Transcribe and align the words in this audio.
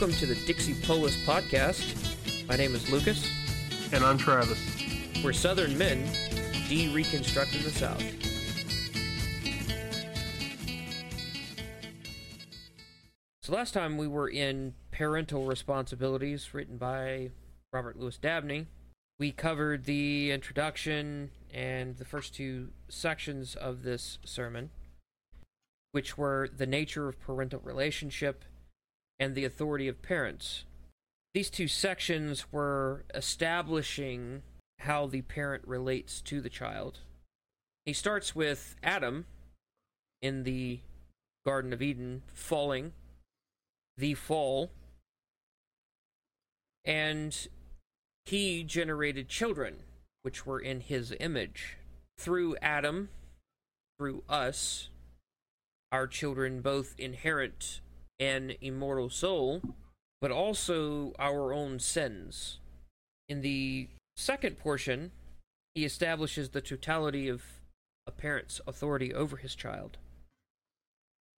Welcome 0.00 0.16
to 0.18 0.26
the 0.26 0.36
Dixie 0.46 0.80
Polis 0.86 1.16
podcast. 1.24 2.46
My 2.46 2.54
name 2.54 2.72
is 2.72 2.88
Lucas. 2.88 3.28
And 3.92 4.04
I'm 4.04 4.16
Travis. 4.16 4.56
We're 5.24 5.32
Southern 5.32 5.76
men 5.76 6.06
de-reconstructing 6.68 7.64
the 7.64 7.70
South. 7.72 8.00
So 13.42 13.52
last 13.52 13.74
time 13.74 13.98
we 13.98 14.06
were 14.06 14.28
in 14.28 14.74
Parental 14.92 15.46
Responsibilities, 15.46 16.54
written 16.54 16.76
by 16.76 17.32
Robert 17.72 17.98
Louis 17.98 18.16
Dabney. 18.18 18.68
We 19.18 19.32
covered 19.32 19.84
the 19.84 20.30
introduction 20.30 21.32
and 21.52 21.96
the 21.96 22.04
first 22.04 22.36
two 22.36 22.68
sections 22.88 23.56
of 23.56 23.82
this 23.82 24.18
sermon, 24.24 24.70
which 25.90 26.16
were 26.16 26.48
the 26.56 26.68
nature 26.68 27.08
of 27.08 27.18
parental 27.18 27.58
relationship 27.64 28.44
and 29.18 29.34
the 29.34 29.44
authority 29.44 29.88
of 29.88 30.02
parents. 30.02 30.64
These 31.34 31.50
two 31.50 31.68
sections 31.68 32.52
were 32.52 33.04
establishing 33.14 34.42
how 34.80 35.06
the 35.06 35.22
parent 35.22 35.66
relates 35.66 36.20
to 36.22 36.40
the 36.40 36.48
child. 36.48 37.00
He 37.84 37.92
starts 37.92 38.34
with 38.34 38.76
Adam 38.82 39.26
in 40.22 40.44
the 40.44 40.80
Garden 41.46 41.72
of 41.72 41.82
Eden 41.82 42.22
falling, 42.34 42.92
the 43.96 44.14
fall, 44.14 44.70
and 46.84 47.48
he 48.24 48.62
generated 48.62 49.28
children 49.28 49.76
which 50.22 50.44
were 50.44 50.60
in 50.60 50.80
his 50.80 51.14
image. 51.20 51.78
Through 52.18 52.56
Adam, 52.60 53.08
through 53.98 54.22
us, 54.28 54.90
our 55.90 56.06
children 56.06 56.60
both 56.60 56.94
inherit 56.98 57.80
an 58.20 58.52
immortal 58.60 59.10
soul, 59.10 59.62
but 60.20 60.30
also 60.30 61.12
our 61.18 61.52
own 61.52 61.78
sins. 61.78 62.58
In 63.28 63.42
the 63.42 63.88
second 64.16 64.58
portion, 64.58 65.12
he 65.74 65.84
establishes 65.84 66.50
the 66.50 66.60
totality 66.60 67.28
of 67.28 67.42
a 68.06 68.10
parent's 68.10 68.60
authority 68.66 69.12
over 69.14 69.36
his 69.36 69.54
child 69.54 69.98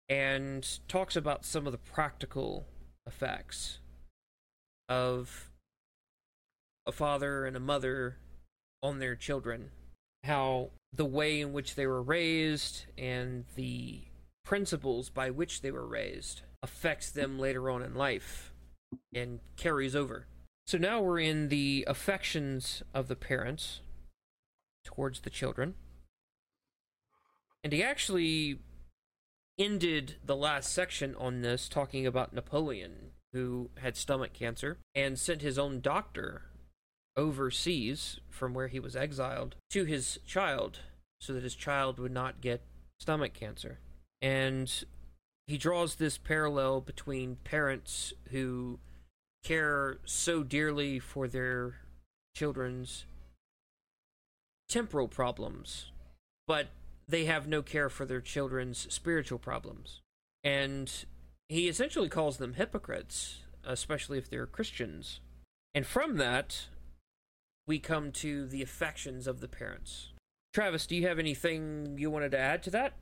and 0.07 0.79
talks 0.87 1.15
about 1.15 1.45
some 1.45 1.65
of 1.65 1.71
the 1.71 1.77
practical 1.77 2.65
effects 3.05 3.79
of 4.87 5.49
a 6.85 6.91
father 6.91 7.45
and 7.45 7.55
a 7.55 7.59
mother 7.59 8.17
on 8.81 8.99
their 8.99 9.15
children. 9.15 9.71
How 10.23 10.71
the 10.93 11.05
way 11.05 11.41
in 11.41 11.53
which 11.53 11.75
they 11.75 11.85
were 11.85 12.01
raised 12.01 12.85
and 12.97 13.45
the 13.55 14.01
principles 14.43 15.09
by 15.09 15.29
which 15.29 15.61
they 15.61 15.71
were 15.71 15.85
raised 15.85 16.41
affects 16.61 17.09
them 17.09 17.39
later 17.39 17.69
on 17.69 17.81
in 17.81 17.95
life 17.95 18.51
and 19.13 19.39
carries 19.55 19.95
over. 19.95 20.27
So 20.67 20.77
now 20.77 21.01
we're 21.01 21.19
in 21.19 21.49
the 21.49 21.85
affections 21.87 22.83
of 22.93 23.07
the 23.07 23.15
parents 23.15 23.81
towards 24.83 25.21
the 25.21 25.29
children. 25.29 25.75
And 27.63 27.73
he 27.73 27.83
actually 27.83 28.59
ended 29.57 30.15
the 30.25 30.35
last 30.35 30.71
section 30.71 31.15
on 31.15 31.41
this 31.41 31.67
talking 31.67 32.07
about 32.07 32.33
Napoleon, 32.33 33.11
who 33.33 33.69
had 33.81 33.97
stomach 33.97 34.33
cancer 34.33 34.77
and 34.95 35.19
sent 35.19 35.41
his 35.41 35.59
own 35.59 35.81
doctor 35.81 36.43
overseas 37.17 38.19
from 38.29 38.53
where 38.53 38.69
he 38.69 38.79
was 38.79 38.95
exiled 38.95 39.55
to 39.69 39.83
his 39.83 40.19
child 40.25 40.79
so 41.19 41.33
that 41.33 41.43
his 41.43 41.55
child 41.55 41.99
would 41.99 42.13
not 42.13 42.41
get 42.41 42.61
stomach 42.99 43.33
cancer. 43.33 43.79
And 44.21 44.71
he 45.49 45.57
draws 45.57 45.95
this 45.95 46.19
parallel 46.19 46.79
between 46.79 47.37
parents 47.43 48.13
who 48.29 48.77
care 49.43 49.97
so 50.05 50.43
dearly 50.43 50.99
for 50.99 51.27
their 51.27 51.77
children's 52.35 53.05
temporal 54.69 55.07
problems, 55.07 55.91
but 56.45 56.67
they 57.07 57.25
have 57.25 57.47
no 57.47 57.63
care 57.63 57.89
for 57.89 58.05
their 58.05 58.21
children's 58.21 58.93
spiritual 58.93 59.39
problems. 59.39 60.01
And 60.43 61.05
he 61.47 61.67
essentially 61.67 62.09
calls 62.09 62.37
them 62.37 62.53
hypocrites, 62.53 63.39
especially 63.65 64.19
if 64.19 64.29
they're 64.29 64.45
Christians. 64.45 65.19
And 65.73 65.83
from 65.83 66.17
that, 66.17 66.67
we 67.65 67.79
come 67.79 68.11
to 68.11 68.45
the 68.45 68.61
affections 68.61 69.25
of 69.25 69.39
the 69.39 69.47
parents. 69.47 70.09
Travis, 70.53 70.85
do 70.85 70.95
you 70.95 71.07
have 71.07 71.17
anything 71.17 71.95
you 71.97 72.11
wanted 72.11 72.33
to 72.33 72.39
add 72.39 72.61
to 72.63 72.69
that? 72.69 72.93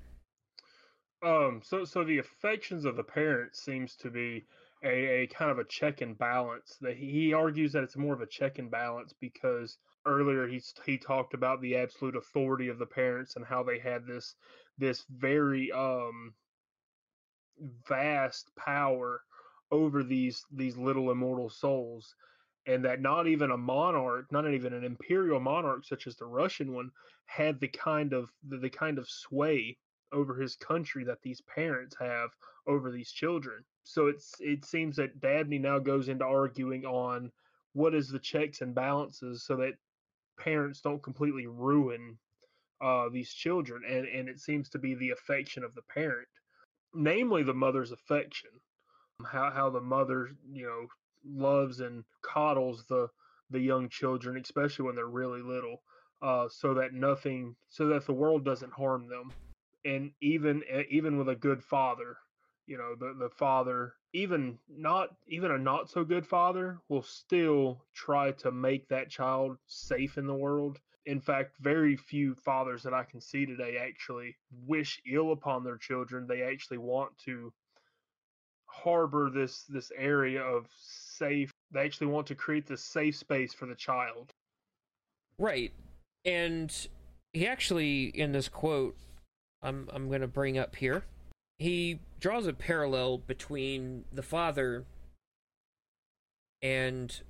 Um, 1.23 1.61
so 1.63 1.83
so 1.83 2.03
the 2.03 2.19
affections 2.19 2.85
of 2.85 2.95
the 2.95 3.03
parents 3.03 3.63
seems 3.63 3.95
to 3.97 4.11
be 4.11 4.45
a, 4.83 5.23
a 5.23 5.27
kind 5.27 5.49
of 5.49 5.59
a 5.59 5.65
check 5.65 6.01
and 6.01 6.17
balance. 6.17 6.77
That 6.81 6.97
he 6.97 7.33
argues 7.33 7.73
that 7.73 7.83
it's 7.83 7.97
more 7.97 8.13
of 8.13 8.21
a 8.21 8.27
check 8.27 8.59
and 8.59 8.69
balance 8.69 9.13
because 9.19 9.77
earlier 10.05 10.47
he 10.47 10.61
he 10.85 10.97
talked 10.97 11.33
about 11.33 11.61
the 11.61 11.75
absolute 11.75 12.15
authority 12.15 12.67
of 12.69 12.77
the 12.79 12.85
parents 12.85 13.35
and 13.35 13.45
how 13.45 13.63
they 13.63 13.79
had 13.79 14.05
this 14.05 14.35
this 14.77 15.03
very 15.09 15.71
um 15.71 16.33
vast 17.87 18.51
power 18.55 19.21
over 19.71 20.03
these 20.03 20.45
these 20.51 20.77
little 20.77 21.11
immortal 21.11 21.49
souls 21.49 22.15
and 22.67 22.83
that 22.85 23.01
not 23.01 23.27
even 23.27 23.51
a 23.51 23.57
monarch, 23.57 24.31
not 24.31 24.51
even 24.53 24.73
an 24.73 24.83
imperial 24.83 25.39
monarch 25.39 25.85
such 25.85 26.05
as 26.05 26.15
the 26.17 26.25
Russian 26.25 26.73
one, 26.73 26.91
had 27.25 27.59
the 27.59 27.69
kind 27.69 28.13
of 28.13 28.29
the, 28.47 28.57
the 28.57 28.69
kind 28.69 28.97
of 28.99 29.09
sway 29.09 29.77
over 30.11 30.35
his 30.35 30.55
country 30.55 31.03
that 31.03 31.21
these 31.21 31.41
parents 31.41 31.95
have 31.99 32.29
over 32.67 32.91
these 32.91 33.11
children. 33.11 33.63
So 33.83 34.07
it's 34.07 34.33
it 34.39 34.65
seems 34.65 34.95
that 34.97 35.19
Dabney 35.21 35.59
now 35.59 35.79
goes 35.79 36.09
into 36.09 36.25
arguing 36.25 36.85
on 36.85 37.31
what 37.73 37.95
is 37.95 38.09
the 38.09 38.19
checks 38.19 38.61
and 38.61 38.75
balances 38.75 39.43
so 39.43 39.55
that 39.57 39.73
parents 40.39 40.81
don't 40.81 41.03
completely 41.03 41.47
ruin 41.47 42.17
uh, 42.81 43.09
these 43.09 43.31
children, 43.31 43.83
and 43.87 44.07
and 44.07 44.29
it 44.29 44.39
seems 44.39 44.69
to 44.69 44.79
be 44.79 44.95
the 44.95 45.11
affection 45.11 45.63
of 45.63 45.73
the 45.75 45.81
parent, 45.83 46.27
namely 46.93 47.43
the 47.43 47.53
mother's 47.53 47.91
affection, 47.91 48.51
how 49.25 49.49
how 49.49 49.69
the 49.69 49.81
mother 49.81 50.29
you 50.51 50.63
know 50.63 50.87
loves 51.25 51.79
and 51.79 52.03
coddles 52.21 52.85
the 52.87 53.07
the 53.49 53.59
young 53.59 53.89
children, 53.89 54.37
especially 54.37 54.85
when 54.85 54.95
they're 54.95 55.07
really 55.07 55.41
little, 55.41 55.81
uh, 56.21 56.47
so 56.49 56.73
that 56.73 56.93
nothing, 56.93 57.55
so 57.69 57.87
that 57.87 58.05
the 58.05 58.13
world 58.13 58.43
doesn't 58.43 58.73
harm 58.73 59.07
them 59.07 59.31
and 59.87 60.11
even 60.21 60.61
eh, 60.69 60.83
even 60.89 61.17
with 61.17 61.29
a 61.29 61.35
good 61.35 61.63
father 61.63 62.17
you 62.67 62.77
know 62.77 62.95
the 62.99 63.15
the 63.17 63.29
father 63.29 63.93
even 64.13 64.57
not 64.69 65.09
even 65.27 65.51
a 65.51 65.57
not 65.57 65.89
so 65.89 66.03
good 66.03 66.25
father 66.25 66.79
will 66.89 67.01
still 67.01 67.83
try 67.93 68.31
to 68.31 68.51
make 68.51 68.87
that 68.87 69.09
child 69.09 69.57
safe 69.67 70.17
in 70.17 70.25
the 70.27 70.33
world. 70.33 70.79
In 71.05 71.21
fact 71.21 71.55
very 71.59 71.95
few 71.95 72.35
fathers 72.35 72.83
that 72.83 72.93
i 72.93 73.03
can 73.03 73.21
see 73.21 73.45
today 73.45 73.77
actually 73.77 74.35
wish 74.65 75.01
ill 75.09 75.31
upon 75.31 75.63
their 75.63 75.77
children. 75.77 76.27
They 76.27 76.41
actually 76.41 76.79
want 76.79 77.17
to 77.25 77.53
harbor 78.65 79.29
this 79.33 79.63
this 79.63 79.91
area 79.97 80.41
of 80.41 80.67
safe 80.77 81.51
they 81.71 81.81
actually 81.81 82.07
want 82.07 82.27
to 82.27 82.35
create 82.35 82.67
this 82.67 82.83
safe 82.83 83.15
space 83.15 83.53
for 83.53 83.65
the 83.65 83.75
child. 83.75 84.33
Right 85.37 85.73
and 86.25 86.87
he 87.33 87.47
actually 87.47 88.05
in 88.05 88.33
this 88.33 88.49
quote 88.49 88.97
I'm 89.61 89.89
I'm 89.93 90.07
going 90.07 90.21
to 90.21 90.27
bring 90.27 90.57
up 90.57 90.75
here. 90.75 91.05
He 91.59 91.99
draws 92.19 92.47
a 92.47 92.53
parallel 92.53 93.17
between 93.17 94.05
the 94.11 94.21
Father 94.21 94.85
and 96.61 97.21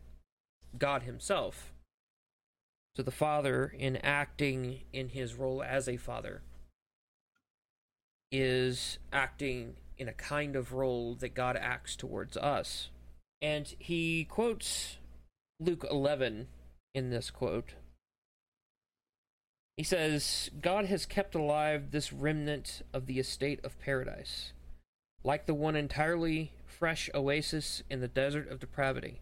God 0.77 1.03
Himself. 1.03 1.71
So 2.97 3.03
the 3.03 3.11
Father, 3.11 3.71
in 3.77 3.97
acting 3.97 4.79
in 4.91 5.09
his 5.09 5.35
role 5.35 5.61
as 5.61 5.87
a 5.87 5.97
father, 5.97 6.41
is 8.31 8.97
acting 9.13 9.75
in 9.99 10.07
a 10.07 10.13
kind 10.13 10.55
of 10.55 10.73
role 10.73 11.13
that 11.19 11.35
God 11.35 11.57
acts 11.57 11.95
towards 11.95 12.35
us. 12.37 12.89
And 13.39 13.71
he 13.77 14.25
quotes 14.25 14.97
Luke 15.59 15.85
11 15.91 16.47
in 16.95 17.11
this 17.11 17.29
quote. 17.29 17.75
He 19.77 19.83
says, 19.83 20.49
God 20.59 20.85
has 20.85 21.05
kept 21.05 21.35
alive 21.35 21.91
this 21.91 22.11
remnant 22.11 22.81
of 22.93 23.05
the 23.05 23.19
estate 23.19 23.63
of 23.63 23.79
paradise, 23.79 24.51
like 25.23 25.45
the 25.45 25.53
one 25.53 25.75
entirely 25.75 26.51
fresh 26.65 27.11
oasis 27.13 27.83
in 27.87 28.01
the 28.01 28.07
desert 28.07 28.49
of 28.49 28.59
depravity. 28.59 29.21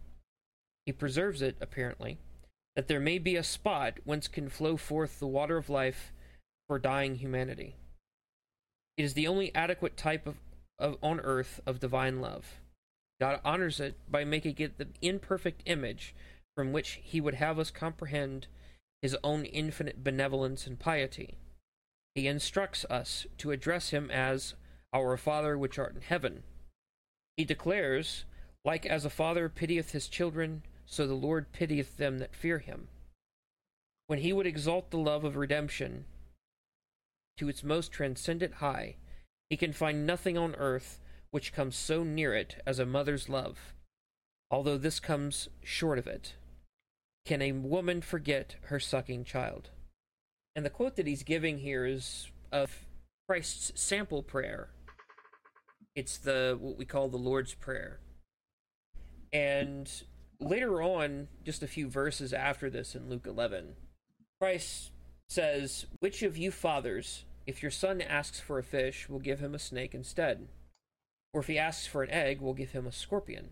He 0.86 0.94
preserves 0.94 1.42
it, 1.42 1.57
apparently, 1.60 2.19
that 2.75 2.88
there 2.88 3.02
may 3.02 3.18
be 3.18 3.36
a 3.36 3.44
spot 3.44 4.00
whence 4.06 4.30
can 4.30 4.48
flow 4.48 4.78
forth 4.78 5.19
the 5.19 5.28
water 5.28 5.57
of 5.57 5.69
life 5.69 6.13
for 6.68 6.80
dying 6.80 7.16
humanity. 7.16 7.75
It 8.98 9.04
is 9.04 9.13
the 9.13 9.28
only 9.28 9.54
adequate 9.54 9.98
type 9.98 10.25
of, 10.25 10.38
of 10.80 10.98
on 11.04 11.19
earth 11.19 11.60
of 11.66 11.81
divine 11.81 12.22
love. 12.22 12.62
God 13.19 13.42
honors 13.44 13.81
it 13.81 13.98
by 14.10 14.24
making 14.24 14.56
it 14.60 14.78
the 14.78 14.88
imperfect 15.01 15.63
image 15.66 16.16
from 16.56 16.72
which 16.72 17.00
he 17.04 17.19
would 17.19 17.36
have 17.36 17.60
us 17.60 17.72
comprehend 17.72 18.48
his 19.01 19.15
own 19.24 19.45
infinite 19.45 20.03
benevolence 20.03 20.65
and 20.68 20.80
piety. 20.80 21.38
He 22.15 22.27
instructs 22.27 22.86
us 22.89 23.27
to 23.38 23.51
address 23.51 23.89
him 23.89 24.09
as 24.09 24.56
Our 24.94 25.18
Father 25.18 25.57
which 25.57 25.77
art 25.77 25.95
in 25.95 26.01
heaven. 26.01 26.44
He 27.38 27.44
declares, 27.44 28.25
Like 28.63 28.86
as 28.86 29.03
a 29.06 29.09
father 29.09 29.50
pitieth 29.50 29.92
his 29.92 30.07
children, 30.07 30.63
so 30.86 31.06
the 31.06 31.13
Lord 31.13 31.51
pitieth 31.51 31.97
them 31.97 32.19
that 32.19 32.36
fear 32.36 32.59
him. 32.59 32.88
When 34.07 34.19
he 34.19 34.31
would 34.31 34.47
exalt 34.47 34.92
the 34.92 34.98
love 34.98 35.24
of 35.24 35.36
redemption 35.36 36.06
to 37.38 37.50
its 37.50 37.63
most 37.63 37.91
transcendent 37.91 38.56
high, 38.56 38.95
he 39.50 39.57
can 39.57 39.74
find 39.74 40.06
nothing 40.06 40.38
on 40.38 40.56
earth 40.56 41.00
which 41.31 41.53
comes 41.53 41.75
so 41.75 42.03
near 42.03 42.33
it 42.33 42.62
as 42.65 42.80
a 42.80 42.86
mother's 42.86 43.27
love, 43.27 43.74
although 44.50 44.77
this 44.77 45.00
comes 45.00 45.50
short 45.63 46.00
of 46.00 46.07
it. 46.07 46.36
Can 47.25 47.42
a 47.42 47.51
woman 47.54 48.01
forget 48.01 48.56
her 48.66 48.80
sucking 48.80 49.24
child? 49.24 49.72
And 50.56 50.66
the 50.66 50.69
quote 50.69 50.95
that 50.95 51.07
he's 51.07 51.24
giving 51.24 51.57
here 51.57 51.86
is 51.86 52.30
of 52.51 52.86
Christ's 53.27 53.72
sample 53.80 54.22
prayer. 54.22 54.69
It's 55.95 56.18
the 56.18 56.57
what 56.60 56.77
we 56.77 56.86
call 56.86 57.10
the 57.10 57.18
Lord's 57.18 57.54
Prayer. 57.54 58.00
And 59.33 59.92
later 60.39 60.81
on, 60.81 61.27
just 61.44 61.63
a 61.63 61.68
few 61.68 61.89
verses 61.89 62.31
after 62.31 62.69
this 62.69 62.95
in 62.95 63.10
Luke 63.10 63.25
11, 63.25 63.75
Christ 64.39 64.92
says, 65.27 65.88
Which 66.00 66.22
of 66.22 66.38
you 66.38 66.51
fathers, 66.51 67.25
if 67.48 67.62
your 67.62 67.72
son 67.72 68.01
asks 68.01 68.39
for 68.39 68.60
a 68.60 68.63
fish, 68.63 69.10
will 69.10 69.19
give 69.19 69.39
him 69.39 69.56
a 69.56 69.60
snake 69.60 69.95
instead? 69.95 70.48
Or 71.33 71.42
if 71.42 71.48
he 71.48 71.57
asks 71.57 71.88
for 71.88 72.04
an 72.04 72.12
egg, 72.12 72.39
will 72.39 72.54
give 72.54 72.72
him 72.72 72.86
a 72.86 72.92
scorpion? 72.92 73.50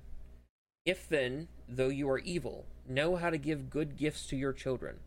If 0.85 1.09
then, 1.09 1.47
though 1.67 1.89
you 1.89 2.09
are 2.09 2.19
evil, 2.19 2.65
know 2.87 3.15
how 3.15 3.29
to 3.29 3.37
give 3.37 3.69
good 3.69 3.97
gifts 3.97 4.27
to 4.27 4.35
your 4.35 4.53
children, 4.53 4.97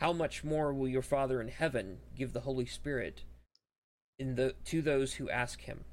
how 0.00 0.12
much 0.12 0.44
more 0.44 0.72
will 0.72 0.88
your 0.88 1.02
Father 1.02 1.40
in 1.40 1.48
heaven 1.48 1.98
give 2.16 2.32
the 2.32 2.40
Holy 2.40 2.66
Spirit 2.66 3.22
in 4.18 4.36
the 4.36 4.54
to 4.66 4.82
those 4.82 5.14
who 5.14 5.28
ask 5.30 5.62
him? 5.62 5.84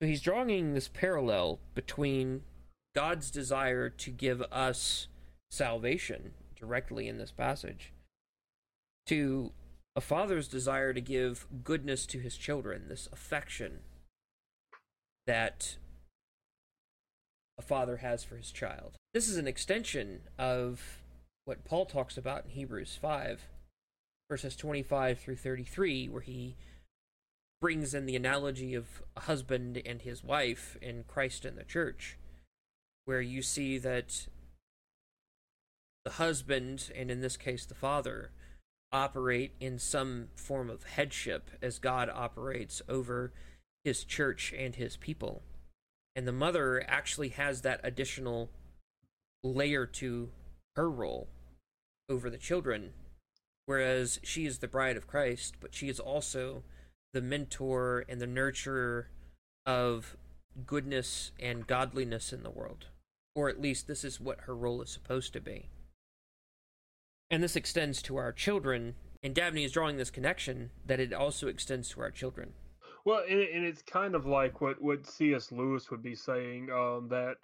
So 0.00 0.06
he's 0.06 0.22
drawing 0.22 0.74
this 0.74 0.88
parallel 0.88 1.58
between 1.74 2.42
God's 2.94 3.30
desire 3.30 3.88
to 3.90 4.10
give 4.10 4.42
us 4.52 5.08
salvation 5.50 6.32
directly 6.56 7.08
in 7.08 7.18
this 7.18 7.32
passage 7.32 7.92
to 9.06 9.52
a 9.96 10.00
father's 10.00 10.46
desire 10.46 10.92
to 10.92 11.00
give 11.00 11.46
goodness 11.64 12.06
to 12.06 12.18
his 12.18 12.36
children, 12.36 12.84
this 12.88 13.08
affection 13.12 13.80
that 15.26 15.76
a 17.58 17.62
father 17.62 17.98
has 17.98 18.22
for 18.24 18.36
his 18.36 18.50
child. 18.50 18.96
This 19.12 19.28
is 19.28 19.36
an 19.36 19.48
extension 19.48 20.20
of 20.38 21.02
what 21.44 21.64
Paul 21.64 21.86
talks 21.86 22.16
about 22.16 22.44
in 22.44 22.50
Hebrews 22.50 22.98
5, 23.00 23.48
verses 24.30 24.54
25 24.54 25.18
through 25.18 25.36
33, 25.36 26.08
where 26.08 26.22
he 26.22 26.56
brings 27.60 27.94
in 27.94 28.06
the 28.06 28.16
analogy 28.16 28.74
of 28.74 29.02
a 29.16 29.20
husband 29.20 29.82
and 29.84 30.02
his 30.02 30.22
wife 30.22 30.76
in 30.80 31.04
Christ 31.08 31.44
and 31.44 31.58
the 31.58 31.64
church, 31.64 32.16
where 33.04 33.20
you 33.20 33.42
see 33.42 33.78
that 33.78 34.28
the 36.04 36.12
husband, 36.12 36.90
and 36.94 37.10
in 37.10 37.20
this 37.20 37.36
case 37.36 37.64
the 37.66 37.74
father, 37.74 38.30
operate 38.92 39.52
in 39.60 39.78
some 39.78 40.28
form 40.34 40.70
of 40.70 40.84
headship 40.84 41.50
as 41.60 41.78
God 41.78 42.08
operates 42.08 42.80
over 42.88 43.32
his 43.84 44.04
church 44.04 44.54
and 44.56 44.76
his 44.76 44.96
people. 44.96 45.42
And 46.16 46.26
the 46.26 46.32
mother 46.32 46.84
actually 46.88 47.30
has 47.30 47.62
that 47.62 47.80
additional 47.84 48.50
layer 49.44 49.86
to 49.86 50.30
her 50.76 50.90
role 50.90 51.28
over 52.08 52.30
the 52.30 52.38
children, 52.38 52.92
whereas 53.66 54.18
she 54.22 54.46
is 54.46 54.58
the 54.58 54.68
bride 54.68 54.96
of 54.96 55.06
Christ, 55.06 55.56
but 55.60 55.74
she 55.74 55.88
is 55.88 56.00
also 56.00 56.62
the 57.12 57.20
mentor 57.20 58.04
and 58.08 58.20
the 58.20 58.26
nurturer 58.26 59.06
of 59.66 60.16
goodness 60.66 61.32
and 61.38 61.66
godliness 61.66 62.32
in 62.32 62.42
the 62.42 62.50
world. 62.50 62.86
Or 63.34 63.48
at 63.48 63.60
least 63.60 63.86
this 63.86 64.04
is 64.04 64.20
what 64.20 64.42
her 64.42 64.56
role 64.56 64.82
is 64.82 64.90
supposed 64.90 65.32
to 65.34 65.40
be. 65.40 65.68
And 67.30 67.42
this 67.42 67.56
extends 67.56 68.02
to 68.02 68.16
our 68.16 68.32
children, 68.32 68.94
and 69.22 69.34
Dabney 69.34 69.64
is 69.64 69.72
drawing 69.72 69.96
this 69.96 70.10
connection 70.10 70.70
that 70.86 70.98
it 70.98 71.12
also 71.12 71.46
extends 71.46 71.90
to 71.90 72.00
our 72.00 72.10
children. 72.10 72.54
Well, 73.08 73.24
and, 73.26 73.40
and 73.40 73.64
it's 73.64 73.80
kind 73.80 74.14
of 74.14 74.26
like 74.26 74.60
what, 74.60 74.82
what 74.82 75.06
C.S. 75.06 75.50
Lewis 75.50 75.90
would 75.90 76.02
be 76.02 76.14
saying 76.14 76.68
um, 76.70 77.08
that 77.08 77.36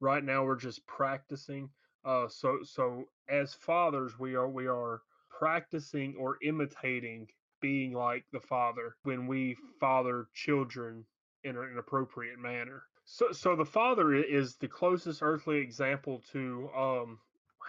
right 0.00 0.24
now 0.24 0.44
we're 0.44 0.56
just 0.56 0.84
practicing. 0.88 1.70
Uh, 2.04 2.26
so 2.26 2.58
so 2.64 3.04
as 3.28 3.54
fathers, 3.54 4.18
we 4.18 4.34
are 4.34 4.48
we 4.48 4.66
are 4.66 5.00
practicing 5.30 6.16
or 6.18 6.38
imitating 6.42 7.28
being 7.60 7.92
like 7.92 8.24
the 8.32 8.40
father 8.40 8.96
when 9.04 9.28
we 9.28 9.56
father 9.78 10.26
children 10.34 11.04
in 11.44 11.56
an 11.56 11.76
appropriate 11.78 12.40
manner. 12.40 12.82
So 13.04 13.30
so 13.30 13.54
the 13.54 13.64
father 13.64 14.12
is 14.14 14.56
the 14.56 14.66
closest 14.66 15.22
earthly 15.22 15.58
example 15.58 16.20
to 16.32 16.68
um, 16.76 17.18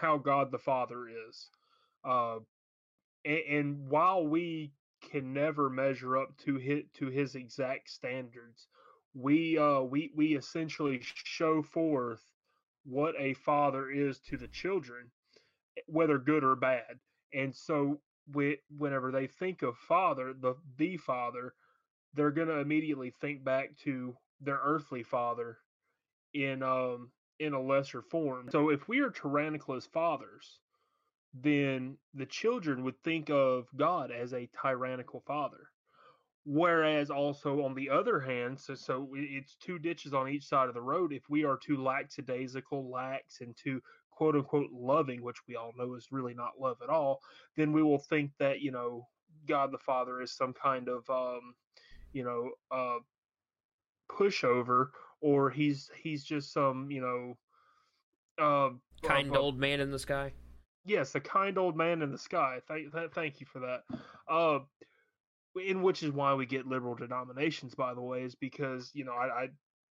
how 0.01 0.17
God 0.17 0.51
the 0.51 0.57
Father 0.57 1.07
is. 1.07 1.49
Uh, 2.03 2.37
and, 3.25 3.41
and 3.47 3.89
while 3.89 4.25
we 4.25 4.71
can 5.11 5.33
never 5.33 5.69
measure 5.69 6.17
up 6.17 6.37
to 6.39 6.55
his 6.55 6.83
to 6.95 7.07
his 7.07 7.35
exact 7.35 7.89
standards, 7.89 8.67
we 9.13 9.57
uh 9.57 9.81
we 9.81 10.11
we 10.15 10.35
essentially 10.35 10.99
show 11.03 11.61
forth 11.61 12.21
what 12.85 13.15
a 13.17 13.33
father 13.33 13.89
is 13.89 14.19
to 14.19 14.37
the 14.37 14.47
children, 14.47 15.11
eh, 15.77 15.81
whether 15.87 16.17
good 16.17 16.43
or 16.43 16.55
bad. 16.55 16.99
And 17.33 17.55
so 17.55 17.99
we, 18.33 18.57
whenever 18.77 19.11
they 19.11 19.27
think 19.27 19.61
of 19.61 19.77
father, 19.77 20.33
the 20.33 20.55
the 20.77 20.97
father, 20.97 21.53
they're 22.13 22.31
gonna 22.31 22.59
immediately 22.59 23.11
think 23.21 23.43
back 23.43 23.77
to 23.79 24.15
their 24.41 24.59
earthly 24.63 25.03
father 25.03 25.57
in 26.33 26.63
um 26.63 27.11
in 27.39 27.53
a 27.53 27.61
lesser 27.61 28.01
form. 28.01 28.49
So 28.51 28.69
if 28.69 28.87
we 28.87 28.99
are 28.99 29.09
tyrannical 29.09 29.75
as 29.75 29.85
fathers, 29.85 30.59
then 31.33 31.97
the 32.13 32.25
children 32.25 32.83
would 32.83 33.01
think 33.03 33.29
of 33.29 33.67
God 33.75 34.11
as 34.11 34.33
a 34.33 34.49
tyrannical 34.61 35.23
father. 35.25 35.69
Whereas 36.45 37.09
also 37.09 37.63
on 37.63 37.73
the 37.73 37.89
other 37.89 38.19
hand, 38.19 38.59
so 38.59 38.75
so 38.75 39.09
it's 39.13 39.55
two 39.55 39.79
ditches 39.79 40.13
on 40.13 40.27
each 40.27 40.45
side 40.45 40.67
of 40.67 40.73
the 40.73 40.81
road. 40.81 41.13
If 41.13 41.29
we 41.29 41.45
are 41.45 41.57
too 41.57 41.81
lackadaisical, 41.81 42.91
lax, 42.91 43.39
and 43.39 43.55
too 43.55 43.81
quote 44.11 44.35
unquote 44.35 44.69
loving, 44.71 45.23
which 45.23 45.37
we 45.47 45.55
all 45.55 45.71
know 45.77 45.95
is 45.95 46.09
really 46.11 46.33
not 46.33 46.59
love 46.59 46.77
at 46.83 46.89
all, 46.89 47.21
then 47.55 47.71
we 47.71 47.81
will 47.81 47.97
think 47.97 48.31
that 48.39 48.59
you 48.59 48.71
know 48.71 49.07
God 49.47 49.71
the 49.71 49.77
Father 49.77 50.21
is 50.21 50.35
some 50.35 50.51
kind 50.53 50.89
of 50.89 51.09
um, 51.09 51.55
you 52.11 52.25
know 52.25 52.51
uh, 52.69 52.99
pushover, 54.11 54.89
or 55.21 55.49
he's 55.49 55.89
he's 55.95 56.25
just 56.25 56.51
some 56.51 56.91
you 56.91 56.99
know 56.99 57.37
uh, 58.37 58.71
kind 59.01 59.33
uh, 59.33 59.39
old 59.39 59.57
man 59.57 59.79
in 59.79 59.91
the 59.91 59.99
sky 59.99 60.33
yes, 60.85 61.15
a 61.15 61.19
kind 61.19 61.57
old 61.57 61.75
man 61.75 62.01
in 62.01 62.11
the 62.11 62.17
sky. 62.17 62.59
Thank, 62.67 62.93
th- 62.93 63.11
thank 63.13 63.39
you 63.39 63.45
for 63.45 63.59
that. 63.59 63.83
Uh, 64.29 64.59
in 65.67 65.81
which 65.83 66.01
is 66.03 66.11
why 66.11 66.33
we 66.33 66.45
get 66.45 66.67
liberal 66.67 66.95
denominations, 66.95 67.75
by 67.75 67.93
the 67.93 68.01
way, 68.01 68.23
is 68.23 68.35
because 68.35 68.91
you 68.93 69.05
know 69.05 69.13
I, 69.13 69.43
I 69.43 69.47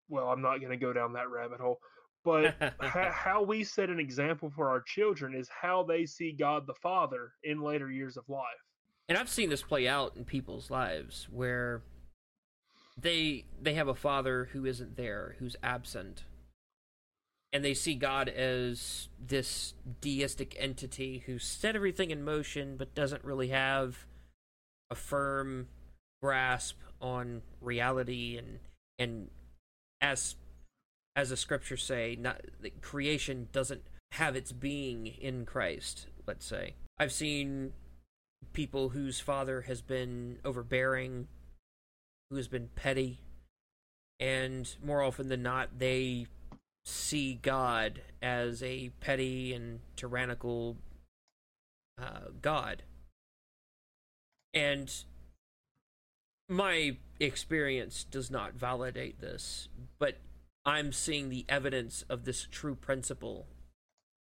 well, 0.08 0.28
I'm 0.28 0.42
not 0.42 0.58
going 0.58 0.70
to 0.70 0.76
go 0.76 0.92
down 0.92 1.12
that 1.14 1.30
rabbit 1.30 1.60
hole, 1.60 1.78
but 2.24 2.54
ha- 2.80 3.10
how 3.12 3.42
we 3.42 3.64
set 3.64 3.90
an 3.90 4.00
example 4.00 4.50
for 4.54 4.68
our 4.68 4.82
children 4.82 5.34
is 5.34 5.48
how 5.48 5.82
they 5.82 6.06
see 6.06 6.32
God 6.32 6.66
the 6.66 6.74
Father 6.74 7.32
in 7.44 7.62
later 7.62 7.90
years 7.90 8.16
of 8.16 8.24
life. 8.28 8.44
And 9.08 9.18
I've 9.18 9.28
seen 9.28 9.50
this 9.50 9.62
play 9.62 9.88
out 9.88 10.16
in 10.16 10.24
people's 10.24 10.70
lives 10.70 11.28
where 11.30 11.82
they 12.96 13.44
they 13.60 13.74
have 13.74 13.88
a 13.88 13.94
father 13.94 14.48
who 14.52 14.64
isn't 14.64 14.96
there, 14.96 15.36
who's 15.38 15.56
absent, 15.62 16.24
and 17.52 17.64
they 17.64 17.74
see 17.74 17.94
God 17.94 18.28
as 18.28 19.08
this 19.18 19.74
deistic 20.00 20.56
entity 20.58 21.22
who 21.26 21.38
set 21.38 21.76
everything 21.76 22.10
in 22.10 22.24
motion 22.24 22.76
but 22.76 22.94
doesn't 22.94 23.24
really 23.24 23.48
have 23.48 24.06
a 24.90 24.94
firm 24.94 25.68
grasp 26.22 26.78
on 27.00 27.42
reality 27.60 28.36
and 28.36 28.58
and 28.98 29.30
as 30.00 30.36
as 31.16 31.30
the 31.30 31.36
scriptures 31.36 31.82
say 31.82 32.16
not 32.18 32.40
creation 32.82 33.48
doesn't 33.52 33.82
have 34.12 34.36
its 34.36 34.52
being 34.52 35.06
in 35.06 35.46
Christ 35.46 36.06
let's 36.26 36.46
say. 36.46 36.74
I've 36.98 37.12
seen 37.12 37.72
people 38.52 38.90
whose 38.90 39.20
father 39.20 39.62
has 39.62 39.80
been 39.80 40.38
overbearing 40.44 41.28
who 42.30 42.36
has 42.36 42.48
been 42.48 42.68
petty 42.74 43.20
and 44.18 44.72
more 44.84 45.02
often 45.02 45.28
than 45.28 45.42
not 45.42 45.78
they 45.78 46.26
see 46.90 47.34
God 47.34 48.02
as 48.22 48.62
a 48.62 48.90
petty 49.00 49.52
and 49.52 49.80
tyrannical 49.96 50.76
uh, 52.00 52.30
God. 52.40 52.82
And 54.52 54.92
my 56.48 56.96
experience 57.20 58.04
does 58.04 58.30
not 58.30 58.54
validate 58.54 59.20
this, 59.20 59.68
but 59.98 60.18
I'm 60.64 60.92
seeing 60.92 61.28
the 61.28 61.44
evidence 61.48 62.04
of 62.08 62.24
this 62.24 62.46
true 62.50 62.74
principle 62.74 63.46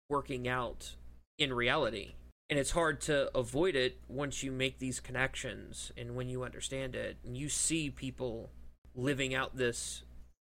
working 0.10 0.48
out 0.48 0.96
in 1.38 1.54
reality. 1.54 2.14
And 2.50 2.58
it's 2.58 2.72
hard 2.72 3.00
to 3.02 3.36
avoid 3.38 3.76
it 3.76 4.00
once 4.08 4.44
you 4.44 4.52
make 4.52 4.80
these 4.80 5.00
connections 5.00 5.92
and 5.96 6.16
when 6.16 6.30
you 6.30 6.44
understand 6.44 6.96
it 6.96 7.18
and 7.24 7.38
you 7.38 7.48
see 7.48 7.90
people 7.90 8.50
living 8.96 9.36
out 9.36 9.56
this 9.56 10.04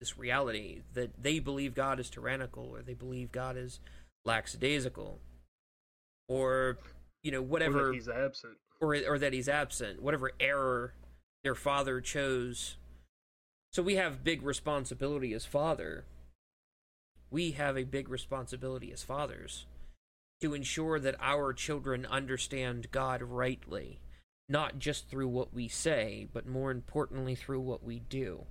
this 0.00 0.18
reality 0.18 0.82
that 0.94 1.22
they 1.22 1.38
believe 1.38 1.74
God 1.74 2.00
is 2.00 2.10
tyrannical 2.10 2.70
or 2.70 2.82
they 2.82 2.94
believe 2.94 3.30
God 3.30 3.56
is 3.56 3.80
lackadaisical 4.24 5.18
or 6.28 6.78
you 7.22 7.30
know 7.30 7.42
whatever 7.42 7.80
or 7.80 7.86
that 7.86 7.94
he's 7.94 8.08
absent. 8.08 8.54
or 8.80 8.96
or 9.06 9.18
that 9.18 9.32
he's 9.32 9.48
absent 9.48 10.02
whatever 10.02 10.32
error 10.40 10.94
their 11.42 11.54
father 11.54 12.00
chose. 12.00 12.76
So 13.72 13.82
we 13.82 13.94
have 13.96 14.24
big 14.24 14.42
responsibility 14.42 15.32
as 15.32 15.46
father. 15.46 16.04
We 17.30 17.52
have 17.52 17.78
a 17.78 17.84
big 17.84 18.08
responsibility 18.08 18.92
as 18.92 19.02
fathers 19.02 19.66
to 20.40 20.54
ensure 20.54 20.98
that 20.98 21.14
our 21.20 21.52
children 21.52 22.04
understand 22.06 22.90
God 22.90 23.22
rightly 23.22 24.00
not 24.48 24.80
just 24.80 25.08
through 25.08 25.28
what 25.28 25.54
we 25.54 25.68
say 25.68 26.26
but 26.32 26.46
more 26.46 26.70
importantly 26.70 27.34
through 27.36 27.60
what 27.60 27.84
we 27.84 28.00
do 28.00 28.44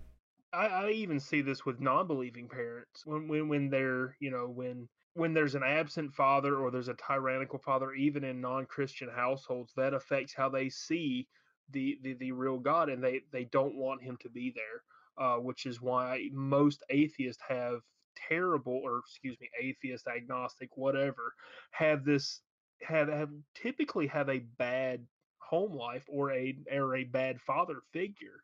I, 0.53 0.67
I 0.67 0.89
even 0.91 1.19
see 1.19 1.41
this 1.41 1.65
with 1.65 1.79
non-believing 1.79 2.49
parents 2.49 3.05
when, 3.05 3.27
when 3.27 3.47
when 3.49 3.69
they're 3.69 4.15
you 4.19 4.31
know 4.31 4.47
when 4.47 4.87
when 5.13 5.33
there's 5.33 5.55
an 5.55 5.63
absent 5.63 6.13
father 6.13 6.57
or 6.57 6.71
there's 6.71 6.87
a 6.87 6.95
tyrannical 6.95 7.59
father, 7.59 7.93
even 7.93 8.23
in 8.23 8.41
non-Christian 8.41 9.09
households, 9.09 9.73
that 9.75 9.93
affects 9.93 10.33
how 10.33 10.49
they 10.49 10.69
see 10.69 11.27
the 11.71 11.97
the, 12.03 12.13
the 12.13 12.31
real 12.31 12.59
God, 12.59 12.89
and 12.89 13.03
they 13.03 13.21
they 13.31 13.45
don't 13.45 13.75
want 13.75 14.03
him 14.03 14.17
to 14.21 14.29
be 14.29 14.51
there. 14.55 14.83
Uh, 15.17 15.37
which 15.37 15.65
is 15.65 15.81
why 15.81 16.29
most 16.31 16.81
atheists 16.89 17.43
have 17.45 17.81
terrible, 18.15 18.79
or 18.85 18.99
excuse 18.99 19.37
me, 19.41 19.49
atheist, 19.61 20.07
agnostic, 20.07 20.69
whatever, 20.77 21.33
have 21.71 22.05
this 22.05 22.41
have 22.81 23.09
have 23.09 23.29
typically 23.53 24.07
have 24.07 24.29
a 24.29 24.39
bad 24.57 25.05
home 25.39 25.73
life 25.73 26.05
or 26.07 26.31
a 26.31 26.55
or 26.71 26.95
a 26.95 27.03
bad 27.03 27.41
father 27.41 27.81
figure. 27.91 28.41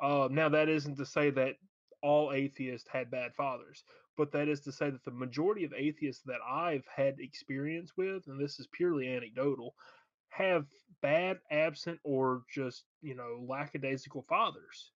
Uh, 0.00 0.28
now 0.30 0.48
that 0.48 0.68
isn't 0.68 0.96
to 0.96 1.06
say 1.06 1.30
that 1.30 1.56
all 2.02 2.32
atheists 2.32 2.88
had 2.88 3.10
bad 3.10 3.34
fathers, 3.34 3.84
but 4.16 4.32
that 4.32 4.48
is 4.48 4.60
to 4.60 4.72
say 4.72 4.90
that 4.90 5.04
the 5.04 5.10
majority 5.10 5.64
of 5.64 5.72
atheists 5.74 6.22
that 6.24 6.40
I've 6.48 6.86
had 6.94 7.20
experience 7.20 7.92
with, 7.96 8.26
and 8.26 8.40
this 8.40 8.58
is 8.58 8.66
purely 8.72 9.08
anecdotal, 9.14 9.74
have 10.30 10.66
bad, 11.02 11.38
absent, 11.50 11.98
or 12.04 12.42
just 12.52 12.84
you 13.02 13.14
know 13.14 13.44
lackadaisical 13.46 14.22
fathers. 14.28 14.92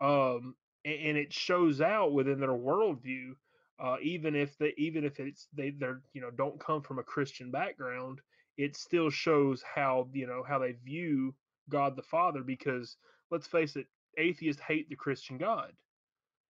Um, 0.00 0.54
and, 0.84 1.00
and 1.00 1.18
it 1.18 1.32
shows 1.32 1.80
out 1.80 2.12
within 2.12 2.40
their 2.40 2.50
worldview. 2.50 3.34
Uh, 3.82 3.96
even 4.02 4.36
if 4.36 4.56
they, 4.58 4.74
even 4.76 5.04
if 5.04 5.18
it's 5.18 5.48
they, 5.52 5.70
they're 5.70 6.02
you 6.12 6.20
know 6.20 6.30
don't 6.30 6.60
come 6.60 6.82
from 6.82 6.98
a 6.98 7.04
Christian 7.04 7.50
background, 7.50 8.20
it 8.56 8.76
still 8.76 9.10
shows 9.10 9.62
how 9.74 10.08
you 10.12 10.26
know 10.26 10.44
how 10.46 10.58
they 10.58 10.72
view 10.84 11.34
God 11.68 11.96
the 11.96 12.02
Father. 12.02 12.42
Because 12.42 12.96
let's 13.30 13.46
face 13.46 13.76
it, 13.76 13.86
atheists 14.18 14.62
hate 14.62 14.88
the 14.88 14.96
Christian 14.96 15.38
God. 15.38 15.72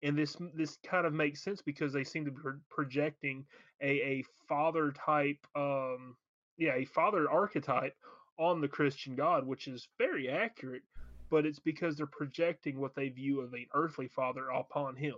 And 0.04 0.18
this 0.18 0.38
this 0.54 0.78
kind 0.86 1.06
of 1.06 1.14
makes 1.14 1.44
sense 1.44 1.62
because 1.62 1.94
they 1.94 2.04
seem 2.04 2.26
to 2.26 2.32
be 2.32 2.42
projecting 2.70 3.46
a, 3.82 3.90
a 3.90 4.24
father 4.48 4.92
type 4.92 5.40
um 5.56 6.16
yeah 6.58 6.76
a 6.76 6.86
father 6.86 7.30
archetype 7.30 7.96
on 8.38 8.62
the 8.62 8.68
christian 8.68 9.16
god 9.16 9.46
which 9.46 9.68
is 9.68 9.90
very 9.98 10.30
accurate 10.30 10.84
but 11.30 11.46
it's 11.46 11.60
because 11.60 11.96
they're 11.96 12.06
projecting 12.06 12.80
what 12.80 12.96
they 12.96 13.10
view 13.10 13.42
of 13.42 13.54
an 13.54 13.66
earthly 13.74 14.08
father 14.08 14.50
upon 14.50 14.96
him. 14.96 15.16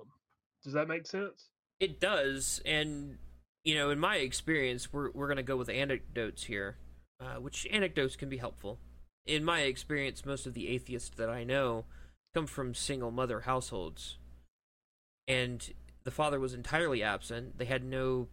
Does 0.64 0.74
that 0.74 0.88
make 0.88 1.06
sense? 1.06 1.50
It 1.80 2.00
does 2.00 2.62
and 2.66 3.18
you 3.64 3.76
know 3.76 3.90
in 3.90 4.00
my 4.00 4.18
experience 4.18 4.92
we're, 4.92 5.12
we're 5.12 5.28
going 5.28 5.38
to 5.38 5.44
go 5.44 5.58
with 5.58 5.70
anecdotes 5.70 6.46
here 6.46 6.78
uh, 7.20 7.36
which 7.36 7.68
anecdotes 7.72 8.16
can 8.16 8.30
be 8.30 8.38
helpful. 8.38 8.80
In 9.26 9.44
my 9.44 9.62
experience 9.62 10.26
most 10.26 10.48
of 10.48 10.54
the 10.54 10.70
atheists 10.70 11.16
that 11.18 11.30
i 11.30 11.44
know 11.44 11.86
come 12.38 12.46
from 12.46 12.76
single 12.76 13.10
mother 13.10 13.42
households 13.42 14.20
and 15.28 15.74
the 16.04 16.12
father 16.12 16.40
was 16.40 16.54
entirely 16.54 17.02
absent. 17.02 17.58
They 17.58 17.66
had 17.66 17.84
no 17.84 18.28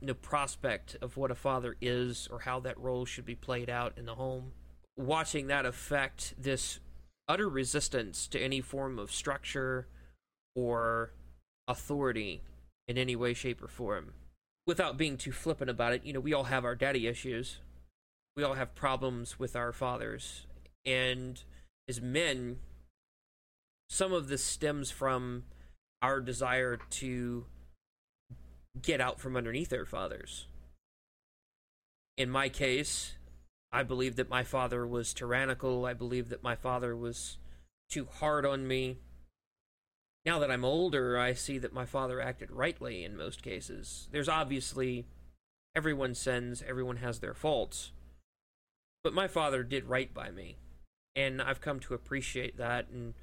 no 0.00 0.14
prospect 0.14 0.96
of 1.00 1.16
what 1.16 1.30
a 1.30 1.36
father 1.36 1.76
is 1.80 2.28
or 2.32 2.40
how 2.40 2.58
that 2.58 2.76
role 2.76 3.04
should 3.04 3.24
be 3.24 3.36
played 3.36 3.70
out 3.70 3.96
in 3.96 4.04
the 4.04 4.16
home. 4.16 4.50
Watching 4.96 5.46
that 5.46 5.64
affect 5.64 6.34
this 6.36 6.80
utter 7.28 7.48
resistance 7.48 8.26
to 8.26 8.40
any 8.40 8.60
form 8.60 8.98
of 8.98 9.12
structure 9.12 9.86
or 10.56 11.12
authority 11.68 12.42
in 12.88 12.98
any 12.98 13.14
way, 13.14 13.32
shape, 13.32 13.62
or 13.62 13.68
form. 13.68 14.12
Without 14.66 14.98
being 14.98 15.16
too 15.16 15.32
flippant 15.32 15.70
about 15.70 15.92
it, 15.92 16.04
you 16.04 16.12
know, 16.12 16.20
we 16.20 16.34
all 16.34 16.44
have 16.44 16.64
our 16.64 16.74
daddy 16.74 17.06
issues. 17.06 17.60
We 18.36 18.42
all 18.42 18.54
have 18.54 18.74
problems 18.74 19.38
with 19.38 19.54
our 19.54 19.72
fathers. 19.72 20.48
And 20.84 21.40
as 21.88 22.02
men, 22.02 22.58
some 23.88 24.12
of 24.12 24.28
this 24.28 24.42
stems 24.42 24.90
from 24.90 25.44
our 26.02 26.20
desire 26.20 26.78
to 26.90 27.46
get 28.80 29.00
out 29.00 29.20
from 29.20 29.36
underneath 29.36 29.72
our 29.72 29.84
fathers. 29.84 30.46
In 32.16 32.30
my 32.30 32.48
case, 32.48 33.14
I 33.72 33.82
believe 33.82 34.16
that 34.16 34.30
my 34.30 34.44
father 34.44 34.86
was 34.86 35.12
tyrannical. 35.12 35.84
I 35.86 35.94
believe 35.94 36.28
that 36.28 36.42
my 36.42 36.54
father 36.54 36.96
was 36.96 37.38
too 37.90 38.06
hard 38.18 38.46
on 38.46 38.68
me. 38.68 38.98
Now 40.24 40.38
that 40.38 40.50
I'm 40.50 40.64
older, 40.64 41.18
I 41.18 41.34
see 41.34 41.58
that 41.58 41.72
my 41.72 41.84
father 41.84 42.20
acted 42.20 42.50
rightly 42.50 43.04
in 43.04 43.16
most 43.16 43.42
cases. 43.42 44.08
There's 44.10 44.28
obviously 44.28 45.06
everyone 45.74 46.14
sins, 46.14 46.62
everyone 46.66 46.98
has 46.98 47.18
their 47.18 47.34
faults. 47.34 47.92
But 49.02 49.12
my 49.12 49.26
father 49.26 49.62
did 49.62 49.84
right 49.84 50.12
by 50.14 50.30
me. 50.30 50.56
And 51.16 51.42
I've 51.42 51.60
come 51.60 51.80
to 51.80 51.94
appreciate 51.94 52.56
that 52.56 52.88
and 52.88 53.14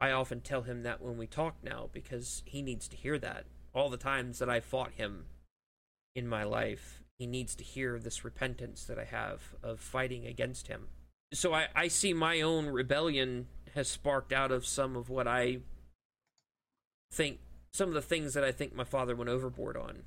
I 0.00 0.10
often 0.10 0.40
tell 0.40 0.62
him 0.62 0.82
that 0.82 1.00
when 1.00 1.16
we 1.16 1.26
talk 1.26 1.56
now 1.62 1.88
because 1.92 2.42
he 2.44 2.62
needs 2.62 2.88
to 2.88 2.96
hear 2.96 3.18
that. 3.18 3.44
All 3.74 3.90
the 3.90 3.96
times 3.96 4.38
that 4.38 4.50
I 4.50 4.60
fought 4.60 4.92
him 4.92 5.24
in 6.14 6.28
my 6.28 6.44
life, 6.44 7.02
he 7.18 7.26
needs 7.26 7.54
to 7.56 7.64
hear 7.64 7.98
this 7.98 8.24
repentance 8.24 8.84
that 8.84 8.98
I 8.98 9.04
have 9.04 9.54
of 9.62 9.80
fighting 9.80 10.26
against 10.26 10.68
him. 10.68 10.88
So 11.32 11.52
I, 11.52 11.68
I 11.74 11.88
see 11.88 12.12
my 12.12 12.40
own 12.40 12.66
rebellion 12.66 13.46
has 13.74 13.88
sparked 13.88 14.32
out 14.32 14.52
of 14.52 14.66
some 14.66 14.94
of 14.96 15.10
what 15.10 15.26
I 15.26 15.58
think, 17.12 17.38
some 17.72 17.88
of 17.88 17.94
the 17.94 18.02
things 18.02 18.34
that 18.34 18.44
I 18.44 18.52
think 18.52 18.74
my 18.74 18.84
father 18.84 19.16
went 19.16 19.30
overboard 19.30 19.76
on. 19.76 20.02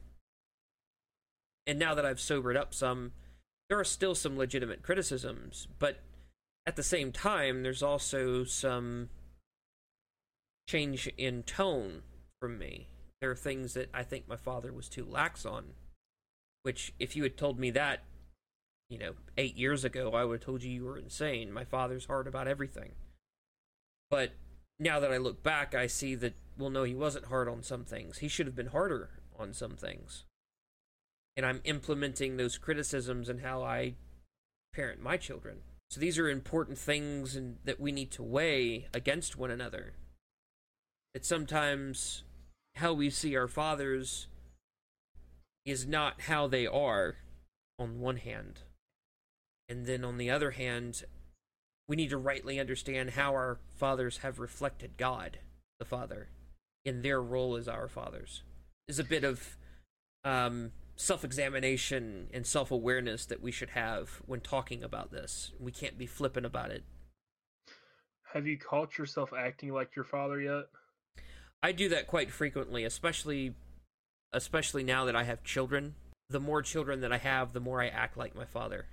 And 1.65 1.77
now 1.77 1.93
that 1.95 2.05
I've 2.05 2.21
sobered 2.21 2.55
up 2.55 2.73
some, 2.73 3.11
there 3.67 3.79
are 3.79 3.83
still 3.83 4.15
some 4.15 4.37
legitimate 4.37 4.83
criticisms, 4.83 5.67
but 5.79 5.99
at 6.65 6.77
the 6.77 6.83
same 6.83 7.11
time, 7.11 7.63
there's 7.63 7.83
also 7.83 8.45
some 8.45 9.09
change 10.67 11.09
in 11.17 11.43
tone 11.43 12.03
from 12.39 12.59
me. 12.59 12.87
There 13.21 13.31
are 13.31 13.35
things 13.35 13.73
that 13.73 13.89
I 13.93 14.03
think 14.03 14.27
my 14.27 14.35
father 14.35 14.71
was 14.71 14.89
too 14.89 15.05
lax 15.05 15.45
on, 15.45 15.73
which 16.63 16.93
if 16.99 17.15
you 17.15 17.23
had 17.23 17.37
told 17.37 17.57
me 17.57 17.71
that, 17.71 18.03
you 18.89 18.99
know, 18.99 19.13
eight 19.37 19.57
years 19.57 19.83
ago, 19.83 20.11
I 20.11 20.23
would 20.23 20.39
have 20.39 20.45
told 20.45 20.63
you 20.63 20.71
you 20.71 20.85
were 20.85 20.97
insane. 20.97 21.51
My 21.51 21.63
father's 21.63 22.05
hard 22.05 22.27
about 22.27 22.47
everything. 22.47 22.91
But 24.09 24.33
now 24.79 24.99
that 24.99 25.11
I 25.11 25.17
look 25.17 25.41
back, 25.41 25.73
I 25.73 25.87
see 25.87 26.15
that, 26.15 26.35
well, 26.57 26.69
no, 26.69 26.83
he 26.83 26.93
wasn't 26.93 27.25
hard 27.25 27.49
on 27.49 27.63
some 27.63 27.83
things. 27.83 28.19
He 28.19 28.27
should 28.27 28.45
have 28.45 28.55
been 28.55 28.67
harder 28.67 29.09
on 29.37 29.53
some 29.53 29.75
things. 29.75 30.25
And 31.35 31.45
I'm 31.45 31.61
implementing 31.63 32.37
those 32.37 32.57
criticisms 32.57 33.29
in 33.29 33.39
how 33.39 33.63
I 33.63 33.95
parent 34.73 35.01
my 35.01 35.17
children. 35.17 35.57
So 35.89 35.99
these 35.99 36.19
are 36.19 36.29
important 36.29 36.77
things 36.77 37.35
and 37.35 37.57
that 37.63 37.79
we 37.79 37.91
need 37.91 38.11
to 38.11 38.23
weigh 38.23 38.87
against 38.93 39.37
one 39.37 39.51
another 39.51 39.93
sometimes 41.25 42.23
how 42.75 42.93
we 42.93 43.09
see 43.09 43.35
our 43.35 43.47
fathers 43.47 44.27
is 45.65 45.85
not 45.85 46.21
how 46.21 46.47
they 46.47 46.65
are 46.65 47.15
on 47.79 47.99
one 47.99 48.17
hand. 48.17 48.61
And 49.69 49.85
then 49.85 50.05
on 50.05 50.17
the 50.17 50.29
other 50.29 50.51
hand, 50.51 51.03
we 51.87 51.95
need 51.95 52.09
to 52.09 52.17
rightly 52.17 52.59
understand 52.59 53.11
how 53.11 53.31
our 53.31 53.59
fathers 53.75 54.19
have 54.19 54.39
reflected 54.39 54.97
God, 54.97 55.39
the 55.79 55.85
Father, 55.85 56.29
in 56.85 57.01
their 57.01 57.21
role 57.21 57.55
as 57.55 57.67
our 57.67 57.87
fathers. 57.87 58.43
Is 58.87 58.99
a 58.99 59.03
bit 59.03 59.25
of 59.25 59.57
um, 60.23 60.71
self 60.95 61.23
examination 61.23 62.27
and 62.33 62.45
self 62.45 62.71
awareness 62.71 63.25
that 63.25 63.41
we 63.41 63.51
should 63.51 63.71
have 63.71 64.21
when 64.25 64.39
talking 64.39 64.83
about 64.83 65.11
this. 65.11 65.51
We 65.59 65.71
can't 65.71 65.97
be 65.97 66.05
flippant 66.05 66.45
about 66.45 66.71
it. 66.71 66.83
Have 68.33 68.47
you 68.47 68.57
caught 68.57 68.97
yourself 68.97 69.31
acting 69.37 69.73
like 69.73 69.95
your 69.95 70.05
father 70.05 70.39
yet? 70.39 70.65
I 71.67 71.73
do 71.73 71.89
that 71.89 72.07
quite 72.07 72.31
frequently, 72.31 72.85
especially 72.85 73.53
especially 74.31 74.85
now 74.85 75.03
that 75.03 75.17
I 75.17 75.25
have 75.25 75.43
children. 75.43 75.95
The 76.29 76.39
more 76.39 76.61
children 76.61 77.01
that 77.01 77.11
I 77.11 77.17
have, 77.17 77.51
the 77.51 77.59
more 77.59 77.81
I 77.81 77.89
act 77.89 78.15
like 78.15 78.33
my 78.37 78.45
father. 78.45 78.85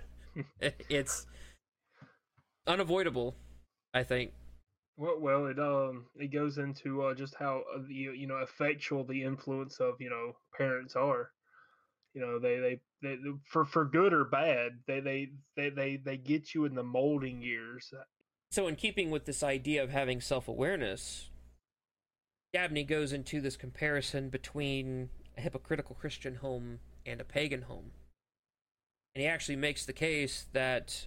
it's 0.88 1.26
unavoidable, 2.66 3.34
I 3.92 4.02
think. 4.02 4.32
Well, 4.96 5.20
well, 5.20 5.44
it 5.44 5.58
um 5.58 6.06
it 6.16 6.32
goes 6.32 6.56
into 6.56 7.02
uh, 7.02 7.12
just 7.12 7.34
how 7.34 7.64
uh, 7.76 7.80
the 7.86 7.94
you 7.94 8.26
know 8.26 8.38
effectual 8.38 9.04
the 9.04 9.22
influence 9.22 9.78
of 9.78 10.00
you 10.00 10.08
know 10.08 10.32
parents 10.56 10.96
are. 10.96 11.32
You 12.14 12.22
know 12.22 12.38
they 12.38 12.60
they, 12.60 12.80
they 13.02 13.18
for 13.44 13.66
for 13.66 13.84
good 13.84 14.14
or 14.14 14.24
bad 14.24 14.72
they, 14.86 15.00
they 15.00 15.28
they 15.54 15.68
they 15.68 15.96
they 16.02 16.16
get 16.16 16.54
you 16.54 16.64
in 16.64 16.74
the 16.74 16.82
molding 16.82 17.42
years. 17.42 17.92
So 18.50 18.68
in 18.68 18.76
keeping 18.76 19.10
with 19.10 19.26
this 19.26 19.42
idea 19.42 19.82
of 19.82 19.90
having 19.90 20.22
self 20.22 20.48
awareness, 20.48 21.28
Dabney 22.52 22.84
goes 22.84 23.12
into 23.12 23.40
this 23.40 23.56
comparison 23.56 24.28
between 24.28 25.10
a 25.36 25.40
hypocritical 25.40 25.94
Christian 25.94 26.36
home 26.36 26.80
and 27.06 27.20
a 27.20 27.24
pagan 27.24 27.62
home. 27.62 27.92
And 29.14 29.22
he 29.22 29.28
actually 29.28 29.56
makes 29.56 29.84
the 29.84 29.92
case 29.92 30.46
that 30.52 31.06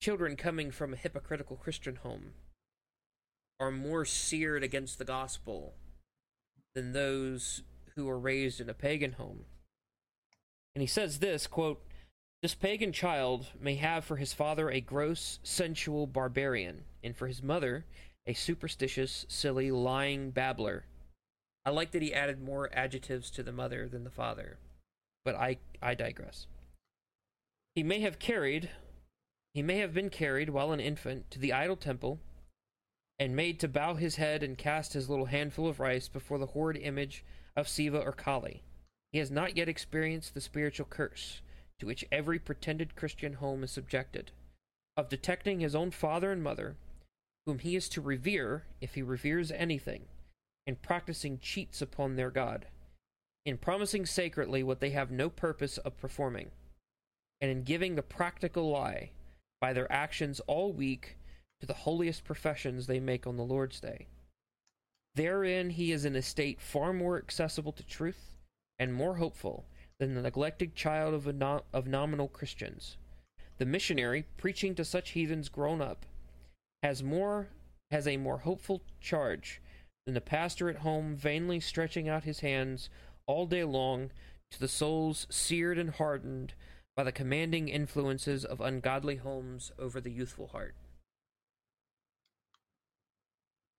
children 0.00 0.36
coming 0.36 0.70
from 0.70 0.92
a 0.92 0.96
hypocritical 0.96 1.56
Christian 1.56 1.96
home 1.96 2.32
are 3.58 3.70
more 3.70 4.04
seared 4.04 4.62
against 4.62 4.98
the 4.98 5.04
gospel 5.04 5.74
than 6.74 6.92
those 6.92 7.62
who 7.94 8.06
were 8.06 8.18
raised 8.18 8.60
in 8.60 8.68
a 8.68 8.74
pagan 8.74 9.12
home. 9.12 9.44
And 10.74 10.82
he 10.82 10.86
says 10.86 11.18
this 11.18 11.46
quote, 11.46 11.82
This 12.42 12.54
pagan 12.54 12.92
child 12.92 13.46
may 13.60 13.76
have 13.76 14.04
for 14.04 14.16
his 14.16 14.32
father 14.32 14.70
a 14.70 14.80
gross, 14.80 15.38
sensual 15.42 16.06
barbarian, 16.06 16.82
and 17.02 17.16
for 17.16 17.28
his 17.28 17.42
mother 17.42 17.86
a 18.26 18.34
superstitious, 18.34 19.26
silly, 19.28 19.70
lying 19.70 20.30
babbler. 20.30 20.84
I 21.64 21.70
like 21.70 21.90
that 21.92 22.02
he 22.02 22.14
added 22.14 22.42
more 22.42 22.70
adjectives 22.72 23.30
to 23.32 23.42
the 23.42 23.52
mother 23.52 23.88
than 23.88 24.04
the 24.04 24.10
father, 24.10 24.58
but 25.24 25.34
I, 25.34 25.58
I 25.82 25.94
digress. 25.94 26.46
He 27.74 27.82
may 27.82 28.00
have 28.00 28.18
carried, 28.18 28.70
he 29.52 29.62
may 29.62 29.78
have 29.78 29.94
been 29.94 30.10
carried 30.10 30.50
while 30.50 30.72
an 30.72 30.80
infant 30.80 31.30
to 31.30 31.38
the 31.38 31.52
idol 31.52 31.76
temple 31.76 32.20
and 33.18 33.36
made 33.36 33.60
to 33.60 33.68
bow 33.68 33.94
his 33.94 34.16
head 34.16 34.42
and 34.42 34.58
cast 34.58 34.92
his 34.92 35.08
little 35.08 35.26
handful 35.26 35.68
of 35.68 35.80
rice 35.80 36.08
before 36.08 36.38
the 36.38 36.46
horrid 36.46 36.76
image 36.76 37.24
of 37.56 37.68
Siva 37.68 38.00
or 38.00 38.12
Kali. 38.12 38.62
He 39.12 39.18
has 39.18 39.30
not 39.30 39.56
yet 39.56 39.68
experienced 39.68 40.34
the 40.34 40.40
spiritual 40.40 40.86
curse 40.86 41.40
to 41.78 41.86
which 41.86 42.04
every 42.10 42.38
pretended 42.38 42.96
Christian 42.96 43.34
home 43.34 43.64
is 43.64 43.70
subjected, 43.70 44.30
of 44.96 45.08
detecting 45.08 45.60
his 45.60 45.74
own 45.74 45.90
father 45.90 46.30
and 46.30 46.42
mother, 46.42 46.76
whom 47.46 47.58
he 47.58 47.76
is 47.76 47.88
to 47.90 48.00
revere 48.00 48.64
if 48.80 48.94
he 48.94 49.02
reveres 49.02 49.50
anything, 49.50 50.06
in 50.66 50.76
practicing 50.76 51.38
cheats 51.38 51.82
upon 51.82 52.16
their 52.16 52.30
God, 52.30 52.66
in 53.44 53.58
promising 53.58 54.06
sacredly 54.06 54.62
what 54.62 54.80
they 54.80 54.90
have 54.90 55.10
no 55.10 55.28
purpose 55.28 55.78
of 55.78 55.98
performing, 55.98 56.50
and 57.40 57.50
in 57.50 57.62
giving 57.62 57.94
the 57.94 58.02
practical 58.02 58.70
lie 58.70 59.10
by 59.60 59.72
their 59.72 59.90
actions 59.92 60.40
all 60.46 60.72
week 60.72 61.18
to 61.60 61.66
the 61.66 61.74
holiest 61.74 62.24
professions 62.24 62.86
they 62.86 63.00
make 63.00 63.26
on 63.26 63.36
the 63.36 63.44
Lord's 63.44 63.80
day. 63.80 64.06
Therein 65.14 65.70
he 65.70 65.92
is 65.92 66.04
in 66.04 66.16
a 66.16 66.22
state 66.22 66.60
far 66.60 66.92
more 66.92 67.18
accessible 67.18 67.72
to 67.72 67.82
truth 67.84 68.36
and 68.78 68.92
more 68.92 69.16
hopeful 69.16 69.64
than 69.98 70.14
the 70.14 70.22
neglected 70.22 70.74
child 70.74 71.14
of, 71.14 71.62
of 71.72 71.86
nominal 71.86 72.28
Christians. 72.28 72.96
The 73.58 73.64
missionary, 73.64 74.24
preaching 74.36 74.74
to 74.74 74.84
such 74.84 75.10
heathens 75.10 75.48
grown 75.48 75.80
up, 75.80 76.04
has 76.84 77.02
more 77.02 77.48
has 77.90 78.06
a 78.06 78.18
more 78.18 78.38
hopeful 78.38 78.82
charge 79.00 79.62
than 80.04 80.14
the 80.14 80.20
pastor 80.20 80.68
at 80.68 80.76
home 80.76 81.16
vainly 81.16 81.58
stretching 81.58 82.10
out 82.10 82.24
his 82.24 82.40
hands 82.40 82.90
all 83.26 83.46
day 83.46 83.64
long 83.64 84.10
to 84.50 84.60
the 84.60 84.68
souls 84.68 85.26
seared 85.30 85.78
and 85.78 85.90
hardened 85.92 86.52
by 86.94 87.02
the 87.02 87.10
commanding 87.10 87.68
influences 87.68 88.44
of 88.44 88.60
ungodly 88.60 89.16
homes 89.16 89.72
over 89.78 89.98
the 89.98 90.10
youthful 90.10 90.48
heart. 90.48 90.74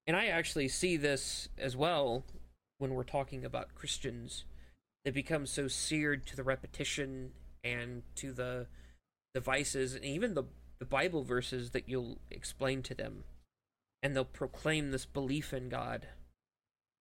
And 0.04 0.16
I 0.16 0.26
actually 0.26 0.68
see 0.68 0.96
this 0.96 1.48
as 1.56 1.76
well 1.76 2.24
when 2.78 2.92
we're 2.92 3.04
talking 3.04 3.44
about 3.44 3.74
Christians 3.76 4.44
that 5.04 5.14
become 5.14 5.46
so 5.46 5.68
seared 5.68 6.26
to 6.26 6.36
the 6.36 6.42
repetition 6.42 7.30
and 7.62 8.02
to 8.16 8.32
the 8.32 8.66
devices 9.32 9.94
and 9.94 10.04
even 10.04 10.34
the, 10.34 10.44
the 10.78 10.84
Bible 10.84 11.22
verses 11.22 11.70
that 11.70 11.88
you'll 11.88 12.18
explain 12.30 12.82
to 12.82 12.94
them. 12.94 13.24
And 14.02 14.14
they'll 14.14 14.24
proclaim 14.24 14.90
this 14.90 15.06
belief 15.06 15.52
in 15.52 15.68
God. 15.68 16.08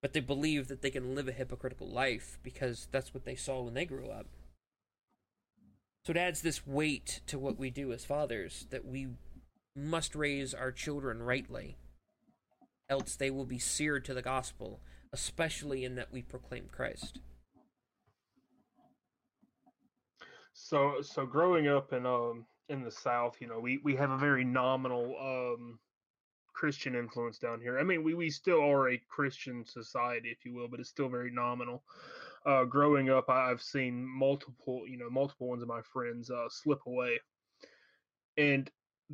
But 0.02 0.14
they 0.14 0.20
believe 0.20 0.68
that 0.68 0.82
they 0.82 0.92
can 0.92 1.16
live 1.16 1.28
a 1.28 1.34
hypocritical 1.34 1.88
life 1.88 2.40
because 2.44 2.88
that's 2.92 3.14
what 3.14 3.26
they 3.26 3.36
saw 3.36 3.62
when 3.62 3.74
they 3.74 3.86
grew 3.86 4.10
up. 4.10 4.28
So 6.06 6.12
it 6.12 6.18
adds 6.18 6.42
this 6.42 6.68
weight 6.68 7.22
to 7.28 7.40
what 7.40 7.58
we 7.58 7.70
do 7.70 7.92
as 7.92 8.06
fathers 8.06 8.68
that 8.70 8.86
we 8.86 9.08
must 9.76 10.16
raise 10.16 10.54
our 10.54 10.72
children 10.72 11.24
rightly 11.24 11.78
else 12.90 13.16
they 13.16 13.32
will 13.32 13.46
be 13.46 13.60
seared 13.60 14.06
to 14.06 14.14
the 14.14 14.22
gospel, 14.22 14.80
especially 15.12 15.84
in 15.84 15.96
that 15.96 16.12
we 16.12 16.22
proclaim 16.22 16.68
Christ. 16.72 17.20
So, 20.54 20.96
so 21.02 21.26
growing 21.26 21.68
up 21.68 21.94
in 21.94 22.06
um 22.06 22.46
in 22.70 22.84
the 22.84 22.92
South, 22.92 23.36
you 23.40 23.48
know, 23.48 23.60
we 23.60 23.80
we 23.84 23.96
have 23.96 24.12
a 24.12 24.18
very 24.18 24.44
nominal 24.44 25.16
um 25.20 25.80
Christian 26.54 26.96
influence 26.96 27.38
down 27.38 27.62
here. 27.62 27.78
I 27.78 27.84
mean, 27.84 28.04
we 28.04 28.14
we 28.14 28.30
still 28.30 28.62
are 28.62 28.90
a 28.90 29.02
Christian 29.10 29.66
society, 29.66 30.30
if 30.30 30.46
you 30.46 30.54
will, 30.54 30.68
but 30.68 30.80
it's 30.80 30.90
still 30.90 31.10
very 31.10 31.32
nominal. 31.32 31.84
Uh, 32.46 32.64
growing 32.64 33.10
up, 33.10 33.30
I've 33.30 33.62
seen 33.62 34.06
multiple, 34.06 34.84
you 34.88 34.98
know, 34.98 35.10
multiple 35.10 35.48
ones 35.48 35.64
of 35.64 35.68
my 35.68 35.82
friends 35.82 36.30
uh, 36.30 36.48
slip 36.50 36.80
away, 36.86 37.20
and 38.38 38.70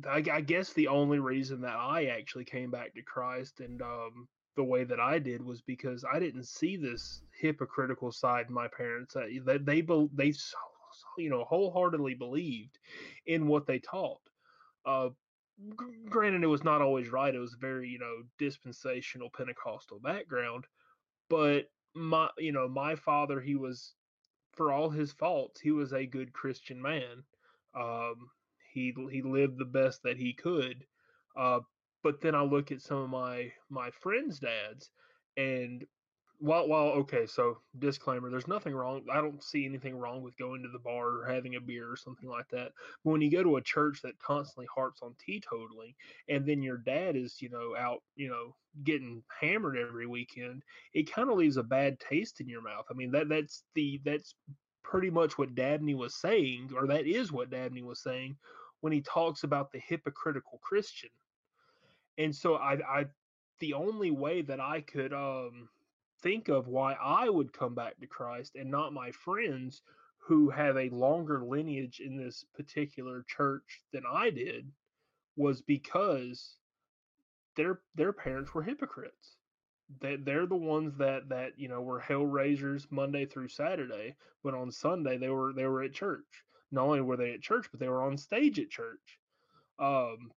I, 0.06 0.22
I, 0.30 0.40
guess 0.42 0.72
the 0.72 0.88
only 0.88 1.18
reason 1.18 1.62
that 1.62 1.74
I 1.74 2.06
actually 2.06 2.44
came 2.44 2.70
back 2.70 2.94
to 2.94 3.02
Christ 3.02 3.60
and 3.60 3.80
um, 3.80 4.28
the 4.56 4.64
way 4.64 4.84
that 4.84 5.00
I 5.00 5.18
did 5.18 5.42
was 5.44 5.62
because 5.62 6.04
I 6.10 6.18
didn't 6.18 6.46
see 6.46 6.76
this 6.76 7.22
hypocritical 7.40 8.12
side 8.12 8.46
in 8.48 8.54
my 8.54 8.68
parents. 8.68 9.14
They 9.14 9.58
they 9.58 9.80
they 10.12 10.32
you 11.18 11.30
know 11.30 11.44
wholeheartedly 11.44 12.14
believed 12.14 12.78
in 13.26 13.46
what 13.48 13.66
they 13.66 13.78
taught. 13.78 14.20
Uh, 14.84 15.10
g- 15.78 15.86
granted, 16.08 16.42
it 16.42 16.48
was 16.48 16.64
not 16.64 16.82
always 16.82 17.10
right. 17.10 17.34
It 17.34 17.38
was 17.38 17.54
very 17.54 17.88
you 17.88 17.98
know 17.98 18.22
dispensational 18.38 19.30
Pentecostal 19.30 20.00
background, 20.00 20.66
but 21.28 21.70
my 21.94 22.30
you 22.38 22.52
know 22.52 22.68
my 22.68 22.94
father 22.96 23.40
he 23.40 23.56
was 23.56 23.94
for 24.52 24.72
all 24.72 24.90
his 24.90 25.12
faults 25.12 25.60
he 25.60 25.70
was 25.72 25.92
a 25.92 26.06
good 26.06 26.32
Christian 26.32 26.80
man. 26.80 27.24
Um, 27.74 28.30
he 28.72 28.94
he 29.10 29.22
lived 29.22 29.58
the 29.58 29.64
best 29.64 30.02
that 30.02 30.16
he 30.16 30.32
could. 30.34 30.86
Uh, 31.36 31.60
but 32.02 32.20
then 32.20 32.34
I 32.34 32.42
look 32.42 32.72
at 32.72 32.82
some 32.82 32.98
of 32.98 33.10
my 33.10 33.52
my 33.70 33.90
friends' 33.90 34.40
dads, 34.40 34.90
and 35.36 35.84
while 36.42 36.88
okay, 36.88 37.26
so 37.26 37.58
disclaimer, 37.78 38.28
there's 38.28 38.48
nothing 38.48 38.74
wrong. 38.74 39.02
I 39.12 39.20
don't 39.20 39.42
see 39.42 39.64
anything 39.64 39.96
wrong 39.96 40.22
with 40.22 40.36
going 40.36 40.62
to 40.62 40.68
the 40.68 40.78
bar 40.78 41.08
or 41.08 41.26
having 41.26 41.54
a 41.54 41.60
beer 41.60 41.90
or 41.90 41.96
something 41.96 42.28
like 42.28 42.48
that. 42.50 42.72
But 43.04 43.10
when 43.12 43.20
you 43.20 43.30
go 43.30 43.42
to 43.44 43.56
a 43.56 43.62
church 43.62 44.02
that 44.02 44.18
constantly 44.18 44.66
harps 44.74 45.02
on 45.02 45.14
teetotaling, 45.14 45.94
and 46.28 46.44
then 46.44 46.62
your 46.62 46.78
dad 46.78 47.16
is 47.16 47.40
you 47.40 47.48
know 47.48 47.76
out 47.78 48.02
you 48.16 48.28
know 48.28 48.56
getting 48.82 49.22
hammered 49.40 49.78
every 49.78 50.06
weekend, 50.06 50.62
it 50.94 51.12
kind 51.12 51.30
of 51.30 51.36
leaves 51.36 51.58
a 51.58 51.62
bad 51.62 52.00
taste 52.00 52.40
in 52.40 52.48
your 52.48 52.62
mouth. 52.62 52.86
I 52.90 52.94
mean 52.94 53.12
that 53.12 53.28
that's 53.28 53.62
the 53.74 54.00
that's 54.04 54.34
pretty 54.82 55.10
much 55.10 55.38
what 55.38 55.54
Dabney 55.54 55.94
was 55.94 56.16
saying, 56.16 56.70
or 56.76 56.86
that 56.88 57.06
is 57.06 57.30
what 57.30 57.50
Dabney 57.50 57.82
was 57.82 58.02
saying 58.02 58.36
when 58.80 58.92
he 58.92 59.00
talks 59.00 59.44
about 59.44 59.70
the 59.70 59.78
hypocritical 59.78 60.58
Christian. 60.60 61.10
And 62.18 62.34
so 62.34 62.56
I, 62.56 62.78
I 62.86 63.06
the 63.60 63.74
only 63.74 64.10
way 64.10 64.42
that 64.42 64.60
I 64.60 64.80
could 64.80 65.12
um, 65.12 65.68
think 66.22 66.48
of 66.48 66.68
why 66.68 66.94
I 66.94 67.28
would 67.28 67.52
come 67.52 67.74
back 67.74 67.98
to 68.00 68.06
Christ 68.06 68.56
and 68.56 68.70
not 68.70 68.92
my 68.92 69.10
friends 69.10 69.82
who 70.18 70.50
have 70.50 70.76
a 70.76 70.88
longer 70.90 71.44
lineage 71.44 72.00
in 72.00 72.16
this 72.16 72.44
particular 72.54 73.24
church 73.28 73.82
than 73.92 74.04
I 74.10 74.30
did 74.30 74.70
was 75.36 75.62
because 75.62 76.56
their 77.56 77.80
their 77.94 78.12
parents 78.12 78.54
were 78.54 78.62
hypocrites. 78.62 79.36
They 80.00 80.16
they're 80.16 80.46
the 80.46 80.56
ones 80.56 80.96
that 80.98 81.28
that 81.28 81.58
you 81.58 81.68
know 81.68 81.82
were 81.82 82.00
hell 82.00 82.24
raisers 82.24 82.86
Monday 82.90 83.26
through 83.26 83.48
Saturday, 83.48 84.16
but 84.44 84.54
on 84.54 84.70
Sunday 84.70 85.18
they 85.18 85.28
were 85.28 85.52
they 85.52 85.66
were 85.66 85.82
at 85.82 85.92
church 85.92 86.44
not 86.72 86.86
only 86.86 87.02
were 87.02 87.16
they 87.16 87.34
at 87.34 87.42
church, 87.42 87.68
but 87.70 87.78
they 87.78 87.88
were 87.88 88.02
on 88.02 88.16
stage 88.16 88.58
at 88.58 88.70
church. 88.70 89.18
Um, 89.78 90.32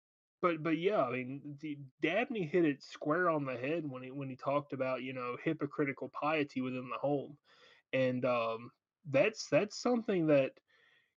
but 0.43 0.63
but 0.63 0.77
yeah, 0.77 1.03
I 1.03 1.13
mean, 1.13 1.41
the, 1.61 1.79
Dabney 2.03 2.45
hit 2.45 2.65
it 2.65 2.83
square 2.83 3.31
on 3.31 3.47
the 3.47 3.57
head 3.57 3.89
when 3.89 4.03
he 4.03 4.11
when 4.11 4.29
he 4.29 4.37
talked 4.37 4.73
about 4.73 5.03
you 5.03 5.13
know 5.13 5.37
hypocritical 5.43 6.11
piety 6.11 6.61
within 6.61 6.91
the 6.91 6.99
home, 6.99 7.39
and 7.93 8.25
um, 8.25 8.73
that's 9.11 9.47
that's 9.49 9.81
something 9.81 10.27
that 10.27 10.51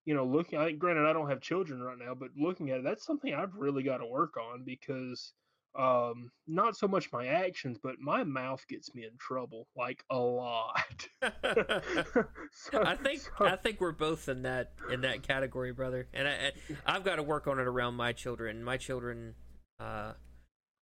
you 0.05 0.13
know 0.13 0.25
looking. 0.25 0.59
I 0.59 0.67
think, 0.67 0.79
granted, 0.79 1.09
I 1.09 1.13
don't 1.13 1.29
have 1.29 1.41
children 1.41 1.81
right 1.81 1.97
now, 1.97 2.13
but 2.13 2.29
looking 2.37 2.69
at 2.69 2.79
it, 2.79 2.83
that's 2.83 3.05
something 3.05 3.33
I've 3.33 3.55
really 3.55 3.83
got 3.83 3.97
to 3.97 4.05
work 4.05 4.35
on 4.37 4.63
because 4.63 5.33
um 5.77 6.31
not 6.47 6.77
so 6.77 6.87
much 6.87 7.11
my 7.11 7.27
actions 7.27 7.77
but 7.81 7.95
my 7.99 8.23
mouth 8.23 8.63
gets 8.69 8.95
me 8.95 9.03
in 9.03 9.11
trouble 9.19 9.67
like 9.75 10.03
a 10.09 10.17
lot. 10.17 11.07
So, 12.71 12.81
i 12.83 12.95
think 12.95 13.19
so. 13.19 13.45
i 13.45 13.55
think 13.57 13.81
we're 13.81 13.91
both 13.91 14.29
in 14.29 14.43
that 14.43 14.71
in 14.89 15.01
that 15.01 15.23
category 15.23 15.73
brother. 15.73 16.07
And 16.13 16.27
i 16.27 16.51
i've 16.85 17.03
got 17.03 17.17
to 17.17 17.23
work 17.23 17.47
on 17.47 17.59
it 17.59 17.67
around 17.67 17.95
my 17.95 18.13
children. 18.13 18.63
My 18.63 18.77
children 18.77 19.35
uh 19.79 20.13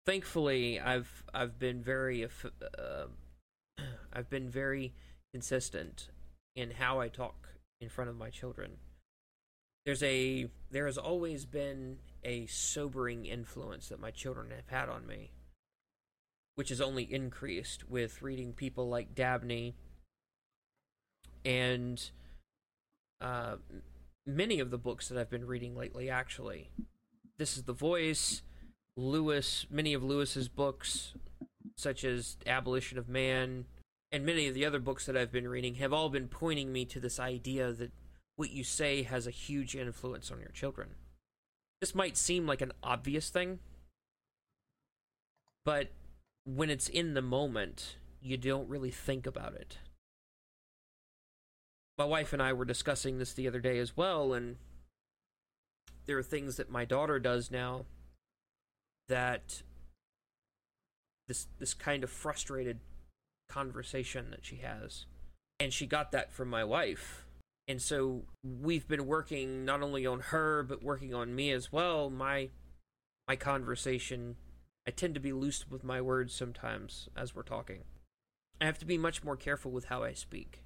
thankfully 0.05 0.79
i've 0.79 1.23
i've 1.33 1.57
been 1.57 1.81
very 1.81 2.25
uh, 2.25 3.05
i've 4.13 4.29
been 4.29 4.49
very 4.49 4.93
consistent 5.33 6.09
in 6.55 6.71
how 6.71 6.99
i 6.99 7.07
talk 7.07 7.49
in 7.83 7.89
front 7.89 8.09
of 8.09 8.17
my 8.17 8.29
children. 8.29 8.77
There's 9.85 10.01
a 10.01 10.47
there 10.71 10.85
has 10.85 10.97
always 10.97 11.45
been 11.45 11.97
a 12.25 12.45
sobering 12.47 13.25
influence 13.25 13.89
that 13.89 13.99
my 13.99 14.11
children 14.11 14.51
have 14.51 14.69
had 14.69 14.89
on 14.89 15.05
me. 15.05 15.31
which 16.55 16.69
has 16.69 16.81
only 16.81 17.03
increased 17.03 17.89
with 17.89 18.21
reading 18.21 18.53
people 18.53 18.87
like 18.87 19.15
Dabney 19.15 19.75
and 21.43 22.11
uh, 23.19 23.55
many 24.25 24.59
of 24.59 24.69
the 24.71 24.77
books 24.77 25.09
that 25.09 25.17
I've 25.17 25.29
been 25.29 25.47
reading 25.47 25.75
lately, 25.75 26.09
actually. 26.09 26.69
This 27.37 27.57
is 27.57 27.63
the 27.63 27.73
Voice, 27.73 28.43
Lewis, 28.95 29.65
many 29.69 29.93
of 29.93 30.03
Lewis's 30.03 30.47
books, 30.47 31.13
such 31.75 32.03
as 32.03 32.37
Abolition 32.45 32.97
of 32.97 33.09
Man, 33.09 33.65
and 34.11 34.25
many 34.25 34.47
of 34.47 34.53
the 34.53 34.65
other 34.65 34.79
books 34.79 35.05
that 35.07 35.17
I've 35.17 35.31
been 35.31 35.47
reading 35.47 35.75
have 35.75 35.91
all 35.91 36.09
been 36.09 36.27
pointing 36.27 36.71
me 36.71 36.85
to 36.85 36.99
this 36.99 37.19
idea 37.19 37.73
that 37.73 37.91
what 38.35 38.51
you 38.51 38.63
say 38.63 39.03
has 39.03 39.25
a 39.25 39.31
huge 39.31 39.75
influence 39.75 40.29
on 40.31 40.39
your 40.39 40.49
children. 40.49 40.89
This 41.83 41.93
might 41.93 42.15
seem 42.15 42.47
like 42.47 42.61
an 42.61 42.71
obvious 42.81 43.29
thing, 43.29 43.59
but 45.65 45.91
when 46.45 46.69
it's 46.69 46.87
in 46.87 47.13
the 47.13 47.21
moment, 47.21 47.97
you 48.21 48.37
don't 48.37 48.69
really 48.69 48.89
think 48.89 49.27
about 49.27 49.53
it. 49.55 49.79
My 51.97 52.05
wife 52.05 52.31
and 52.31 52.41
I 52.41 52.53
were 52.53 52.63
discussing 52.63 53.17
this 53.17 53.33
the 53.33 53.49
other 53.49 53.59
day 53.59 53.79
as 53.79 53.97
well, 53.97 54.31
and 54.31 54.55
there 56.05 56.17
are 56.17 56.23
things 56.23 56.55
that 56.55 56.71
my 56.71 56.85
daughter 56.85 57.19
does 57.19 57.51
now 57.51 57.83
that 59.09 59.61
this 61.27 61.47
this 61.59 61.73
kind 61.73 62.05
of 62.05 62.09
frustrated 62.09 62.79
conversation 63.49 64.31
that 64.31 64.45
she 64.45 64.61
has. 64.63 65.05
And 65.59 65.73
she 65.73 65.85
got 65.85 66.13
that 66.13 66.31
from 66.31 66.49
my 66.49 66.63
wife. 66.63 67.25
And 67.67 67.81
so 67.81 68.23
we've 68.43 68.87
been 68.87 69.05
working 69.05 69.65
not 69.65 69.81
only 69.81 70.05
on 70.05 70.19
her 70.19 70.63
but 70.63 70.83
working 70.83 71.13
on 71.13 71.35
me 71.35 71.51
as 71.51 71.71
well. 71.71 72.09
My 72.09 72.49
my 73.27 73.35
conversation 73.35 74.35
I 74.87 74.91
tend 74.91 75.13
to 75.13 75.21
be 75.21 75.31
loose 75.31 75.69
with 75.69 75.83
my 75.83 76.01
words 76.01 76.33
sometimes 76.33 77.07
as 77.15 77.33
we're 77.33 77.43
talking. 77.43 77.83
I 78.59 78.65
have 78.65 78.79
to 78.79 78.85
be 78.85 78.97
much 78.97 79.23
more 79.23 79.37
careful 79.37 79.71
with 79.71 79.85
how 79.85 80.03
I 80.03 80.13
speak. 80.13 80.63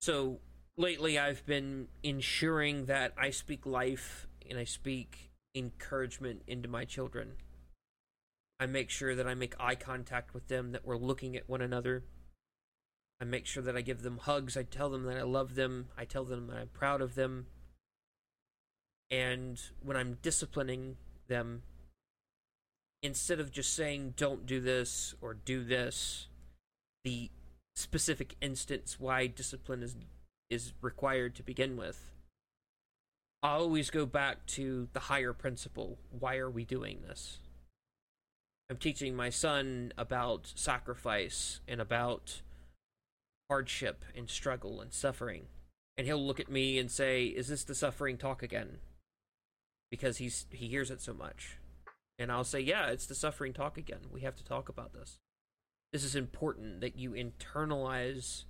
So 0.00 0.40
lately 0.76 1.18
I've 1.18 1.44
been 1.46 1.88
ensuring 2.02 2.86
that 2.86 3.12
I 3.18 3.30
speak 3.30 3.66
life 3.66 4.26
and 4.48 4.58
I 4.58 4.64
speak 4.64 5.30
encouragement 5.54 6.42
into 6.46 6.68
my 6.68 6.84
children. 6.84 7.32
I 8.58 8.66
make 8.66 8.90
sure 8.90 9.14
that 9.14 9.26
I 9.26 9.34
make 9.34 9.54
eye 9.58 9.74
contact 9.74 10.32
with 10.32 10.48
them, 10.48 10.72
that 10.72 10.86
we're 10.86 10.96
looking 10.96 11.36
at 11.36 11.48
one 11.48 11.60
another. 11.60 12.04
I 13.20 13.24
make 13.24 13.46
sure 13.46 13.62
that 13.62 13.76
I 13.76 13.80
give 13.80 14.02
them 14.02 14.18
hugs. 14.18 14.56
I 14.56 14.64
tell 14.64 14.90
them 14.90 15.04
that 15.04 15.16
I 15.16 15.22
love 15.22 15.54
them. 15.54 15.88
I 15.96 16.04
tell 16.04 16.24
them 16.24 16.48
that 16.48 16.56
I'm 16.56 16.68
proud 16.68 17.00
of 17.00 17.14
them. 17.14 17.46
And 19.10 19.60
when 19.82 19.96
I'm 19.96 20.18
disciplining 20.22 20.96
them, 21.28 21.62
instead 23.02 23.38
of 23.38 23.52
just 23.52 23.72
saying, 23.74 24.14
don't 24.16 24.46
do 24.46 24.60
this 24.60 25.14
or 25.20 25.34
do 25.34 25.62
this, 25.62 26.28
the 27.04 27.30
specific 27.76 28.36
instance 28.40 28.98
why 28.98 29.26
discipline 29.26 29.82
is 29.82 29.96
is 30.50 30.72
required 30.80 31.34
to 31.34 31.42
begin 31.42 31.76
with. 31.76 32.10
I 33.42 33.52
always 33.52 33.90
go 33.90 34.06
back 34.06 34.46
to 34.48 34.88
the 34.92 35.00
higher 35.00 35.32
principle. 35.32 35.98
Why 36.10 36.36
are 36.36 36.50
we 36.50 36.64
doing 36.64 37.00
this? 37.06 37.38
I'm 38.70 38.76
teaching 38.76 39.14
my 39.14 39.30
son 39.30 39.92
about 39.98 40.52
sacrifice 40.54 41.60
and 41.68 41.80
about 41.80 42.42
hardship 43.48 44.04
and 44.16 44.28
struggle 44.28 44.80
and 44.80 44.92
suffering. 44.92 45.46
And 45.96 46.06
he'll 46.06 46.24
look 46.24 46.40
at 46.40 46.50
me 46.50 46.78
and 46.78 46.90
say, 46.90 47.26
"Is 47.26 47.48
this 47.48 47.64
the 47.64 47.74
suffering 47.74 48.18
talk 48.18 48.42
again?" 48.42 48.80
Because 49.90 50.18
he's 50.18 50.46
he 50.50 50.68
hears 50.68 50.90
it 50.90 51.00
so 51.00 51.14
much. 51.14 51.58
And 52.18 52.32
I'll 52.32 52.44
say, 52.44 52.60
"Yeah, 52.60 52.88
it's 52.88 53.06
the 53.06 53.14
suffering 53.14 53.52
talk 53.52 53.76
again. 53.76 54.10
We 54.10 54.22
have 54.22 54.36
to 54.36 54.44
talk 54.44 54.68
about 54.68 54.92
this." 54.92 55.18
This 55.92 56.04
is 56.04 56.16
important 56.16 56.80
that 56.80 56.96
you 56.96 57.12
internalize 57.12 58.44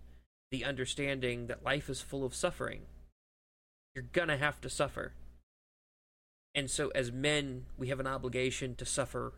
the 0.50 0.64
understanding 0.64 1.46
that 1.48 1.62
life 1.62 1.90
is 1.90 2.00
full 2.00 2.24
of 2.24 2.35
suffering. 2.35 2.87
You're 3.94 4.04
gonna 4.04 4.38
have 4.38 4.61
to 4.62 4.70
suffer. 4.70 5.12
And 6.54 6.70
so, 6.70 6.88
as 6.90 7.11
men, 7.11 7.66
we 7.76 7.88
have 7.88 8.00
an 8.00 8.07
obligation 8.07 8.76
to 8.76 8.87
suffer 8.87 9.35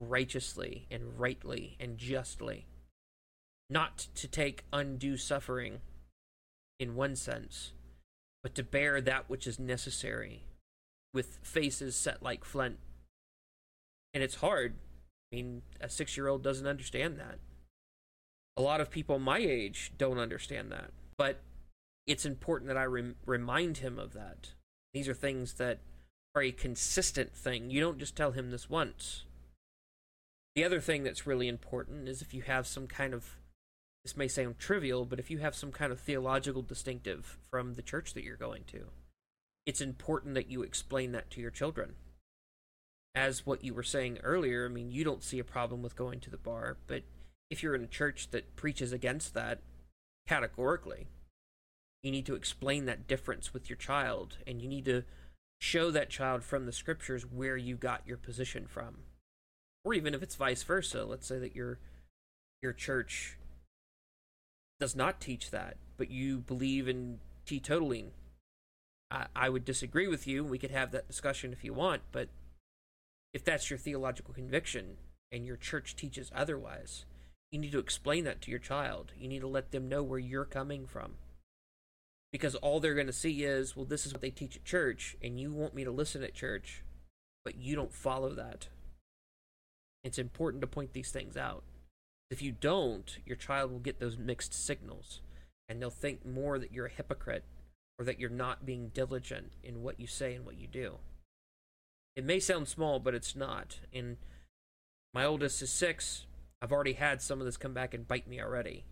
righteously 0.00 0.86
and 0.90 1.18
rightly 1.18 1.76
and 1.80 1.98
justly. 1.98 2.66
Not 3.70 4.08
to 4.14 4.28
take 4.28 4.64
undue 4.72 5.16
suffering 5.16 5.80
in 6.78 6.94
one 6.94 7.16
sense, 7.16 7.72
but 8.42 8.54
to 8.54 8.62
bear 8.62 9.00
that 9.00 9.28
which 9.28 9.46
is 9.46 9.58
necessary 9.58 10.44
with 11.12 11.38
faces 11.42 11.96
set 11.96 12.22
like 12.22 12.44
flint. 12.44 12.78
And 14.12 14.22
it's 14.22 14.36
hard 14.36 14.74
I 15.34 15.36
mean, 15.36 15.62
a 15.80 15.88
six 15.88 16.16
year 16.16 16.28
old 16.28 16.44
doesn't 16.44 16.68
understand 16.68 17.18
that. 17.18 17.40
A 18.56 18.62
lot 18.62 18.80
of 18.80 18.88
people 18.88 19.18
my 19.18 19.38
age 19.38 19.90
don't 19.98 20.20
understand 20.20 20.70
that. 20.70 20.90
But 21.16 21.40
it's 22.06 22.24
important 22.24 22.68
that 22.68 22.76
I 22.76 22.84
rem- 22.84 23.16
remind 23.26 23.78
him 23.78 23.98
of 23.98 24.12
that. 24.12 24.50
These 24.92 25.08
are 25.08 25.14
things 25.14 25.54
that 25.54 25.80
are 26.36 26.42
a 26.42 26.52
consistent 26.52 27.34
thing. 27.34 27.68
You 27.68 27.80
don't 27.80 27.98
just 27.98 28.14
tell 28.14 28.30
him 28.30 28.52
this 28.52 28.70
once. 28.70 29.24
The 30.54 30.62
other 30.62 30.80
thing 30.80 31.02
that's 31.02 31.26
really 31.26 31.48
important 31.48 32.08
is 32.08 32.22
if 32.22 32.32
you 32.32 32.42
have 32.42 32.68
some 32.68 32.86
kind 32.86 33.12
of, 33.12 33.36
this 34.04 34.16
may 34.16 34.28
sound 34.28 34.58
trivial, 34.58 35.04
but 35.04 35.18
if 35.18 35.30
you 35.30 35.38
have 35.38 35.54
some 35.54 35.72
kind 35.72 35.90
of 35.90 35.98
theological 35.98 36.62
distinctive 36.62 37.38
from 37.50 37.74
the 37.74 37.82
church 37.82 38.14
that 38.14 38.24
you're 38.24 38.36
going 38.36 38.64
to, 38.68 38.86
it's 39.66 39.80
important 39.80 40.34
that 40.34 40.50
you 40.50 40.62
explain 40.62 41.12
that 41.12 41.30
to 41.30 41.40
your 41.40 41.50
children 41.50 41.94
as 43.14 43.46
what 43.46 43.62
you 43.62 43.72
were 43.72 43.82
saying 43.82 44.18
earlier, 44.22 44.66
I 44.66 44.68
mean, 44.68 44.90
you 44.90 45.04
don't 45.04 45.22
see 45.22 45.38
a 45.38 45.44
problem 45.44 45.82
with 45.82 45.96
going 45.96 46.20
to 46.20 46.30
the 46.30 46.36
bar, 46.36 46.76
but 46.86 47.02
if 47.48 47.62
you're 47.62 47.74
in 47.74 47.84
a 47.84 47.88
church 47.88 48.30
that 48.32 48.56
preaches 48.56 48.92
against 48.92 49.34
that 49.34 49.60
categorically, 50.26 51.06
you 52.02 52.10
need 52.10 52.26
to 52.26 52.34
explain 52.34 52.86
that 52.86 53.06
difference 53.06 53.54
with 53.54 53.70
your 53.70 53.76
child, 53.76 54.38
and 54.46 54.60
you 54.60 54.68
need 54.68 54.84
to 54.86 55.04
show 55.60 55.90
that 55.90 56.10
child 56.10 56.42
from 56.42 56.66
the 56.66 56.72
scriptures 56.72 57.24
where 57.24 57.56
you 57.56 57.76
got 57.76 58.06
your 58.06 58.16
position 58.16 58.66
from. 58.66 58.98
Or 59.84 59.94
even 59.94 60.14
if 60.14 60.22
it's 60.22 60.34
vice 60.34 60.62
versa, 60.62 61.04
let's 61.04 61.26
say 61.26 61.38
that 61.38 61.54
your 61.54 61.78
your 62.62 62.72
church 62.72 63.36
does 64.84 64.94
not 64.94 65.18
teach 65.18 65.50
that, 65.50 65.78
but 65.96 66.10
you 66.10 66.40
believe 66.40 66.86
in 66.86 67.18
teetotaling. 67.46 68.08
I, 69.10 69.28
I 69.34 69.48
would 69.48 69.64
disagree 69.64 70.06
with 70.06 70.26
you. 70.26 70.44
We 70.44 70.58
could 70.58 70.72
have 70.72 70.90
that 70.90 71.06
discussion 71.06 71.54
if 71.54 71.64
you 71.64 71.72
want, 71.72 72.02
but 72.12 72.28
if 73.32 73.42
that's 73.42 73.70
your 73.70 73.78
theological 73.78 74.34
conviction 74.34 74.98
and 75.32 75.46
your 75.46 75.56
church 75.56 75.96
teaches 75.96 76.30
otherwise, 76.34 77.06
you 77.50 77.58
need 77.58 77.72
to 77.72 77.78
explain 77.78 78.24
that 78.24 78.42
to 78.42 78.50
your 78.50 78.60
child. 78.60 79.12
You 79.16 79.26
need 79.26 79.40
to 79.40 79.48
let 79.48 79.70
them 79.70 79.88
know 79.88 80.02
where 80.02 80.18
you're 80.18 80.44
coming 80.44 80.86
from. 80.86 81.12
Because 82.30 82.54
all 82.54 82.78
they're 82.78 82.92
going 82.92 83.06
to 83.06 83.12
see 83.14 83.42
is, 83.42 83.74
well, 83.74 83.86
this 83.86 84.04
is 84.04 84.12
what 84.12 84.20
they 84.20 84.28
teach 84.28 84.54
at 84.54 84.66
church, 84.66 85.16
and 85.22 85.40
you 85.40 85.50
want 85.50 85.74
me 85.74 85.84
to 85.84 85.90
listen 85.90 86.22
at 86.22 86.34
church, 86.34 86.82
but 87.42 87.56
you 87.56 87.74
don't 87.74 87.94
follow 87.94 88.34
that. 88.34 88.68
It's 90.02 90.18
important 90.18 90.60
to 90.60 90.66
point 90.66 90.92
these 90.92 91.10
things 91.10 91.38
out. 91.38 91.62
If 92.30 92.42
you 92.42 92.52
don't, 92.52 93.18
your 93.24 93.36
child 93.36 93.70
will 93.70 93.78
get 93.78 94.00
those 94.00 94.18
mixed 94.18 94.54
signals, 94.54 95.20
and 95.68 95.80
they'll 95.80 95.90
think 95.90 96.24
more 96.24 96.58
that 96.58 96.72
you're 96.72 96.86
a 96.86 96.90
hypocrite 96.90 97.44
or 97.98 98.04
that 98.04 98.18
you're 98.18 98.30
not 98.30 98.66
being 98.66 98.88
diligent 98.88 99.52
in 99.62 99.82
what 99.82 100.00
you 100.00 100.06
say 100.06 100.34
and 100.34 100.44
what 100.44 100.58
you 100.58 100.66
do. 100.66 100.98
It 102.16 102.24
may 102.24 102.40
sound 102.40 102.68
small, 102.68 102.98
but 102.98 103.14
it's 103.14 103.36
not. 103.36 103.78
And 103.92 104.16
my 105.12 105.24
oldest 105.24 105.62
is 105.62 105.70
six. 105.70 106.26
I've 106.60 106.72
already 106.72 106.94
had 106.94 107.20
some 107.20 107.40
of 107.40 107.44
this 107.44 107.56
come 107.56 107.74
back 107.74 107.94
and 107.94 108.08
bite 108.08 108.28
me 108.28 108.40
already. 108.40 108.84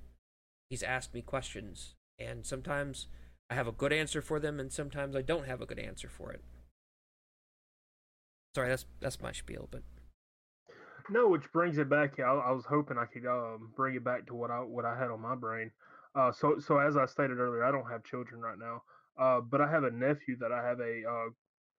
He's 0.70 0.82
asked 0.82 1.14
me 1.14 1.22
questions, 1.22 1.94
and 2.18 2.46
sometimes 2.46 3.06
I 3.50 3.54
have 3.54 3.66
a 3.66 3.72
good 3.72 3.92
answer 3.92 4.22
for 4.22 4.38
them, 4.40 4.60
and 4.60 4.72
sometimes 4.72 5.16
I 5.16 5.22
don't 5.22 5.46
have 5.46 5.60
a 5.60 5.66
good 5.66 5.78
answer 5.78 6.08
for 6.08 6.32
it. 6.32 6.42
Sorry, 8.54 8.68
that's 8.68 8.86
that's 9.00 9.20
my 9.20 9.32
spiel, 9.32 9.68
but 9.70 9.82
no, 11.10 11.28
which 11.28 11.50
brings 11.52 11.78
it 11.78 11.88
back. 11.88 12.18
I, 12.20 12.24
I 12.24 12.50
was 12.52 12.64
hoping 12.64 12.98
I 12.98 13.06
could 13.06 13.26
um, 13.26 13.72
bring 13.76 13.94
it 13.94 14.04
back 14.04 14.26
to 14.26 14.34
what 14.34 14.50
I 14.50 14.60
what 14.60 14.84
I 14.84 14.98
had 14.98 15.10
on 15.10 15.20
my 15.20 15.34
brain. 15.34 15.70
Uh, 16.14 16.32
so 16.32 16.58
so 16.58 16.78
as 16.78 16.96
I 16.96 17.06
stated 17.06 17.38
earlier, 17.38 17.64
I 17.64 17.70
don't 17.72 17.90
have 17.90 18.04
children 18.04 18.40
right 18.40 18.58
now, 18.58 18.82
uh, 19.18 19.40
but 19.40 19.60
I 19.60 19.70
have 19.70 19.84
a 19.84 19.90
nephew 19.90 20.36
that 20.38 20.52
I 20.52 20.66
have 20.66 20.80
a 20.80 21.02
uh, 21.08 21.30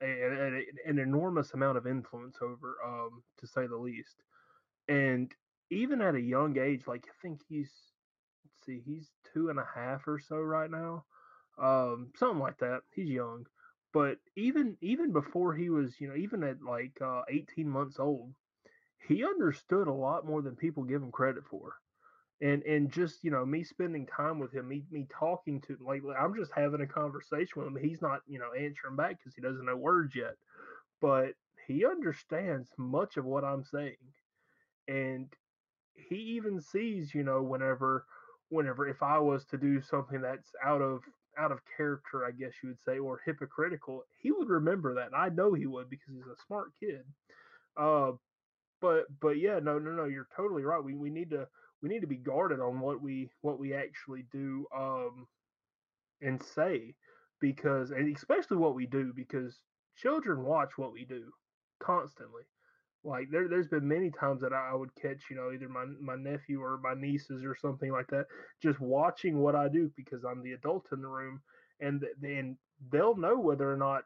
a, 0.02 0.06
a, 0.06 0.66
an 0.86 1.00
enormous 1.00 1.54
amount 1.54 1.78
of 1.78 1.88
influence 1.88 2.38
over, 2.42 2.78
um, 2.86 3.24
to 3.40 3.48
say 3.48 3.68
the 3.68 3.78
least. 3.78 4.24
And 4.88 5.34
even 5.70 6.02
at 6.02 6.16
a 6.16 6.22
young 6.22 6.58
age, 6.60 6.84
like 6.88 7.06
I 7.08 7.16
think 7.22 7.42
he's, 7.48 7.72
let's 8.46 8.66
see, 8.66 8.82
he's 8.86 9.12
two 9.34 9.50
and 9.50 9.60
a 9.60 9.68
half 9.76 10.08
or 10.08 10.20
so 10.20 10.38
right 10.38 10.70
now, 10.70 11.06
um, 11.62 12.12
something 12.16 12.40
like 12.40 12.58
that. 12.60 12.82
He's 12.94 13.10
young, 13.10 13.46
but 13.94 14.18
even 14.36 14.78
even 14.82 15.12
before 15.14 15.56
he 15.56 15.70
was, 15.70 16.00
you 16.00 16.08
know, 16.10 16.16
even 16.16 16.44
at 16.44 16.62
like 16.62 17.00
uh, 17.02 17.22
18 17.30 17.70
months 17.70 18.00
old, 18.00 18.34
he 19.08 19.24
understood 19.24 19.88
a 19.88 19.94
lot 19.94 20.26
more 20.26 20.42
than 20.42 20.56
people 20.56 20.84
give 20.84 21.02
him 21.02 21.12
credit 21.12 21.44
for 21.50 21.76
and 22.42 22.64
and 22.64 22.92
just 22.92 23.24
you 23.24 23.32
know 23.32 23.46
me 23.46 23.64
spending 23.64 24.06
time 24.06 24.40
with 24.40 24.54
him 24.54 24.68
me 24.68 24.84
me 24.92 25.08
talking 25.18 25.62
to 25.62 25.74
him, 25.74 25.80
like 25.86 26.02
i'm 26.20 26.36
just 26.36 26.52
having 26.56 26.82
a 26.82 26.88
conversation 26.88 27.54
with 27.56 27.68
him 27.68 27.78
he's 27.78 28.02
not 28.02 28.22
you 28.28 28.40
know 28.40 28.54
answering 28.54 28.96
back 28.96 29.18
because 29.18 29.36
he 29.36 29.42
doesn't 29.42 29.66
know 29.66 29.76
words 29.76 30.16
yet 30.16 30.36
but 31.02 31.34
he 31.68 31.86
understands 31.86 32.70
much 32.78 33.18
of 33.18 33.26
what 33.26 33.44
i'm 33.44 33.64
saying 33.64 33.98
and 34.88 35.30
he 35.96 36.16
even 36.16 36.60
sees, 36.60 37.14
you 37.14 37.24
know, 37.24 37.42
whenever 37.42 38.06
whenever 38.50 38.88
if 38.88 39.02
I 39.02 39.18
was 39.20 39.46
to 39.46 39.58
do 39.58 39.82
something 39.82 40.22
that's 40.22 40.52
out 40.64 40.82
of 40.82 41.02
out 41.38 41.52
of 41.52 41.60
character, 41.78 42.26
I 42.26 42.32
guess 42.32 42.54
you 42.62 42.70
would 42.70 42.82
say, 42.86 43.00
or 43.00 43.22
hypocritical, 43.26 44.04
he 44.22 44.32
would 44.32 44.50
remember 44.50 44.96
that. 44.96 45.08
And 45.08 45.16
I 45.16 45.30
know 45.30 45.54
he 45.54 45.66
would 45.66 45.90
because 45.90 46.14
he's 46.14 46.28
a 46.28 46.46
smart 46.46 46.72
kid. 46.80 47.04
Uh, 47.76 48.12
but 48.84 49.06
but 49.22 49.40
yeah, 49.40 49.60
no 49.64 49.80
no 49.80 49.92
no, 49.92 50.06
you're 50.06 50.28
totally 50.36 50.64
right. 50.64 50.84
We 50.84 50.94
we 50.94 51.10
need 51.10 51.30
to 51.32 51.48
we 51.82 51.88
need 51.88 52.02
to 52.02 52.08
be 52.08 52.18
guarded 52.18 52.60
on 52.60 52.82
what 52.82 53.02
we 53.02 53.32
what 53.42 53.58
we 53.60 53.74
actually 53.74 54.26
do 54.32 54.68
um 54.76 55.26
and 56.22 56.44
say 56.44 56.94
because 57.40 57.92
and 57.92 58.14
especially 58.14 58.58
what 58.58 58.76
we 58.76 58.86
do 58.86 59.14
because 59.16 59.62
children 59.96 60.44
watch 60.44 60.72
what 60.78 60.92
we 60.92 61.06
do 61.06 61.32
constantly. 61.80 62.44
Like 63.06 63.30
there, 63.32 63.48
there's 63.48 63.70
been 63.70 63.88
many 63.88 64.12
times 64.12 64.42
that 64.42 64.54
I 64.54 64.74
would 64.76 64.94
catch, 64.96 65.24
you 65.30 65.38
know, 65.38 65.52
either 65.54 65.70
my 65.70 65.86
my 66.02 66.16
nephew 66.18 66.62
or 66.62 66.78
my 66.84 66.94
nieces 66.94 67.46
or 67.46 67.56
something 67.56 67.92
like 67.92 68.08
that, 68.08 68.28
just 68.62 68.82
watching 68.82 69.40
what 69.40 69.56
I 69.56 69.70
do 69.70 69.92
because 69.96 70.26
I'm 70.26 70.44
the 70.44 70.54
adult 70.54 70.88
in 70.92 71.02
the 71.02 71.08
room, 71.08 71.42
and 71.80 72.06
then 72.20 72.58
they'll 72.92 73.16
know 73.16 73.40
whether 73.40 73.72
or 73.72 73.78
not, 73.78 74.04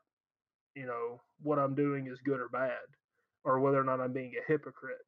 you 0.76 0.86
know, 0.86 1.22
what 1.42 1.60
I'm 1.60 1.76
doing 1.76 2.08
is 2.08 2.20
good 2.22 2.40
or 2.40 2.50
bad, 2.50 2.78
or 3.44 3.60
whether 3.60 3.80
or 3.80 3.84
not 3.84 4.00
I'm 4.00 4.14
being 4.14 4.34
a 4.38 4.52
hypocrite. 4.52 5.06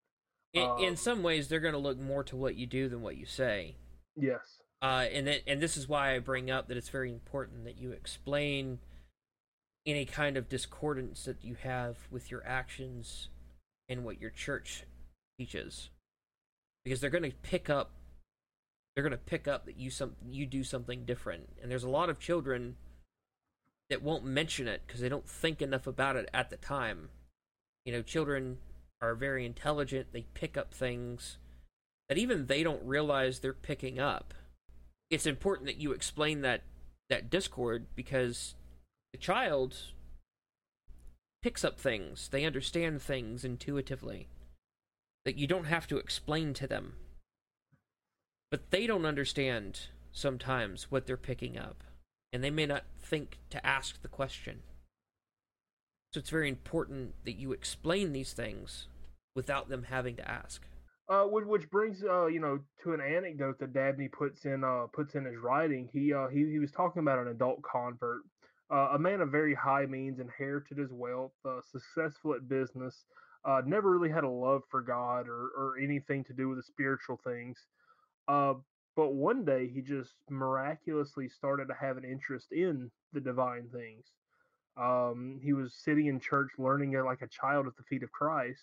In, 0.54 0.64
um, 0.64 0.80
in 0.80 0.96
some 0.96 1.24
ways, 1.24 1.48
they're 1.48 1.60
going 1.60 1.74
to 1.74 1.80
look 1.80 2.00
more 2.00 2.24
to 2.26 2.36
what 2.36 2.56
you 2.56 2.66
do 2.66 2.90
than 2.90 3.02
what 3.02 3.18
you 3.18 3.26
say. 3.26 3.76
Yes. 4.16 4.62
Uh, 4.82 5.06
and 5.12 5.28
that, 5.28 5.42
and 5.46 5.62
this 5.62 5.78
is 5.78 5.88
why 5.88 6.16
I 6.16 6.20
bring 6.20 6.50
up 6.50 6.68
that 6.68 6.78
it's 6.78 6.90
very 6.90 7.12
important 7.12 7.66
that 7.66 7.78
you 7.78 7.92
explain 7.92 8.80
any 9.86 10.06
kind 10.06 10.38
of 10.38 10.50
discordance 10.50 11.26
that 11.26 11.44
you 11.44 11.56
have 11.56 11.98
with 12.10 12.32
your 12.32 12.46
actions 12.46 13.30
and 13.88 14.06
what 14.06 14.22
your 14.22 14.30
church 14.30 14.84
teaches 15.38 15.90
because 16.84 17.02
they're 17.02 17.10
going 17.10 17.24
to 17.24 17.36
pick 17.42 17.70
up 17.70 17.92
they're 18.96 19.04
going 19.04 19.12
to 19.12 19.18
pick 19.18 19.48
up 19.48 19.66
that 19.66 19.78
you 19.78 19.90
some 19.90 20.16
you 20.30 20.46
do 20.46 20.64
something 20.64 21.06
different 21.06 21.50
and 21.62 21.72
there's 21.72 21.84
a 21.84 21.90
lot 21.90 22.10
of 22.10 22.20
children 22.20 22.76
that 23.90 24.04
won't 24.04 24.26
mention 24.26 24.68
it 24.68 24.82
because 24.86 25.02
they 25.02 25.10
don't 25.10 25.28
think 25.28 25.62
enough 25.62 25.88
about 25.88 26.16
it 26.16 26.30
at 26.34 26.50
the 26.50 26.58
time 26.58 27.10
you 27.90 27.96
know 27.96 28.04
children 28.04 28.60
are 29.02 29.16
very 29.16 29.44
intelligent 29.44 30.08
they 30.12 30.26
pick 30.36 30.56
up 30.56 30.72
things 30.72 31.40
that 32.08 32.20
even 32.20 32.46
they 32.46 32.62
don't 32.62 32.86
realize 32.86 33.40
they're 33.40 33.52
picking 33.52 33.98
up 33.98 34.36
it's 35.10 35.26
important 35.26 35.66
that 35.66 35.82
you 35.82 35.92
explain 35.92 36.42
that 36.42 36.62
that 37.10 37.32
discord 37.32 37.88
because 37.96 38.54
the 39.12 39.18
child 39.18 39.76
picks 41.42 41.64
up 41.64 41.80
things, 41.80 42.28
they 42.30 42.46
understand 42.46 43.02
things 43.02 43.44
intuitively 43.44 44.28
that 45.26 45.38
you 45.38 45.48
don't 45.48 45.66
have 45.66 45.88
to 45.88 45.98
explain 45.98 46.54
to 46.54 46.68
them. 46.68 46.94
But 48.52 48.72
they 48.72 48.88
don't 48.88 49.06
understand 49.06 49.88
sometimes 50.12 50.92
what 50.92 51.06
they're 51.06 51.18
picking 51.18 51.58
up, 51.58 51.84
and 52.34 52.44
they 52.44 52.50
may 52.50 52.66
not 52.66 52.84
think 53.00 53.38
to 53.52 53.66
ask 53.66 54.02
the 54.02 54.08
question. 54.08 54.62
So 56.14 56.20
it's 56.20 56.30
very 56.30 56.50
important 56.50 57.14
that 57.26 57.34
you 57.34 57.52
explain 57.52 58.14
these 58.14 58.34
things 58.34 58.88
without 59.36 59.70
them 59.70 59.84
having 59.84 60.16
to 60.16 60.30
ask. 60.30 60.64
Uh, 61.08 61.24
which, 61.24 61.70
brings 61.72 62.04
uh, 62.04 62.28
you 62.28 62.40
know 62.40 62.60
to 62.84 62.94
an 62.94 63.02
anecdote 63.02 63.58
that 63.60 63.74
Dabney 63.74 64.08
puts 64.10 64.46
in 64.46 64.64
uh, 64.64 64.86
puts 64.94 65.16
in 65.16 65.26
his 65.26 65.38
writing. 65.38 65.90
He 65.92 66.14
uh, 66.14 66.28
he 66.28 66.46
he 66.52 66.60
was 66.60 66.72
talking 66.72 67.02
about 67.02 67.20
an 67.20 67.30
adult 67.30 67.62
convert 67.64 68.22
uh, 68.72 68.90
a 68.94 69.00
man 69.00 69.22
of 69.22 69.30
very 69.30 69.56
high 69.56 69.86
means, 69.86 70.20
inherited 70.20 70.78
his 70.78 70.92
wealth, 70.92 71.32
uh, 71.46 71.60
successful 71.72 72.34
at 72.36 72.48
business, 72.48 73.06
uh, 73.46 73.62
never 73.66 73.90
really 73.90 74.12
had 74.12 74.24
a 74.24 74.30
love 74.30 74.62
for 74.70 74.82
God 74.82 75.28
or, 75.28 75.50
or 75.58 75.78
anything 75.82 76.24
to 76.26 76.34
do 76.34 76.50
with 76.50 76.60
the 76.60 76.64
spiritual 76.64 77.20
things. 77.24 77.58
Uh, 78.28 78.54
but 78.96 79.14
one 79.14 79.44
day 79.44 79.68
he 79.74 79.82
just 79.82 80.14
miraculously 80.30 81.30
started 81.30 81.68
to 81.68 81.74
have 81.74 81.98
an 81.98 82.04
interest 82.04 82.48
in 82.52 82.92
the 83.14 83.20
divine 83.20 83.68
things. 83.74 84.06
Um, 84.80 85.40
he 85.44 85.54
was 85.54 85.74
sitting 85.74 86.08
in 86.08 86.20
church 86.20 86.52
learning 86.58 86.94
like 87.06 87.22
a 87.22 87.28
child 87.28 87.68
at 87.68 87.76
the 87.76 87.84
feet 87.84 88.04
of 88.04 88.12
Christ. 88.12 88.62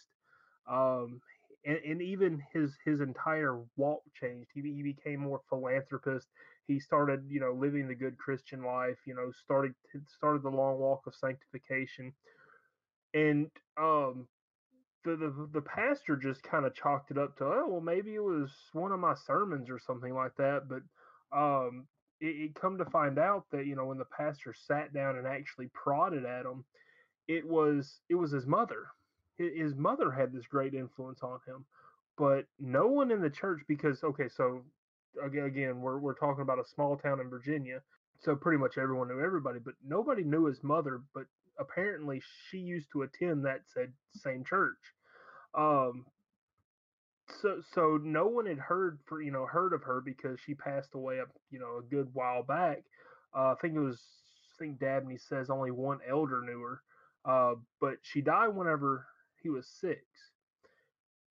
Um, 0.70 1.20
and, 1.64 1.78
and, 1.84 2.02
even 2.02 2.42
his 2.52 2.74
his 2.84 3.00
entire 3.00 3.60
walk 3.76 4.02
changed. 4.20 4.50
He, 4.54 4.62
he 4.62 4.82
became 4.82 5.20
more 5.20 5.40
philanthropist 5.48 6.28
he 6.66 6.80
started, 6.80 7.24
you 7.28 7.40
know, 7.40 7.52
living 7.52 7.86
the 7.86 7.94
good 7.94 8.18
Christian 8.18 8.62
life. 8.62 8.98
You 9.06 9.14
know, 9.14 9.30
started 9.44 9.74
started 10.16 10.42
the 10.42 10.50
long 10.50 10.78
walk 10.78 11.06
of 11.06 11.14
sanctification, 11.14 12.12
and 13.14 13.50
um, 13.78 14.26
the 15.04 15.16
the, 15.16 15.48
the 15.52 15.60
pastor 15.60 16.16
just 16.16 16.42
kind 16.42 16.66
of 16.66 16.74
chalked 16.74 17.10
it 17.10 17.18
up 17.18 17.36
to, 17.38 17.44
oh 17.44 17.66
well, 17.68 17.80
maybe 17.80 18.14
it 18.14 18.22
was 18.22 18.50
one 18.72 18.92
of 18.92 19.00
my 19.00 19.14
sermons 19.14 19.70
or 19.70 19.78
something 19.78 20.14
like 20.14 20.34
that. 20.38 20.62
But 20.68 20.82
um, 21.36 21.86
it, 22.20 22.26
it 22.26 22.54
come 22.54 22.78
to 22.78 22.84
find 22.86 23.18
out 23.18 23.44
that 23.52 23.66
you 23.66 23.76
know 23.76 23.86
when 23.86 23.98
the 23.98 24.06
pastor 24.06 24.54
sat 24.54 24.92
down 24.92 25.16
and 25.16 25.26
actually 25.26 25.68
prodded 25.72 26.24
at 26.24 26.46
him, 26.46 26.64
it 27.28 27.46
was 27.46 28.00
it 28.08 28.14
was 28.14 28.30
his 28.30 28.46
mother. 28.46 28.86
His 29.38 29.74
mother 29.74 30.10
had 30.10 30.32
this 30.32 30.46
great 30.46 30.74
influence 30.74 31.20
on 31.22 31.38
him 31.46 31.64
but 32.18 32.46
no 32.58 32.86
one 32.86 33.10
in 33.10 33.20
the 33.20 33.28
church 33.28 33.60
because 33.68 34.02
okay 34.02 34.26
so 34.34 34.62
again, 35.22 35.80
we're 35.80 35.98
we're 35.98 36.14
talking 36.14 36.42
about 36.42 36.58
a 36.58 36.64
small 36.64 36.96
town 36.96 37.20
in 37.20 37.30
Virginia, 37.30 37.80
so 38.20 38.36
pretty 38.36 38.58
much 38.58 38.78
everyone 38.78 39.08
knew 39.08 39.20
everybody, 39.20 39.58
but 39.58 39.74
nobody 39.86 40.24
knew 40.24 40.44
his 40.46 40.62
mother. 40.62 41.00
But 41.14 41.24
apparently, 41.58 42.22
she 42.48 42.58
used 42.58 42.88
to 42.92 43.02
attend 43.02 43.44
that 43.44 43.62
said 43.72 43.92
same 44.14 44.44
church. 44.44 44.78
Um, 45.54 46.06
so 47.28 47.60
so 47.72 47.98
no 48.02 48.26
one 48.26 48.46
had 48.46 48.58
heard 48.58 49.00
for 49.06 49.20
you 49.20 49.30
know 49.30 49.46
heard 49.46 49.72
of 49.72 49.82
her 49.82 50.00
because 50.00 50.40
she 50.40 50.54
passed 50.54 50.94
away 50.94 51.18
a 51.18 51.24
you 51.50 51.58
know 51.58 51.78
a 51.78 51.82
good 51.82 52.08
while 52.14 52.42
back. 52.42 52.82
Uh, 53.36 53.52
I 53.52 53.54
think 53.60 53.74
it 53.74 53.80
was 53.80 54.02
I 54.54 54.64
think 54.64 54.78
Dabney 54.80 55.18
says 55.18 55.50
only 55.50 55.70
one 55.70 55.98
elder 56.08 56.42
knew 56.42 56.60
her, 56.60 56.82
uh, 57.24 57.54
but 57.80 57.96
she 58.02 58.20
died 58.20 58.48
whenever 58.48 59.06
he 59.42 59.50
was 59.50 59.68
six 59.68 60.02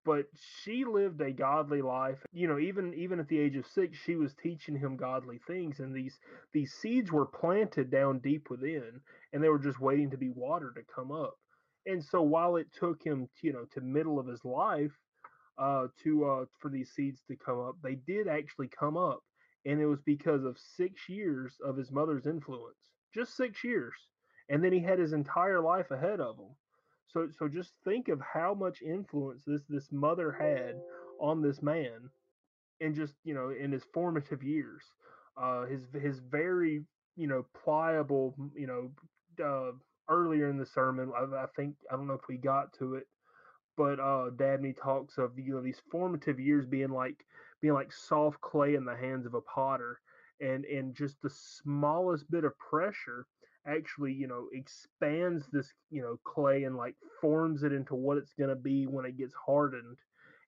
but 0.06 0.25
she 0.36 0.84
lived 0.86 1.21
a 1.21 1.32
godly 1.32 1.82
life 1.82 2.19
you 2.34 2.47
know 2.47 2.60
even 2.60 2.93
even 2.93 3.19
at 3.19 3.27
the 3.27 3.39
age 3.39 3.56
of 3.56 3.65
6 3.65 3.97
she 3.97 4.15
was 4.15 4.34
teaching 4.34 4.77
him 4.77 4.97
godly 4.97 5.39
things 5.47 5.79
and 5.79 5.95
these 5.95 6.19
these 6.53 6.73
seeds 6.73 7.12
were 7.12 7.25
planted 7.25 7.89
down 7.89 8.19
deep 8.19 8.49
within 8.49 8.99
and 9.32 9.43
they 9.43 9.49
were 9.49 9.60
just 9.60 9.79
waiting 9.79 10.10
to 10.12 10.17
be 10.17 10.29
watered 10.29 10.75
to 10.75 10.84
come 10.93 11.12
up 11.12 11.36
and 11.86 12.03
so 12.03 12.21
while 12.21 12.56
it 12.58 12.67
took 12.77 13.01
him 13.03 13.29
you 13.41 13.53
know 13.53 13.65
to 13.73 13.82
middle 13.82 14.19
of 14.19 14.27
his 14.27 14.43
life 14.45 14.91
uh 15.58 15.88
to 16.04 16.26
uh 16.26 16.46
for 16.60 16.70
these 16.70 16.92
seeds 16.92 17.22
to 17.28 17.36
come 17.36 17.60
up. 17.60 17.76
They 17.84 17.96
did 17.96 18.28
actually 18.28 18.70
come 18.70 18.98
up 18.98 19.22
and 19.66 19.80
it 19.80 19.86
was 19.86 20.02
because 20.02 20.44
of 20.44 20.58
6 20.78 21.10
years 21.10 21.56
of 21.63 21.78
his 21.78 21.92
mother's 21.92 22.26
influence 22.26 22.92
just 23.13 23.38
6 23.38 23.63
years 23.63 23.94
and 24.50 24.63
then 24.63 24.74
he 24.74 24.80
had 24.80 25.00
his 25.00 25.13
entire 25.13 25.62
life 25.62 25.92
ahead 25.92 26.20
of 26.20 26.38
him. 26.38 26.56
So 27.08 27.28
so 27.38 27.48
just 27.48 27.74
think 27.84 28.10
of 28.10 28.20
how 28.22 28.54
much 28.54 28.82
influence 28.82 29.44
this 29.46 29.62
this 29.70 29.92
mother 29.92 30.32
had 30.32 30.76
on 31.20 31.42
this 31.42 31.62
man, 31.62 32.10
and 32.82 32.96
just 32.96 33.13
you 33.24 33.34
know 33.34 33.50
in 33.50 33.72
his 33.72 33.84
formative 33.94 34.44
years, 34.44 34.84
uh, 35.38 35.66
his 35.66 35.82
his 35.94 36.20
very 36.20 36.84
you 37.16 37.28
know 37.28 37.46
pliable 37.63 38.36
you 38.56 38.68
know 38.68 38.92
uh, 39.46 39.72
earlier 40.10 40.50
in 40.50 40.58
the 40.58 40.66
sermon 40.66 41.12
I, 41.16 41.44
I, 41.44 41.46
think 41.56 41.76
I 41.92 41.96
don't 41.96 42.08
know 42.08 42.13
if 42.13 42.28
we 42.28 42.38
got 42.38 42.74
to 42.80 42.96
it, 42.96 43.08
but 43.77 43.99
uh, 43.99 44.29
Dabney 44.36 44.73
talks 44.73 45.17
of 45.17 45.38
you 45.38 45.53
know 45.55 45.62
these 45.62 45.81
formative 45.91 46.39
years 46.39 46.65
being 46.65 46.89
like 46.91 47.25
being 47.62 47.73
like 47.73 47.91
soft 47.91 48.41
clay 48.41 48.75
in 48.75 48.86
the 48.86 48.95
hands 48.95 49.25
of 49.25 49.33
a 49.33 49.41
potter, 49.41 49.99
and 50.39 50.65
and 50.65 50.95
just 50.95 51.21
the 51.21 51.29
smallest 51.29 52.29
bit 52.29 52.43
of 52.43 52.57
pressure 52.57 53.25
actually 53.65 54.12
you 54.12 54.27
know 54.27 54.47
expands 54.51 55.47
this 55.51 55.71
you 55.89 56.01
know 56.01 56.19
clay 56.25 56.63
and 56.63 56.75
like 56.75 56.95
forms 57.21 57.63
it 57.63 57.71
into 57.71 57.95
what 57.95 58.17
it's 58.17 58.33
going 58.33 58.49
to 58.49 58.55
be 58.55 58.86
when 58.86 59.05
it 59.05 59.17
gets 59.17 59.33
hardened 59.45 59.97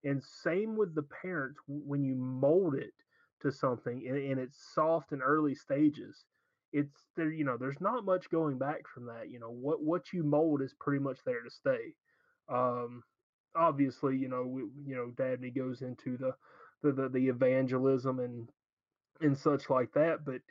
and 0.04 0.22
same 0.22 0.76
with 0.76 0.94
the 0.96 1.04
parents 1.22 1.60
when 1.68 2.04
you 2.04 2.16
mold 2.16 2.76
it 2.76 2.94
to 3.42 3.52
something 3.52 4.06
and, 4.08 4.18
and 4.18 4.40
it's 4.40 4.74
soft 4.74 5.14
in 5.14 5.22
early 5.22 5.56
stages 5.56 6.26
it's 6.74 7.06
there 7.16 7.32
you 7.32 7.46
know 7.46 7.58
there's 7.58 7.80
not 7.80 8.04
much 8.04 8.30
going 8.30 8.58
back 8.58 8.82
from 8.94 9.06
that 9.06 9.30
you 9.30 9.40
know 9.40 9.52
what 9.52 9.82
what 9.82 10.12
you 10.12 10.24
mold 10.24 10.62
is 10.62 10.74
pretty 10.80 11.02
much 11.02 11.20
there 11.26 11.42
to 11.42 11.50
stay 11.50 11.94
um 12.50 13.02
obviously 13.56 14.18
you 14.18 14.28
know 14.28 14.44
we, 14.44 14.62
you 14.86 14.96
know 14.96 15.12
Dabney 15.18 15.50
goes 15.50 15.82
into 15.82 16.18
the, 16.18 16.34
the 16.82 16.92
the 16.92 17.10
the 17.10 17.28
evangelism 17.28 18.20
and 18.20 18.50
and 19.22 19.38
such 19.38 19.70
like 19.70 19.94
that 19.94 20.26
but 20.26 20.42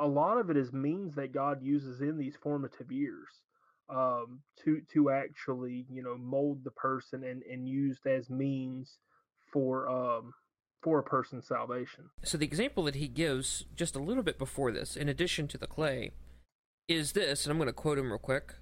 a 0.00 0.06
lot 0.06 0.38
of 0.38 0.50
it 0.50 0.56
is 0.56 0.72
means 0.72 1.14
that 1.16 1.32
God 1.32 1.62
uses 1.62 2.00
in 2.00 2.18
these 2.18 2.36
formative 2.42 2.90
years 2.92 3.28
um, 3.88 4.40
to 4.64 4.82
to 4.92 5.10
actually 5.10 5.86
you 5.90 6.02
know 6.02 6.16
mold 6.16 6.62
the 6.64 6.70
person 6.70 7.24
and 7.24 7.42
and 7.42 7.68
used 7.68 8.06
as 8.06 8.30
means 8.30 8.98
for 9.52 9.88
um, 9.88 10.34
for 10.82 10.98
a 10.98 11.02
person's 11.02 11.46
salvation. 11.46 12.10
So 12.22 12.38
the 12.38 12.46
example 12.46 12.84
that 12.84 12.94
he 12.94 13.08
gives 13.08 13.64
just 13.74 13.96
a 13.96 14.00
little 14.00 14.22
bit 14.22 14.38
before 14.38 14.70
this, 14.70 14.96
in 14.96 15.08
addition 15.08 15.48
to 15.48 15.58
the 15.58 15.66
clay, 15.66 16.12
is 16.86 17.12
this, 17.12 17.44
and 17.44 17.50
I'm 17.50 17.58
going 17.58 17.66
to 17.68 17.72
quote 17.72 17.98
him 17.98 18.10
real 18.10 18.18
quick. 18.18 18.54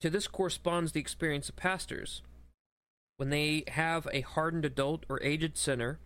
To 0.00 0.10
this 0.10 0.28
corresponds 0.28 0.92
the 0.92 1.00
experience 1.00 1.48
of 1.48 1.56
pastors. 1.56 2.22
When 3.16 3.30
they 3.30 3.64
have 3.68 4.08
a 4.12 4.22
hardened 4.22 4.64
adult 4.64 5.04
or 5.08 5.22
aged 5.22 5.56
sinner 5.56 6.00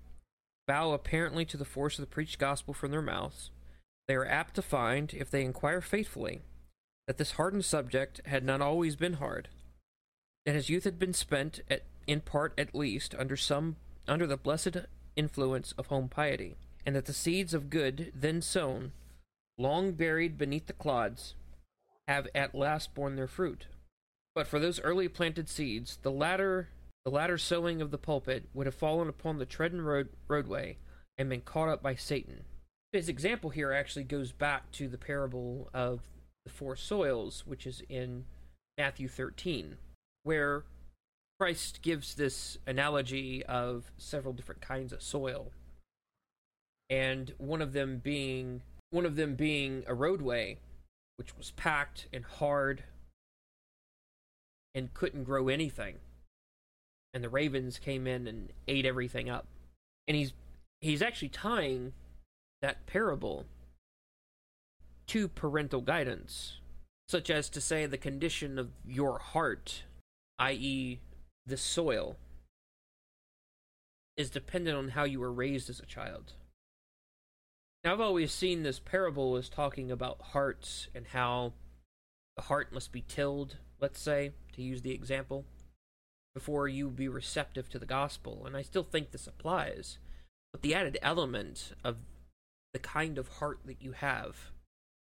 bow 0.66 0.92
apparently 0.92 1.44
to 1.46 1.56
the 1.56 1.64
force 1.64 1.98
of 1.98 2.02
the 2.02 2.14
preached 2.14 2.38
gospel 2.38 2.74
from 2.74 2.90
their 2.90 3.02
mouths, 3.02 3.50
they 4.06 4.14
are 4.14 4.26
apt 4.26 4.54
to 4.54 4.62
find, 4.62 5.12
if 5.14 5.30
they 5.30 5.44
inquire 5.44 5.80
faithfully, 5.80 6.42
that 7.06 7.16
this 7.16 7.32
hardened 7.32 7.64
subject 7.64 8.20
had 8.26 8.44
not 8.44 8.60
always 8.60 8.96
been 8.96 9.14
hard, 9.14 9.48
that 10.44 10.54
his 10.54 10.68
youth 10.68 10.84
had 10.84 10.98
been 10.98 11.14
spent, 11.14 11.60
at, 11.70 11.84
in 12.06 12.20
part 12.20 12.52
at 12.58 12.74
least, 12.74 13.14
under 13.18 13.36
some 13.36 13.76
under 14.06 14.26
the 14.26 14.36
blessed 14.36 14.76
influence 15.16 15.72
of 15.72 15.88
home 15.88 16.08
piety, 16.08 16.56
and 16.86 16.96
that 16.96 17.04
the 17.04 17.12
seeds 17.12 17.52
of 17.52 17.68
good 17.68 18.10
then 18.14 18.40
sown, 18.40 18.92
long 19.58 19.92
buried 19.92 20.38
beneath 20.38 20.66
the 20.66 20.72
clods, 20.72 21.34
have 22.06 22.26
at 22.34 22.54
last 22.54 22.94
borne 22.94 23.16
their 23.16 23.26
fruit. 23.26 23.66
But 24.34 24.46
for 24.46 24.58
those 24.58 24.80
early 24.80 25.08
planted 25.08 25.48
seeds, 25.48 25.98
the 26.02 26.10
latter 26.10 26.68
the 27.04 27.10
latter 27.10 27.38
sowing 27.38 27.80
of 27.80 27.90
the 27.90 27.98
pulpit 27.98 28.48
would 28.52 28.66
have 28.66 28.74
fallen 28.74 29.08
upon 29.08 29.38
the 29.38 29.46
trodden 29.46 29.82
road, 29.82 30.08
roadway 30.26 30.76
and 31.16 31.28
been 31.28 31.40
caught 31.40 31.68
up 31.68 31.82
by 31.82 31.94
Satan. 31.94 32.44
His 32.92 33.08
example 33.08 33.50
here 33.50 33.72
actually 33.72 34.04
goes 34.04 34.32
back 34.32 34.70
to 34.72 34.88
the 34.88 34.98
parable 34.98 35.68
of 35.74 36.00
the 36.44 36.50
four 36.50 36.76
soils, 36.76 37.44
which 37.46 37.66
is 37.66 37.82
in 37.88 38.24
Matthew 38.78 39.08
13, 39.08 39.76
where 40.22 40.64
Christ 41.38 41.82
gives 41.82 42.14
this 42.14 42.58
analogy 42.66 43.44
of 43.44 43.92
several 43.98 44.32
different 44.32 44.60
kinds 44.60 44.92
of 44.92 45.02
soil, 45.02 45.52
and 46.88 47.34
one 47.38 47.60
of 47.60 47.72
them 47.72 47.98
being 48.02 48.62
one 48.90 49.04
of 49.04 49.16
them 49.16 49.34
being 49.34 49.84
a 49.86 49.94
roadway, 49.94 50.58
which 51.16 51.36
was 51.36 51.50
packed 51.50 52.06
and 52.12 52.24
hard 52.24 52.84
and 54.74 54.94
couldn't 54.94 55.24
grow 55.24 55.48
anything. 55.48 55.96
And 57.14 57.24
the 57.24 57.28
ravens 57.28 57.78
came 57.78 58.06
in 58.06 58.26
and 58.26 58.52
ate 58.66 58.84
everything 58.84 59.30
up. 59.30 59.46
And 60.06 60.16
he's 60.16 60.32
he's 60.80 61.02
actually 61.02 61.30
tying 61.30 61.92
that 62.62 62.86
parable 62.86 63.46
to 65.08 65.28
parental 65.28 65.80
guidance, 65.80 66.58
such 67.08 67.30
as 67.30 67.48
to 67.50 67.60
say 67.60 67.86
the 67.86 67.96
condition 67.96 68.58
of 68.58 68.70
your 68.86 69.18
heart, 69.18 69.84
i.e., 70.38 71.00
the 71.46 71.56
soil, 71.56 72.16
is 74.16 74.30
dependent 74.30 74.76
on 74.76 74.88
how 74.90 75.04
you 75.04 75.20
were 75.20 75.32
raised 75.32 75.70
as 75.70 75.80
a 75.80 75.86
child. 75.86 76.34
Now, 77.84 77.92
I've 77.92 78.00
always 78.00 78.32
seen 78.32 78.64
this 78.64 78.80
parable 78.80 79.36
as 79.36 79.48
talking 79.48 79.90
about 79.90 80.20
hearts 80.32 80.88
and 80.94 81.06
how 81.06 81.52
the 82.36 82.42
heart 82.42 82.72
must 82.72 82.92
be 82.92 83.02
tilled, 83.02 83.56
let's 83.80 84.00
say, 84.00 84.32
to 84.52 84.62
use 84.62 84.82
the 84.82 84.92
example, 84.92 85.44
before 86.34 86.68
you 86.68 86.88
be 86.88 87.08
receptive 87.08 87.68
to 87.70 87.78
the 87.78 87.86
gospel. 87.86 88.44
And 88.46 88.56
I 88.56 88.62
still 88.62 88.84
think 88.84 89.10
this 89.10 89.26
applies. 89.26 89.98
But 90.52 90.62
the 90.62 90.74
added 90.74 90.98
element 91.02 91.72
of 91.84 91.96
the 92.72 92.78
kind 92.78 93.18
of 93.18 93.28
heart 93.28 93.60
that 93.66 93.82
you 93.82 93.92
have 93.92 94.50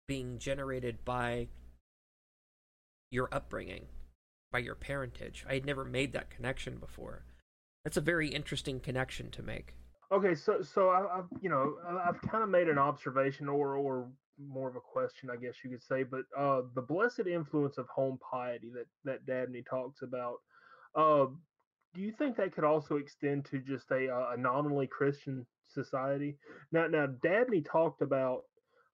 being 0.08 0.39
generated 0.39 1.06
by 1.06 1.47
your 3.12 3.30
upbringing, 3.32 3.86
by 4.52 4.60
your 4.60 4.76
parentage. 4.76 5.45
I 5.47 5.54
had 5.54 5.65
never 5.65 5.86
made 5.86 6.13
that 6.13 6.30
connection 6.30 6.78
before. 6.78 7.24
That's 7.84 7.97
a 7.97 8.02
very 8.02 8.30
interesting 8.30 8.80
connection 8.80 9.32
to 9.32 9.43
make. 9.43 9.74
Okay, 10.12 10.36
so 10.36 10.62
so 10.62 10.89
I, 10.89 11.15
have 11.15 11.30
you 11.41 11.50
know 11.50 11.76
I've 12.06 12.21
kind 12.21 12.43
of 12.43 12.50
made 12.50 12.67
an 12.67 12.78
observation 12.78 13.47
or 13.47 13.76
or 13.76 14.10
more 14.38 14.69
of 14.69 14.76
a 14.76 14.82
question, 14.82 15.30
I 15.30 15.36
guess 15.36 15.56
you 15.63 15.69
could 15.69 15.84
say, 15.84 16.04
but 16.04 16.24
uh, 16.38 16.62
the 16.76 16.82
blessed 16.82 17.28
influence 17.28 17.78
of 17.78 17.88
home 17.88 18.19
piety 18.30 18.69
that 18.74 18.88
that 19.06 19.26
Dabney 19.26 19.63
talks 19.69 20.02
about. 20.02 20.38
Uh, 20.96 21.28
do 21.94 22.02
you 22.02 22.12
think 22.12 22.38
that 22.38 22.54
could 22.54 22.64
also 22.64 22.98
extend 22.98 23.46
to 23.46 23.60
just 23.60 23.92
a, 23.92 24.32
a 24.34 24.38
nominally 24.38 24.88
Christian 24.88 25.46
society? 25.68 26.38
Now, 26.72 26.88
now 26.88 27.08
Dabney 27.22 27.62
talked 27.62 28.02
about 28.02 28.44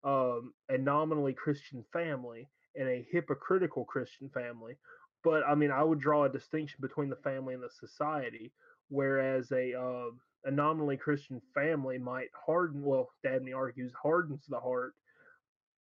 um, 0.04 0.54
a 0.70 0.78
nominally 0.78 1.34
Christian 1.34 1.84
family 1.94 2.48
and 2.76 2.88
a 2.88 3.06
hypocritical 3.12 3.86
Christian 3.86 4.30
family, 4.30 4.78
but 5.24 5.44
I 5.48 5.56
mean, 5.56 5.72
I 5.72 5.84
would 5.84 6.00
draw 6.00 6.26
a 6.26 6.30
distinction 6.30 6.78
between 6.82 7.10
the 7.10 7.16
family 7.18 7.54
and 7.54 7.64
the 7.64 7.70
society, 7.70 8.52
whereas 8.90 9.52
a 9.52 9.74
uh, 9.74 10.10
a 10.46 10.52
nominally 10.52 10.98
Christian 10.98 11.42
family 11.54 11.98
might 11.98 12.30
harden. 12.46 12.84
Well, 12.84 13.10
Dabney 13.24 13.54
argues 13.54 13.94
hardens 14.02 14.46
the 14.48 14.60
heart, 14.60 14.94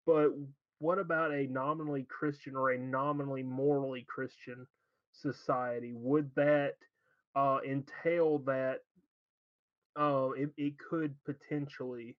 but 0.07 0.31
what 0.79 0.99
about 0.99 1.33
a 1.33 1.47
nominally 1.47 2.07
Christian 2.09 2.57
or 2.57 2.71
a 2.71 2.79
nominally 2.79 3.43
morally 3.43 4.05
Christian 4.09 4.67
society? 5.21 5.93
Would 5.95 6.31
that 6.37 6.75
uh, 7.35 7.59
entail 7.69 8.39
that 8.47 8.81
uh, 9.99 10.31
it, 10.37 10.51
it 10.57 10.75
could 10.79 11.15
potentially 11.25 12.17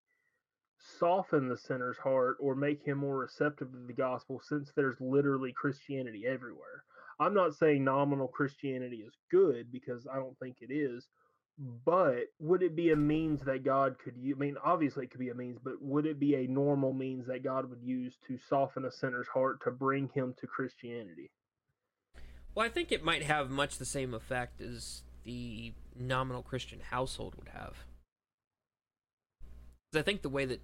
soften 0.99 1.47
the 1.47 1.57
sinner's 1.57 1.97
heart 1.97 2.37
or 2.39 2.55
make 2.55 2.83
him 2.83 2.99
more 2.99 3.17
receptive 3.17 3.71
to 3.71 3.77
the 3.87 3.93
gospel 3.93 4.41
since 4.43 4.71
there's 4.75 4.99
literally 4.99 5.51
Christianity 5.51 6.25
everywhere. 6.27 6.83
I'm 7.19 7.33
not 7.33 7.55
saying 7.55 7.83
nominal 7.83 8.27
Christianity 8.27 8.97
is 8.97 9.13
good 9.31 9.71
because 9.71 10.05
I 10.11 10.17
don't 10.17 10.37
think 10.37 10.57
it 10.61 10.71
is, 10.71 11.07
but 11.83 12.25
would 12.39 12.61
it 12.61 12.75
be 12.75 12.91
a 12.91 12.95
means 12.95 13.41
that 13.45 13.65
God 13.65 13.95
could 14.03 14.15
use? 14.17 14.35
I 14.37 14.39
mean, 14.39 14.55
obviously 14.63 15.05
it 15.05 15.11
could 15.11 15.19
be 15.19 15.29
a 15.29 15.35
means, 15.35 15.57
but 15.63 15.81
would 15.81 16.05
it 16.05 16.19
be 16.19 16.35
a 16.35 16.47
normal 16.47 16.93
means 16.93 17.25
that 17.25 17.43
God 17.43 17.67
would 17.69 17.81
use 17.81 18.15
to 18.27 18.37
soften 18.37 18.85
a 18.85 18.91
sinner's 18.91 19.27
heart 19.27 19.61
to 19.63 19.71
bring 19.71 20.09
him 20.13 20.35
to 20.39 20.47
Christianity? 20.47 21.31
Well, 22.57 22.65
I 22.65 22.69
think 22.69 22.91
it 22.91 23.03
might 23.03 23.21
have 23.21 23.51
much 23.51 23.77
the 23.77 23.85
same 23.85 24.15
effect 24.15 24.61
as 24.61 25.03
the 25.25 25.73
nominal 25.95 26.41
Christian 26.41 26.79
household 26.79 27.35
would 27.35 27.49
have. 27.49 27.85
I 29.95 30.01
think 30.01 30.23
the 30.23 30.29
way 30.29 30.45
that 30.45 30.63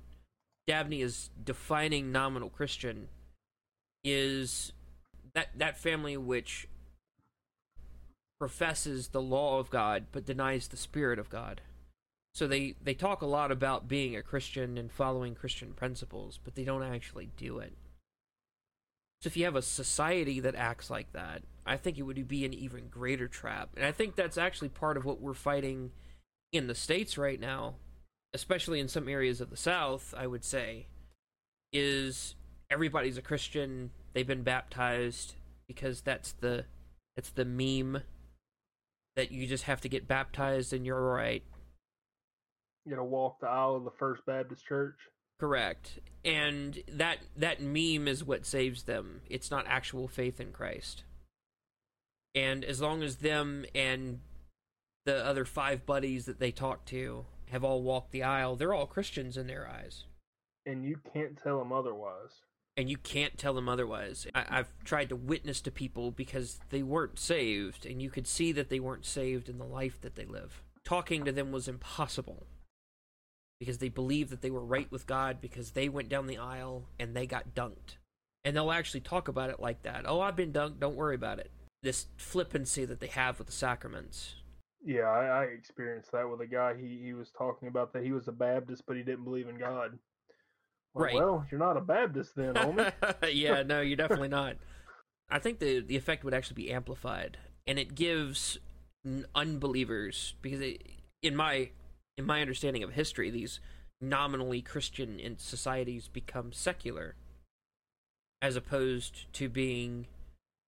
Dabney 0.66 1.02
is 1.02 1.30
defining 1.46 2.12
nominal 2.12 2.50
Christian 2.50 3.10
is 4.04 4.74
that 5.36 5.50
that 5.56 5.78
family 5.78 6.18
which 6.18 6.68
professes 8.40 9.10
the 9.10 9.22
law 9.22 9.60
of 9.60 9.70
God 9.70 10.08
but 10.12 10.26
denies 10.26 10.70
the 10.70 10.78
spirit 10.78 11.20
of 11.20 11.30
God. 11.30 11.62
So 12.34 12.48
they 12.48 12.74
they 12.84 12.96
talk 12.96 13.22
a 13.22 13.28
lot 13.28 13.52
about 13.52 13.88
being 13.88 14.16
a 14.16 14.24
Christian 14.24 14.80
and 14.80 14.92
following 14.92 15.36
Christian 15.36 15.74
principles, 15.74 16.40
but 16.44 16.56
they 16.56 16.64
don't 16.64 16.82
actually 16.82 17.30
do 17.38 17.60
it. 17.60 17.74
So 19.22 19.28
if 19.28 19.38
you 19.38 19.46
have 19.46 19.56
a 19.56 19.62
society 19.62 20.40
that 20.40 20.56
acts 20.56 20.90
like 20.90 21.14
that, 21.14 21.44
I 21.66 21.78
think 21.78 21.98
it 21.98 22.04
would 22.04 22.28
be 22.28 22.46
an 22.46 22.54
even 22.54 22.90
greater 22.90 23.28
trap. 23.28 23.70
And 23.76 23.86
I 23.86 23.92
think 23.92 24.16
that's 24.16 24.38
actually 24.38 24.70
part 24.70 24.98
of 24.98 25.06
what 25.06 25.22
we're 25.22 25.34
fighting 25.34 25.92
in 26.52 26.68
the 26.68 26.76
states 26.76 27.18
right 27.18 27.40
now, 27.40 27.76
especially 28.34 28.80
in 28.80 28.88
some 28.88 29.08
areas 29.08 29.42
of 29.42 29.50
the 29.50 29.58
South, 29.58 30.14
I 30.18 30.28
would 30.28 30.44
say, 30.44 30.88
is 31.72 32.36
everybody's 32.70 33.18
a 33.18 33.22
Christian, 33.22 33.92
they've 34.14 34.28
been 34.28 34.44
baptized 34.44 35.36
because 35.68 36.02
that's 36.02 36.34
the 36.34 36.66
that's 37.16 37.30
the 37.30 37.46
meme 37.46 38.02
that 39.16 39.32
you 39.32 39.48
just 39.48 39.66
have 39.66 39.82
to 39.82 39.90
get 39.90 40.08
baptized 40.08 40.74
and 40.74 40.86
you're 40.86 41.14
right. 41.14 41.44
You 42.86 42.96
know, 42.96 43.04
walk 43.04 43.40
the 43.40 43.48
aisle 43.48 43.76
of 43.76 43.84
the 43.84 43.92
First 43.92 44.26
Baptist 44.26 44.66
Church. 44.66 44.96
Correct. 45.40 46.00
And 46.26 46.82
that 46.88 47.20
that 47.38 47.62
meme 47.62 48.08
is 48.08 48.24
what 48.24 48.46
saves 48.46 48.84
them. 48.84 49.22
It's 49.30 49.52
not 49.52 49.66
actual 49.68 50.08
faith 50.08 50.40
in 50.40 50.52
Christ. 50.52 51.04
And 52.36 52.64
as 52.64 52.82
long 52.82 53.04
as 53.04 53.18
them 53.18 53.66
and 53.76 54.20
the 55.06 55.26
other 55.26 55.46
five 55.46 55.86
buddies 55.86 56.26
that 56.26 56.40
they 56.40 56.52
talk 56.52 56.86
to 56.86 57.26
have 57.52 57.64
all 57.64 57.82
walked 57.82 58.12
the 58.12 58.24
aisle, 58.24 58.56
they're 58.56 58.74
all 58.74 58.88
Christians 58.88 59.38
in 59.38 59.48
their 59.48 59.68
eyes. 59.68 60.06
And 60.66 60.86
you 60.86 60.98
can't 61.14 61.38
tell 61.38 61.60
them 61.60 61.72
otherwise 61.72 62.42
and 62.76 62.90
you 62.90 62.98
can't 62.98 63.38
tell 63.38 63.54
them 63.54 63.70
otherwise. 63.70 64.28
I, 64.34 64.46
have 64.50 64.70
tried 64.84 65.10
to 65.10 65.16
witness 65.16 65.62
to 65.62 65.72
people 65.72 66.12
because 66.12 66.60
they 66.70 66.82
weren't 66.82 67.20
saved, 67.20 67.86
and 67.86 68.02
you 68.02 68.10
could 68.10 68.28
see 68.28 68.52
that 68.54 68.70
they 68.70 68.80
weren't 68.80 69.06
saved 69.06 69.50
in 69.50 69.58
the 69.58 69.66
life 69.66 70.02
that 70.02 70.16
they 70.16 70.26
live. 70.26 70.64
Talking 70.84 71.24
to 71.26 71.32
them 71.32 71.52
was 71.52 71.68
impossible 71.68 72.48
because 73.60 73.78
they 73.78 73.90
believed 73.90 74.32
that 74.32 74.42
they 74.42 74.50
were 74.50 74.66
right 74.66 74.92
with 74.92 75.08
God 75.08 75.40
because 75.40 75.72
they 75.72 75.88
went 75.88 76.10
down 76.10 76.28
the 76.28 76.38
aisle 76.38 76.90
and 77.00 77.16
they 77.16 77.26
got 77.26 77.56
dunked. 77.56 77.98
And 78.44 78.56
they'll 78.56 78.72
actually 78.72 79.00
talk 79.00 79.30
about 79.30 79.50
it 79.50 79.60
like 79.60 79.84
that. 79.84 80.04
Oh, 80.06 80.20
I've 80.20 80.36
been 80.36 80.52
dunked, 80.52 80.80
don't 80.80 80.98
worry 80.98 81.16
about 81.16 81.40
it. 81.40 81.52
This 81.84 82.08
flippancy 82.18 82.86
that 82.86 83.00
they 83.00 83.08
have 83.08 83.38
with 83.38 83.48
the 83.48 83.54
sacraments. 83.54 84.36
Yeah, 84.84 85.04
I, 85.04 85.26
I 85.26 85.44
experienced 85.44 86.12
that 86.14 86.30
with 86.30 86.42
a 86.42 86.48
guy. 86.48 86.74
He 86.80 87.00
he 87.04 87.14
was 87.14 87.30
talking 87.38 87.68
about 87.68 87.94
that 87.94 88.04
he 88.04 88.12
was 88.12 88.28
a 88.28 88.32
Baptist, 88.32 88.84
but 88.88 88.98
he 88.98 89.04
didn't 89.04 89.24
believe 89.24 89.48
in 89.48 89.58
God. 89.58 90.00
Well, 90.94 91.06
right. 91.06 91.16
Well, 91.16 91.46
you're 91.52 91.60
not 91.60 91.78
a 91.78 91.82
Baptist 91.82 92.36
then, 92.36 92.54
homie. 92.54 92.92
yeah, 93.34 93.64
no, 93.66 93.82
you're 93.82 93.98
definitely 93.98 94.30
not. 94.30 94.56
I 95.30 95.40
think 95.40 95.60
the 95.60 95.80
the 95.82 95.96
effect 95.96 96.24
would 96.24 96.34
actually 96.34 96.56
be 96.56 96.72
amplified, 96.72 97.38
and 97.68 97.78
it 97.78 97.96
gives 97.96 98.58
unbelievers 99.36 100.36
because 100.42 100.62
it, 100.62 100.84
in 101.22 101.36
my 101.36 101.72
in 102.18 102.26
my 102.26 102.42
understanding 102.42 102.84
of 102.84 102.92
history, 102.92 103.30
these 103.30 103.60
nominally 104.00 104.62
Christian 104.62 105.20
in 105.20 105.38
societies 105.38 106.08
become 106.08 106.52
secular, 106.52 107.16
as 108.42 108.56
opposed 108.56 109.32
to 109.34 109.50
being 109.50 110.08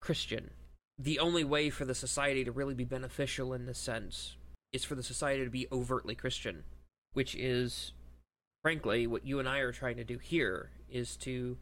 Christian. 0.01 0.51
The 0.97 1.19
only 1.19 1.43
way 1.43 1.69
for 1.69 1.85
the 1.85 1.95
society 1.95 2.43
to 2.43 2.51
really 2.51 2.73
be 2.73 2.85
beneficial 2.85 3.53
in 3.53 3.65
this 3.65 3.79
sense 3.79 4.35
is 4.71 4.83
for 4.83 4.95
the 4.95 5.03
society 5.03 5.43
to 5.43 5.49
be 5.49 5.67
overtly 5.71 6.15
Christian, 6.15 6.63
which 7.13 7.35
is, 7.35 7.91
frankly, 8.63 9.05
what 9.07 9.25
you 9.25 9.39
and 9.39 9.47
I 9.47 9.59
are 9.59 9.71
trying 9.71 9.97
to 9.97 10.03
do 10.03 10.17
here 10.17 10.69
is 10.89 11.15
to 11.17 11.57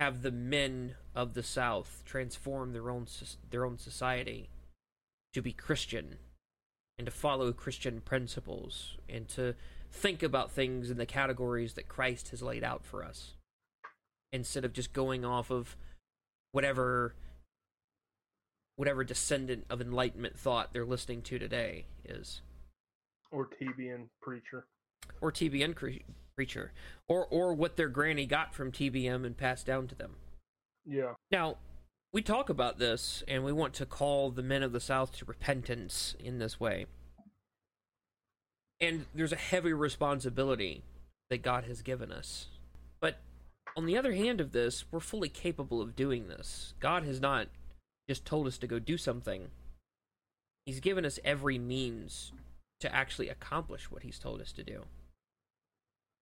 have 0.00 0.22
the 0.22 0.30
men 0.30 0.94
of 1.14 1.34
the 1.34 1.42
South 1.42 2.02
transform 2.06 2.72
their 2.72 2.90
own 2.90 3.06
their 3.50 3.64
own 3.64 3.78
society 3.78 4.48
to 5.34 5.42
be 5.42 5.52
Christian 5.52 6.18
and 6.98 7.06
to 7.06 7.10
follow 7.10 7.52
Christian 7.52 8.00
principles 8.00 8.96
and 9.08 9.28
to 9.28 9.54
think 9.90 10.22
about 10.22 10.52
things 10.52 10.90
in 10.90 10.98
the 10.98 11.06
categories 11.06 11.74
that 11.74 11.88
Christ 11.88 12.28
has 12.30 12.42
laid 12.42 12.62
out 12.62 12.84
for 12.84 13.04
us 13.04 13.34
instead 14.32 14.64
of 14.64 14.72
just 14.72 14.92
going 14.92 15.24
off 15.24 15.50
of 15.50 15.76
whatever 16.52 17.14
whatever 18.78 19.02
descendant 19.02 19.66
of 19.68 19.80
enlightenment 19.80 20.38
thought 20.38 20.72
they're 20.72 20.86
listening 20.86 21.20
to 21.20 21.36
today 21.36 21.84
is 22.04 22.42
or 23.32 23.44
TBN 23.44 24.06
preacher 24.22 24.66
or 25.20 25.32
TBN 25.32 25.74
cre- 25.74 26.04
preacher 26.36 26.70
or 27.08 27.26
or 27.26 27.52
what 27.52 27.76
their 27.76 27.88
granny 27.88 28.24
got 28.24 28.54
from 28.54 28.70
TBN 28.70 29.26
and 29.26 29.36
passed 29.36 29.66
down 29.66 29.88
to 29.88 29.96
them. 29.96 30.12
Yeah. 30.86 31.14
Now, 31.32 31.56
we 32.12 32.22
talk 32.22 32.48
about 32.48 32.78
this 32.78 33.24
and 33.26 33.42
we 33.42 33.52
want 33.52 33.74
to 33.74 33.84
call 33.84 34.30
the 34.30 34.44
men 34.44 34.62
of 34.62 34.70
the 34.70 34.80
South 34.80 35.10
to 35.18 35.24
repentance 35.24 36.14
in 36.20 36.38
this 36.38 36.60
way. 36.60 36.86
And 38.80 39.06
there's 39.12 39.32
a 39.32 39.36
heavy 39.36 39.72
responsibility 39.72 40.84
that 41.30 41.42
God 41.42 41.64
has 41.64 41.82
given 41.82 42.12
us. 42.12 42.46
But 43.00 43.18
on 43.76 43.86
the 43.86 43.98
other 43.98 44.12
hand 44.12 44.40
of 44.40 44.52
this, 44.52 44.84
we're 44.92 45.00
fully 45.00 45.28
capable 45.28 45.82
of 45.82 45.96
doing 45.96 46.28
this. 46.28 46.74
God 46.78 47.02
has 47.02 47.20
not 47.20 47.48
just 48.08 48.24
told 48.24 48.46
us 48.46 48.58
to 48.58 48.66
go 48.66 48.78
do 48.78 48.96
something. 48.96 49.48
He's 50.64 50.80
given 50.80 51.04
us 51.04 51.18
every 51.24 51.58
means 51.58 52.32
to 52.80 52.94
actually 52.94 53.28
accomplish 53.28 53.90
what 53.90 54.02
he's 54.02 54.18
told 54.18 54.40
us 54.40 54.52
to 54.52 54.62
do. 54.62 54.84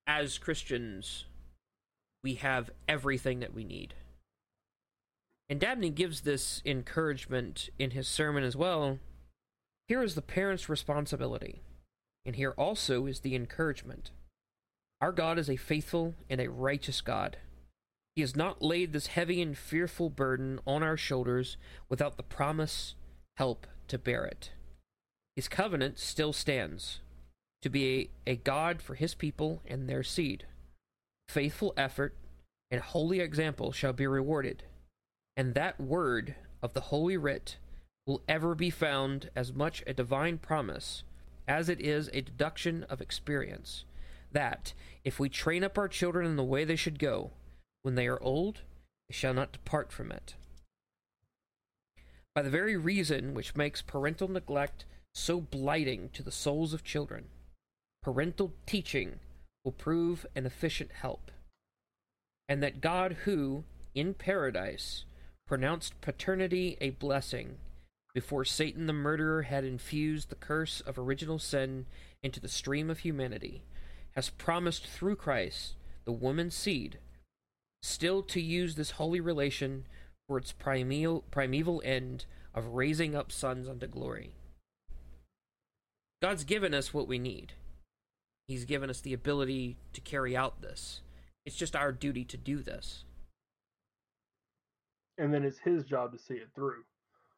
As 0.06 0.38
Christians, 0.38 1.24
we 2.22 2.34
have 2.34 2.70
everything 2.88 3.40
that 3.40 3.54
we 3.54 3.64
need. 3.64 3.94
And 5.48 5.60
Dabney 5.60 5.90
gives 5.90 6.22
this 6.22 6.60
encouragement 6.64 7.70
in 7.78 7.92
his 7.92 8.08
sermon 8.08 8.42
as 8.42 8.56
well. 8.56 8.98
Here 9.86 10.02
is 10.02 10.16
the 10.16 10.22
parent's 10.22 10.68
responsibility, 10.68 11.60
and 12.24 12.34
here 12.34 12.54
also 12.56 13.06
is 13.06 13.20
the 13.20 13.36
encouragement. 13.36 14.10
Our 15.00 15.12
God 15.12 15.38
is 15.38 15.48
a 15.48 15.56
faithful 15.56 16.14
and 16.28 16.40
a 16.40 16.50
righteous 16.50 17.00
God. 17.00 17.36
He 18.16 18.22
has 18.22 18.34
not 18.34 18.62
laid 18.62 18.94
this 18.94 19.08
heavy 19.08 19.42
and 19.42 19.56
fearful 19.56 20.08
burden 20.08 20.58
on 20.66 20.82
our 20.82 20.96
shoulders 20.96 21.58
without 21.90 22.16
the 22.16 22.22
promise, 22.22 22.94
help 23.36 23.66
to 23.88 23.98
bear 23.98 24.24
it. 24.24 24.52
His 25.36 25.48
covenant 25.48 25.98
still 25.98 26.32
stands 26.32 27.00
to 27.60 27.68
be 27.68 28.10
a, 28.26 28.30
a 28.30 28.36
God 28.36 28.80
for 28.80 28.94
his 28.94 29.14
people 29.14 29.60
and 29.66 29.86
their 29.86 30.02
seed. 30.02 30.46
Faithful 31.28 31.74
effort 31.76 32.16
and 32.70 32.80
holy 32.80 33.20
example 33.20 33.70
shall 33.70 33.92
be 33.92 34.06
rewarded, 34.06 34.62
and 35.36 35.52
that 35.52 35.78
word 35.78 36.36
of 36.62 36.72
the 36.72 36.80
Holy 36.80 37.18
Writ 37.18 37.58
will 38.06 38.22
ever 38.26 38.54
be 38.54 38.70
found 38.70 39.28
as 39.36 39.52
much 39.52 39.82
a 39.86 39.92
divine 39.92 40.38
promise 40.38 41.02
as 41.46 41.68
it 41.68 41.82
is 41.82 42.08
a 42.14 42.22
deduction 42.22 42.84
of 42.84 43.02
experience. 43.02 43.84
That, 44.32 44.72
if 45.04 45.20
we 45.20 45.28
train 45.28 45.62
up 45.62 45.76
our 45.76 45.88
children 45.88 46.24
in 46.24 46.36
the 46.36 46.44
way 46.44 46.64
they 46.64 46.76
should 46.76 46.98
go, 46.98 47.32
when 47.86 47.94
they 47.94 48.08
are 48.08 48.20
old, 48.20 48.62
they 49.08 49.14
shall 49.14 49.32
not 49.32 49.52
depart 49.52 49.92
from 49.92 50.10
it. 50.10 50.34
By 52.34 52.42
the 52.42 52.50
very 52.50 52.76
reason 52.76 53.32
which 53.32 53.54
makes 53.54 53.80
parental 53.80 54.26
neglect 54.26 54.84
so 55.14 55.40
blighting 55.40 56.10
to 56.14 56.24
the 56.24 56.32
souls 56.32 56.74
of 56.74 56.82
children, 56.82 57.26
parental 58.02 58.54
teaching 58.66 59.20
will 59.64 59.70
prove 59.70 60.26
an 60.34 60.46
efficient 60.46 60.90
help. 61.00 61.30
And 62.48 62.60
that 62.60 62.80
God, 62.80 63.18
who, 63.22 63.62
in 63.94 64.14
paradise, 64.14 65.04
pronounced 65.46 66.00
paternity 66.00 66.76
a 66.80 66.90
blessing, 66.90 67.54
before 68.14 68.44
Satan 68.44 68.86
the 68.86 68.92
murderer 68.92 69.42
had 69.42 69.62
infused 69.62 70.28
the 70.28 70.34
curse 70.34 70.80
of 70.80 70.98
original 70.98 71.38
sin 71.38 71.86
into 72.20 72.40
the 72.40 72.48
stream 72.48 72.90
of 72.90 72.98
humanity, 72.98 73.62
has 74.16 74.30
promised 74.30 74.88
through 74.88 75.14
Christ, 75.14 75.76
the 76.04 76.10
woman's 76.10 76.56
seed, 76.56 76.98
still 77.86 78.22
to 78.22 78.40
use 78.40 78.74
this 78.74 78.92
holy 78.92 79.20
relation 79.20 79.86
for 80.28 80.38
its 80.38 80.52
primeval, 80.52 81.24
primeval 81.30 81.82
end 81.84 82.26
of 82.54 82.74
raising 82.74 83.14
up 83.14 83.30
sons 83.30 83.68
unto 83.68 83.86
glory. 83.86 84.32
God's 86.22 86.44
given 86.44 86.74
us 86.74 86.92
what 86.92 87.06
we 87.06 87.18
need. 87.18 87.52
He's 88.48 88.64
given 88.64 88.90
us 88.90 89.00
the 89.00 89.12
ability 89.12 89.76
to 89.92 90.00
carry 90.00 90.36
out 90.36 90.62
this. 90.62 91.00
It's 91.44 91.56
just 91.56 91.76
our 91.76 91.92
duty 91.92 92.24
to 92.24 92.36
do 92.36 92.62
this. 92.62 93.04
And 95.18 95.32
then 95.32 95.44
it's 95.44 95.58
his 95.58 95.84
job 95.84 96.12
to 96.12 96.18
see 96.18 96.34
it 96.34 96.48
through. 96.54 96.84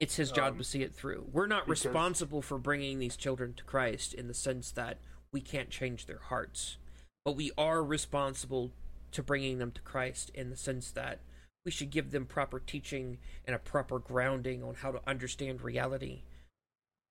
It's 0.00 0.16
his 0.16 0.30
job 0.30 0.52
um, 0.52 0.58
to 0.58 0.64
see 0.64 0.82
it 0.82 0.94
through. 0.94 1.28
We're 1.32 1.46
not 1.46 1.66
because... 1.66 1.84
responsible 1.84 2.42
for 2.42 2.58
bringing 2.58 2.98
these 2.98 3.16
children 3.16 3.54
to 3.54 3.64
Christ 3.64 4.14
in 4.14 4.28
the 4.28 4.34
sense 4.34 4.70
that 4.72 4.98
we 5.32 5.40
can't 5.40 5.70
change 5.70 6.06
their 6.06 6.20
hearts. 6.20 6.76
But 7.24 7.36
we 7.36 7.50
are 7.58 7.82
responsible 7.82 8.72
to 9.12 9.22
bringing 9.22 9.58
them 9.58 9.70
to 9.72 9.82
Christ 9.82 10.30
in 10.34 10.50
the 10.50 10.56
sense 10.56 10.90
that 10.92 11.20
we 11.64 11.70
should 11.70 11.90
give 11.90 12.10
them 12.10 12.26
proper 12.26 12.58
teaching 12.58 13.18
and 13.44 13.54
a 13.54 13.58
proper 13.58 13.98
grounding 13.98 14.62
on 14.62 14.74
how 14.74 14.92
to 14.92 15.00
understand 15.06 15.62
reality 15.62 16.22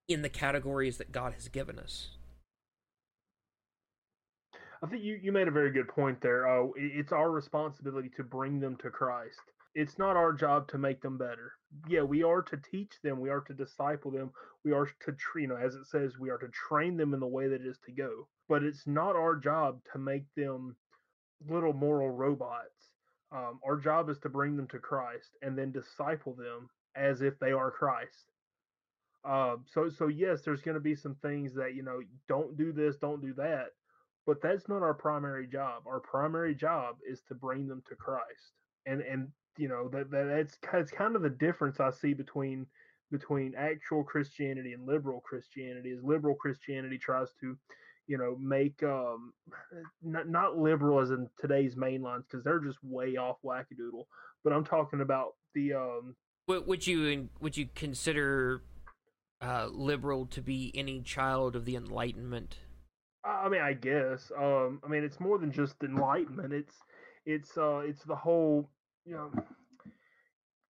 in 0.08 0.22
the 0.22 0.30
categories 0.30 0.98
that 0.98 1.12
God 1.12 1.34
has 1.34 1.48
given 1.48 1.78
us. 1.78 2.10
I 4.82 4.88
think 4.88 5.04
you, 5.04 5.20
you 5.22 5.32
made 5.32 5.48
a 5.48 5.52
very 5.52 5.72
good 5.72 5.88
point 5.88 6.22
there. 6.22 6.48
Uh, 6.48 6.68
it's 6.76 7.12
our 7.12 7.32
responsibility 7.32 8.10
to 8.16 8.24
bring 8.24 8.60
them 8.60 8.78
to 8.78 8.90
Christ. 8.90 9.40
It's 9.76 10.00
not 10.00 10.16
our 10.16 10.34
job 10.34 10.68
to 10.70 10.78
make 10.78 11.02
them 11.02 11.18
better. 11.18 11.54
Yeah, 11.88 12.02
we 12.02 12.24
are 12.24 12.42
to 12.42 12.58
teach 12.72 12.94
them. 13.04 13.20
We 13.20 13.30
are 13.30 13.42
to 13.42 13.54
disciple 13.54 14.12
them. 14.12 14.32
We 14.64 14.72
are 14.72 14.86
to, 14.86 15.16
you 15.36 15.48
know, 15.48 15.58
as 15.58 15.76
it 15.76 15.86
says, 15.88 16.18
we 16.20 16.30
are 16.30 16.38
to 16.38 16.48
train 16.50 16.98
them 16.98 17.14
in 17.14 17.20
the 17.20 17.28
way 17.28 17.48
that 17.48 17.62
is 17.62 17.78
to 17.86 17.92
go. 17.92 18.28
But 18.50 18.64
it's 18.64 18.88
not 18.88 19.16
our 19.16 19.36
job 19.36 19.80
to 19.94 20.00
make 20.00 20.24
them 20.36 20.76
little 21.50 21.74
moral 21.74 22.10
robots. 22.10 22.92
Um, 23.32 23.60
our 23.66 23.78
job 23.78 24.10
is 24.10 24.20
to 24.20 24.30
bring 24.30 24.56
them 24.56 24.68
to 24.68 24.80
Christ 24.80 25.32
and 25.42 25.58
then 25.58 25.72
disciple 25.72 26.34
them 26.34 26.70
as 26.96 27.22
if 27.22 27.38
they 27.40 27.52
are 27.52 27.72
Christ. 27.72 28.32
Uh, 29.26 29.58
so, 29.66 29.90
so 29.90 30.08
yes, 30.08 30.42
there's 30.42 30.62
going 30.62 30.76
to 30.76 30.82
be 30.82 30.96
some 30.96 31.16
things 31.16 31.54
that 31.56 31.76
you 31.76 31.84
know, 31.84 32.00
don't 32.30 32.58
do 32.58 32.72
this, 32.72 32.96
don't 32.96 33.22
do 33.22 33.34
that, 33.34 33.72
but 34.26 34.42
that's 34.42 34.70
not 34.70 34.84
our 34.84 34.94
primary 34.94 35.48
job. 35.48 35.84
Our 35.88 36.00
primary 36.00 36.56
job 36.56 36.98
is 37.10 37.22
to 37.28 37.36
bring 37.36 37.68
them 37.68 37.84
to 37.90 37.96
Christ, 37.96 38.54
and 38.86 39.02
and 39.02 39.30
you 39.58 39.68
know 39.68 39.90
that, 39.90 40.12
that 40.12 40.26
that's 40.26 40.58
that's 40.72 40.92
kind 40.92 41.16
of 41.16 41.22
the 41.22 41.30
difference 41.30 41.80
I 41.80 41.92
see 41.92 42.14
between 42.14 42.66
between 43.12 43.56
actual 43.58 44.04
Christianity 44.04 44.74
and 44.74 44.86
liberal 44.86 45.22
Christianity. 45.22 45.92
Is 45.92 46.04
liberal 46.04 46.36
Christianity 46.36 46.98
tries 46.98 47.30
to 47.42 47.58
you 48.08 48.18
know, 48.18 48.38
make 48.40 48.82
um, 48.84 49.34
not, 50.02 50.28
not 50.30 50.58
liberal 50.58 51.00
as 51.00 51.12
in 51.12 51.30
today's 51.40 51.76
mainlines 51.76 52.24
because 52.30 52.44
they're 52.44 52.60
just 52.60 52.80
way 52.84 53.18
off 53.18 53.38
wackadoodle. 53.46 54.06
But 54.44 54.54
I'm 54.54 54.66
talking 54.66 55.02
about 55.02 55.34
the 55.54 55.74
um. 55.74 56.16
Would 56.48 56.88
you 56.88 57.28
would 57.42 57.58
you 57.58 57.68
consider 57.76 58.64
uh, 59.42 59.68
liberal 59.72 60.26
to 60.28 60.42
be 60.42 60.72
any 60.76 61.02
child 61.02 61.56
of 61.56 61.66
the 61.66 61.76
Enlightenment? 61.76 62.60
I 63.26 63.50
mean, 63.50 63.62
I 63.62 63.74
guess. 63.74 64.32
Um, 64.38 64.80
I 64.86 64.88
mean, 64.88 65.04
it's 65.04 65.20
more 65.20 65.38
than 65.38 65.52
just 65.52 65.76
enlightenment. 65.84 66.54
It's 66.54 66.76
it's 67.26 67.58
uh, 67.58 67.80
it's 67.80 68.04
the 68.04 68.16
whole 68.16 68.70
you 69.06 69.16
know. 69.16 69.32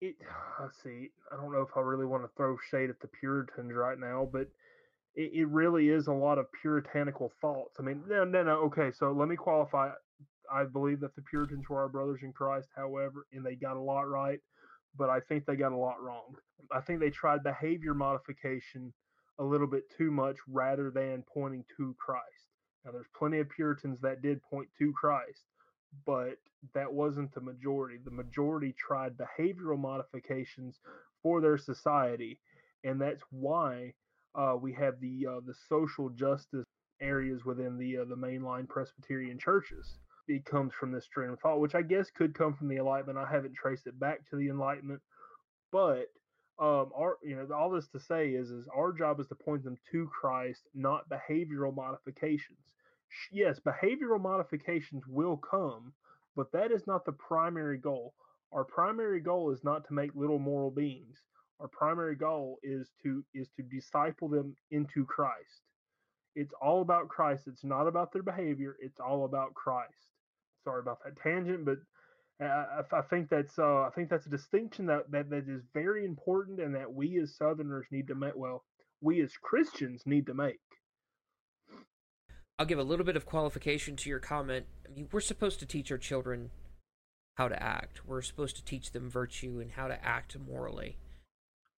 It. 0.02 0.16
Let's 0.62 0.82
see. 0.82 1.10
I 1.32 1.36
don't 1.36 1.52
know 1.52 1.62
if 1.62 1.76
I 1.76 1.82
really 1.82 2.06
want 2.06 2.24
to 2.24 2.30
throw 2.38 2.58
shade 2.70 2.90
at 2.90 3.00
the 3.02 3.08
Puritans 3.08 3.74
right 3.74 4.00
now, 4.00 4.30
but 4.32 4.48
it, 5.16 5.32
it 5.34 5.48
really 5.48 5.90
is 5.90 6.08
a 6.08 6.14
lot 6.14 6.38
of 6.38 6.52
puritanical 6.62 7.32
thoughts. 7.42 7.76
I 7.80 7.84
mean, 7.84 8.04
no, 8.08 8.24
no, 8.24 8.44
no. 8.44 8.56
Okay, 8.66 8.92
so 8.92 9.12
let 9.12 9.28
me 9.28 9.36
qualify. 9.36 9.92
I 10.52 10.64
believe 10.64 11.00
that 11.00 11.16
the 11.16 11.22
Puritans 11.24 11.70
were 11.70 11.80
our 11.80 11.90
brothers 11.90 12.22
in 12.22 12.32
Christ, 12.34 12.70
however, 12.76 13.26
and 13.34 13.46
they 13.46 13.56
got 13.56 13.78
a 13.78 13.82
lot 13.82 14.08
right, 14.08 14.40
but 14.98 15.10
I 15.10 15.20
think 15.20 15.46
they 15.46 15.56
got 15.56 15.72
a 15.72 15.78
lot 15.78 16.02
wrong. 16.02 16.36
I 16.72 16.82
think 16.82 17.00
they 17.00 17.10
tried 17.10 17.44
behavior 17.44 17.94
modification 17.94 18.94
a 19.40 19.44
little 19.44 19.68
bit 19.68 19.84
too 19.98 20.12
much 20.12 20.38
rather 20.48 20.92
than 20.92 21.24
pointing 21.34 21.66
to 21.78 21.96
Christ. 22.00 22.24
Now, 22.86 22.92
there's 22.92 23.08
plenty 23.18 23.40
of 23.40 23.50
Puritans 23.50 24.00
that 24.02 24.22
did 24.22 24.42
point 24.44 24.70
to 24.78 24.94
Christ, 24.94 25.46
but 26.06 26.38
that 26.74 26.92
wasn't 26.92 27.34
the 27.34 27.42
majority. 27.42 27.98
The 28.04 28.12
majority 28.12 28.76
tried 28.78 29.18
behavioral 29.18 29.80
modifications 29.80 30.80
for 31.24 31.42
their 31.42 31.58
society, 31.58 32.40
and 32.84 33.02
that's 33.02 33.24
why 33.32 33.94
uh, 34.36 34.56
we 34.60 34.74
have 34.74 35.00
the 35.00 35.26
uh, 35.30 35.40
the 35.46 35.54
social 35.70 36.10
justice 36.10 36.66
areas 37.02 37.46
within 37.46 37.78
the 37.78 38.00
uh, 38.00 38.06
the 38.06 38.16
mainline 38.16 38.68
Presbyterian 38.68 39.40
churches. 39.40 39.98
It 40.28 40.46
comes 40.46 40.74
from 40.74 40.92
this 40.92 41.08
train 41.08 41.30
of 41.30 41.40
thought, 41.40 41.60
which 41.60 41.76
I 41.76 41.84
guess 41.84 42.10
could 42.10 42.34
come 42.34 42.56
from 42.56 42.68
the 42.68 42.78
Enlightenment. 42.78 43.20
I 43.20 43.32
haven't 43.32 43.56
traced 43.56 43.86
it 43.88 44.00
back 44.00 44.28
to 44.30 44.36
the 44.36 44.50
Enlightenment, 44.50 45.02
but 45.72 46.08
um, 46.60 46.92
our 46.96 47.18
you 47.24 47.36
know 47.36 47.54
all 47.56 47.70
this 47.70 47.88
to 47.90 48.00
say 48.00 48.30
is 48.30 48.50
is 48.50 48.68
our 48.76 48.92
job 48.92 49.20
is 49.20 49.28
to 49.28 49.36
point 49.36 49.64
them 49.64 49.78
to 49.92 50.08
Christ, 50.08 50.62
not 50.74 51.10
behavioral 51.10 51.76
modifications. 51.76 52.60
Yes, 53.32 53.60
behavioral 53.60 54.20
modifications 54.20 55.04
will 55.08 55.38
come, 55.38 55.94
but 56.36 56.52
that 56.52 56.72
is 56.72 56.88
not 56.88 57.06
the 57.06 57.12
primary 57.12 57.78
goal. 57.78 58.14
Our 58.52 58.64
primary 58.64 59.20
goal 59.20 59.52
is 59.52 59.64
not 59.64 59.86
to 59.88 59.94
make 59.94 60.16
little 60.16 60.40
moral 60.40 60.72
beings. 60.72 61.18
Our 61.60 61.68
primary 61.70 62.16
goal 62.16 62.60
is 62.64 62.90
to 63.04 63.24
is 63.34 63.48
to 63.56 63.64
disciple 63.64 64.28
them 64.28 64.56
into 64.72 65.06
Christ. 65.06 65.62
It's 66.36 66.54
all 66.62 66.82
about 66.82 67.08
Christ. 67.08 67.48
It's 67.48 67.64
not 67.64 67.88
about 67.88 68.12
their 68.12 68.24
behavior. 68.24 68.76
It's 68.82 69.00
all 69.00 69.24
about 69.26 69.54
Christ. 69.54 69.94
Sorry 70.66 70.82
about 70.82 71.00
that 71.04 71.16
tangent, 71.22 71.64
but 71.64 71.78
I, 72.42 72.82
I 72.92 73.02
think 73.02 73.30
that's 73.30 73.58
uh, 73.58 73.84
I 73.84 73.90
think 73.96 74.10
that's 74.10 74.26
a 74.26 74.30
distinction 74.30 74.88
that, 74.88 75.10
that 75.12 75.30
that 75.30 75.48
is 75.48 75.64
very 75.74 76.04
important, 76.04 76.60
and 76.60 76.76
that 76.76 76.94
we 76.94 77.20
as 77.22 77.36
Southerners 77.36 77.86
need 77.92 78.08
to 78.08 78.16
make. 78.16 78.36
Well, 78.36 78.64
we 79.02 79.22
as 79.22 79.32
Christians 79.42 80.02
need 80.06 80.26
to 80.26 80.34
make. 80.34 80.60
I'll 82.60 82.66
give 82.66 82.80
a 82.80 82.84
little 82.84 83.06
bit 83.06 83.16
of 83.16 83.26
qualification 83.26 83.96
to 83.98 84.10
your 84.10 84.20
comment. 84.20 84.66
I 84.86 84.92
mean, 84.92 85.08
we're 85.12 85.22
supposed 85.22 85.60
to 85.60 85.66
teach 85.66 85.92
our 85.92 85.98
children 85.98 86.52
how 87.36 87.48
to 87.48 87.62
act. 87.62 88.06
We're 88.06 88.22
supposed 88.22 88.56
to 88.56 88.64
teach 88.64 88.92
them 88.92 89.10
virtue 89.10 89.60
and 89.62 89.72
how 89.72 89.88
to 89.88 90.06
act 90.06 90.38
morally. 90.40 90.98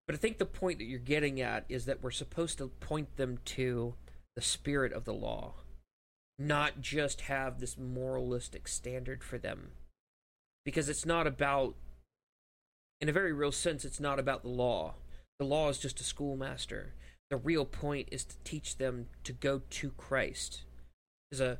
But 0.07 0.15
I 0.15 0.19
think 0.19 0.37
the 0.37 0.45
point 0.45 0.79
that 0.79 0.85
you're 0.85 0.99
getting 0.99 1.41
at 1.41 1.65
is 1.67 1.85
that 1.85 2.01
we're 2.01 2.11
supposed 2.11 2.57
to 2.59 2.69
point 2.79 3.17
them 3.17 3.39
to 3.45 3.95
the 4.35 4.41
spirit 4.41 4.93
of 4.93 5.03
the 5.03 5.13
law, 5.13 5.55
not 6.39 6.79
just 6.79 7.21
have 7.21 7.59
this 7.59 7.77
moralistic 7.77 8.67
standard 8.67 9.23
for 9.23 9.37
them. 9.37 9.71
Because 10.63 10.87
it's 10.87 11.05
not 11.05 11.27
about 11.27 11.75
in 13.01 13.09
a 13.09 13.13
very 13.13 13.33
real 13.33 13.51
sense 13.51 13.85
it's 13.85 13.99
not 13.99 14.17
about 14.17 14.43
the 14.43 14.49
law. 14.49 14.95
The 15.39 15.45
law 15.45 15.69
is 15.69 15.77
just 15.77 15.99
a 15.99 16.03
schoolmaster. 16.03 16.93
The 17.29 17.37
real 17.37 17.65
point 17.65 18.07
is 18.11 18.23
to 18.23 18.37
teach 18.43 18.77
them 18.77 19.07
to 19.25 19.33
go 19.33 19.61
to 19.69 19.91
christ. 19.91 20.63
As 21.31 21.41
a 21.41 21.59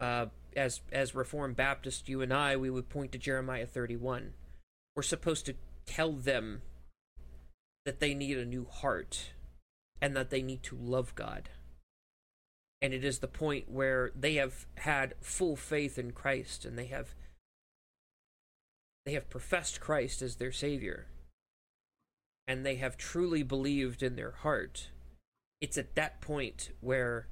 uh, 0.00 0.26
as 0.56 0.80
as 0.90 1.14
reformed 1.14 1.56
Baptist, 1.56 2.08
you 2.08 2.22
and 2.22 2.32
i 2.32 2.56
we 2.56 2.70
would 2.70 2.88
point 2.88 3.12
to 3.12 3.18
jeremiah 3.18 3.66
31 3.66 4.32
we're 4.96 5.02
supposed 5.02 5.46
to 5.46 5.54
tell 5.86 6.12
them 6.12 6.62
that 7.84 8.00
they 8.00 8.14
need 8.14 8.38
a 8.38 8.44
new 8.44 8.64
heart 8.64 9.30
and 10.00 10.16
that 10.16 10.30
they 10.30 10.42
need 10.42 10.62
to 10.62 10.76
love 10.76 11.14
god 11.14 11.50
and 12.82 12.92
it 12.92 13.04
is 13.04 13.20
the 13.20 13.28
point 13.28 13.70
where 13.70 14.10
they 14.18 14.34
have 14.34 14.66
had 14.76 15.14
full 15.20 15.56
faith 15.56 15.98
in 15.98 16.10
christ 16.12 16.64
and 16.64 16.78
they 16.78 16.86
have 16.86 17.14
they 19.04 19.12
have 19.12 19.28
professed 19.28 19.80
Christ 19.80 20.22
as 20.22 20.36
their 20.36 20.52
Savior, 20.52 21.06
and 22.46 22.64
they 22.64 22.76
have 22.76 22.96
truly 22.96 23.42
believed 23.42 24.02
in 24.02 24.16
their 24.16 24.32
heart, 24.32 24.88
it's 25.60 25.76
at 25.76 25.94
that 25.94 26.20
point 26.20 26.70
where, 26.80 27.28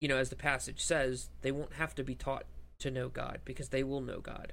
you 0.00 0.08
know, 0.08 0.16
as 0.16 0.30
the 0.30 0.36
passage 0.36 0.80
says, 0.80 1.30
they 1.42 1.50
won't 1.50 1.74
have 1.74 1.94
to 1.96 2.04
be 2.04 2.14
taught 2.14 2.46
to 2.78 2.90
know 2.90 3.08
God 3.08 3.40
because 3.44 3.70
they 3.70 3.82
will 3.82 4.00
know 4.00 4.20
God. 4.20 4.52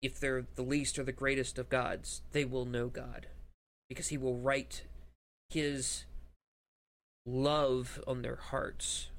If 0.00 0.20
they're 0.20 0.46
the 0.54 0.62
least 0.62 0.98
or 0.98 1.04
the 1.04 1.12
greatest 1.12 1.58
of 1.58 1.68
gods, 1.68 2.22
they 2.32 2.44
will 2.44 2.64
know 2.64 2.88
God 2.88 3.26
because 3.88 4.08
He 4.08 4.18
will 4.18 4.38
write 4.38 4.84
His 5.50 6.04
love 7.26 8.02
on 8.06 8.22
their 8.22 8.36
hearts. 8.36 9.10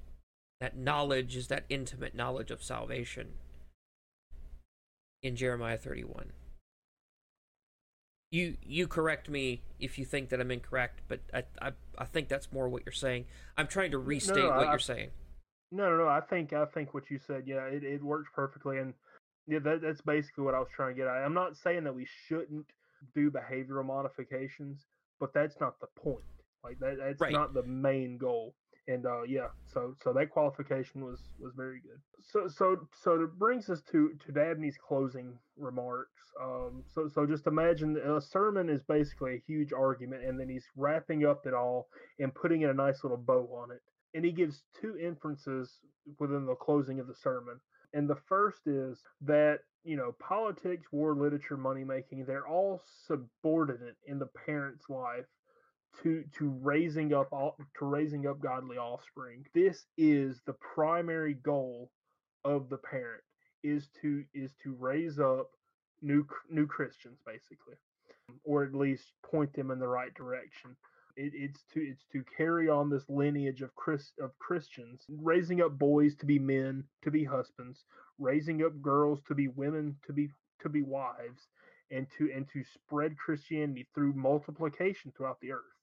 That 0.59 0.77
knowledge 0.77 1.36
is 1.36 1.47
that 1.47 1.65
intimate 1.69 2.15
knowledge 2.15 2.51
of 2.51 2.63
salvation 2.63 3.34
in 5.21 5.36
Jeremiah 5.36 5.77
31. 5.77 6.32
You 8.32 8.57
you 8.61 8.88
correct 8.88 9.27
me 9.27 9.61
if 9.80 9.97
you 9.97 10.05
think 10.05 10.30
that 10.30 10.39
I'm 10.39 10.51
incorrect, 10.51 11.01
but 11.07 11.21
I 11.34 11.43
I, 11.61 11.71
I 11.97 12.05
think 12.05 12.27
that's 12.27 12.51
more 12.51 12.69
what 12.69 12.84
you're 12.86 12.93
saying. 12.93 13.25
I'm 13.57 13.67
trying 13.67 13.91
to 13.91 13.97
restate 13.97 14.38
no, 14.38 14.49
no, 14.49 14.55
what 14.55 14.67
I, 14.67 14.71
you're 14.71 14.80
saying. 14.80 15.09
No, 15.71 15.89
no, 15.89 15.97
no. 15.97 16.07
I 16.07 16.21
think 16.21 16.53
I 16.53 16.65
think 16.65 16.93
what 16.93 17.09
you 17.09 17.19
said, 17.25 17.43
yeah, 17.47 17.63
it, 17.65 17.84
it 17.84 18.03
works 18.03 18.30
perfectly, 18.36 18.77
and 18.77 18.93
yeah, 19.50 19.60
that, 19.60 19.82
that's 19.82 20.02
basically 20.02 20.43
what 20.43 20.56
I 20.56 20.60
was 20.60 20.70
trying 20.76 20.95
to 20.95 20.97
get 21.00 21.08
at. 21.08 21.24
I'm 21.24 21.34
not 21.34 21.58
saying 21.58 21.84
that 21.86 21.95
we 21.95 22.08
shouldn't 22.28 22.68
do 23.16 23.32
behavioral 23.32 23.86
modifications, 23.86 24.86
but 25.20 25.34
that's 25.34 25.60
not 25.60 25.80
the 25.80 25.88
point. 26.02 26.24
Like 26.64 26.80
that, 26.80 26.97
that's 27.00 27.22
right. 27.22 27.32
not 27.32 27.54
the 27.54 27.64
main 27.64 28.18
goal 28.18 28.54
and 28.89 29.06
uh, 29.06 29.22
yeah, 29.22 29.47
so 29.72 29.95
so 30.04 30.12
that 30.14 30.32
qualification 30.32 31.06
was 31.06 31.20
was 31.39 31.54
very 31.56 31.80
good. 31.80 32.00
So 32.22 32.47
so 32.47 32.88
so 33.04 33.22
it 33.22 33.38
brings 33.38 33.70
us 33.70 33.82
to 33.91 34.18
to 34.26 34.32
Dabney's 34.32 34.78
closing 34.78 35.38
remarks. 35.58 36.24
Um, 36.41 36.84
so 36.93 37.08
so 37.08 37.26
just 37.28 37.45
imagine 37.45 37.97
a 37.97 38.20
sermon 38.20 38.68
is 38.68 38.82
basically 38.82 39.36
a 39.36 39.43
huge 39.45 39.74
argument, 39.74 40.24
and 40.26 40.39
then 40.39 40.50
he's 40.50 40.66
wrapping 40.76 41.24
up 41.26 41.45
it 41.45 41.54
all 41.54 41.88
and 42.18 42.34
putting 42.34 42.64
in 42.64 42.72
a 42.72 42.74
nice 42.74 43.04
little 43.04 43.18
bow 43.18 43.47
on 43.54 43.72
it. 43.72 43.82
And 44.16 44.26
he 44.26 44.32
gives 44.32 44.64
two 44.82 44.97
inferences 44.97 45.80
within 46.18 46.47
the 46.47 46.56
closing 46.56 47.00
of 47.00 47.06
the 47.06 47.16
sermon. 47.16 47.60
And 47.93 48.09
the 48.09 48.17
first 48.27 48.67
is 48.67 49.01
that 49.21 49.59
you 49.83 49.95
know 49.95 50.15
politics, 50.19 50.87
war, 50.91 51.15
literature, 51.15 51.57
money 51.57 51.83
making, 51.83 52.25
they're 52.25 52.47
all 52.47 52.81
subordinate 53.07 53.97
in 54.05 54.19
the 54.19 54.29
parent's 54.45 54.89
life 54.89 55.25
to 56.03 56.23
to 56.37 56.49
raising 56.61 57.13
up 57.13 57.31
all 57.31 57.55
to 57.77 57.85
raising 57.85 58.27
up 58.27 58.39
godly 58.39 58.77
offspring. 58.77 59.45
This 59.53 59.85
is 59.97 60.41
the 60.45 60.53
primary 60.53 61.33
goal 61.33 61.89
of 62.45 62.69
the 62.69 62.77
parent 62.77 63.23
is 63.63 63.89
to 64.01 64.23
is 64.33 64.53
to 64.63 64.75
raise 64.79 65.19
up 65.19 65.47
new 66.01 66.25
new 66.49 66.67
Christians 66.67 67.19
basically, 67.25 67.75
or 68.43 68.63
at 68.63 68.73
least 68.73 69.13
point 69.23 69.53
them 69.53 69.71
in 69.71 69.79
the 69.79 69.87
right 69.87 70.13
direction. 70.13 70.75
It, 71.20 71.34
it's 71.36 71.63
to 71.74 71.82
it's 71.82 72.05
to 72.13 72.24
carry 72.38 72.70
on 72.70 72.89
this 72.89 73.03
lineage 73.09 73.61
of 73.61 73.76
Chris 73.76 74.13
of 74.22 74.32
Christians, 74.39 75.01
raising 75.09 75.61
up 75.61 75.78
boys 75.78 76.15
to 76.15 76.26
be 76.26 76.39
men, 76.39 76.86
to 77.03 77.11
be 77.11 77.26
husbands, 77.26 77.84
raising 78.17 78.63
up 78.63 78.82
girls 78.82 79.20
to 79.28 79.36
be 79.36 79.49
women, 79.49 79.97
to 80.07 80.13
be 80.13 80.30
to 80.61 80.70
be 80.70 80.82
wives, 80.82 81.49
and 81.91 82.07
to 82.17 82.32
and 82.34 82.47
to 82.53 82.63
spread 82.63 83.17
Christianity 83.17 83.86
through 83.93 84.13
multiplication 84.13 85.11
throughout 85.15 85.41
the 85.41 85.51
earth. 85.51 85.76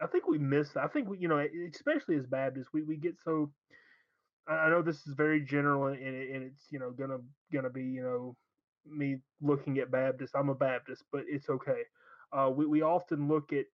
I 0.00 0.06
think 0.06 0.26
we 0.26 0.38
miss. 0.38 0.76
I 0.76 0.86
think 0.86 1.08
we, 1.08 1.18
you 1.18 1.28
know, 1.28 1.44
especially 1.74 2.16
as 2.16 2.26
Baptists, 2.26 2.68
we, 2.72 2.82
we 2.82 2.96
get 2.96 3.16
so. 3.22 3.50
I 4.48 4.70
know 4.70 4.80
this 4.80 5.06
is 5.06 5.12
very 5.12 5.42
general, 5.42 5.88
and, 5.88 5.98
it, 5.98 6.30
and 6.34 6.44
it's 6.44 6.64
you 6.70 6.78
know 6.78 6.92
gonna 6.92 7.18
gonna 7.52 7.68
be 7.68 7.82
you 7.82 8.02
know 8.02 8.36
me 8.86 9.18
looking 9.42 9.78
at 9.80 9.90
Baptists. 9.90 10.34
I'm 10.34 10.48
a 10.48 10.54
Baptist, 10.54 11.04
but 11.12 11.24
it's 11.28 11.50
okay. 11.50 11.82
Uh, 12.32 12.50
we 12.54 12.64
we 12.64 12.82
often 12.82 13.28
look 13.28 13.52
at 13.52 13.66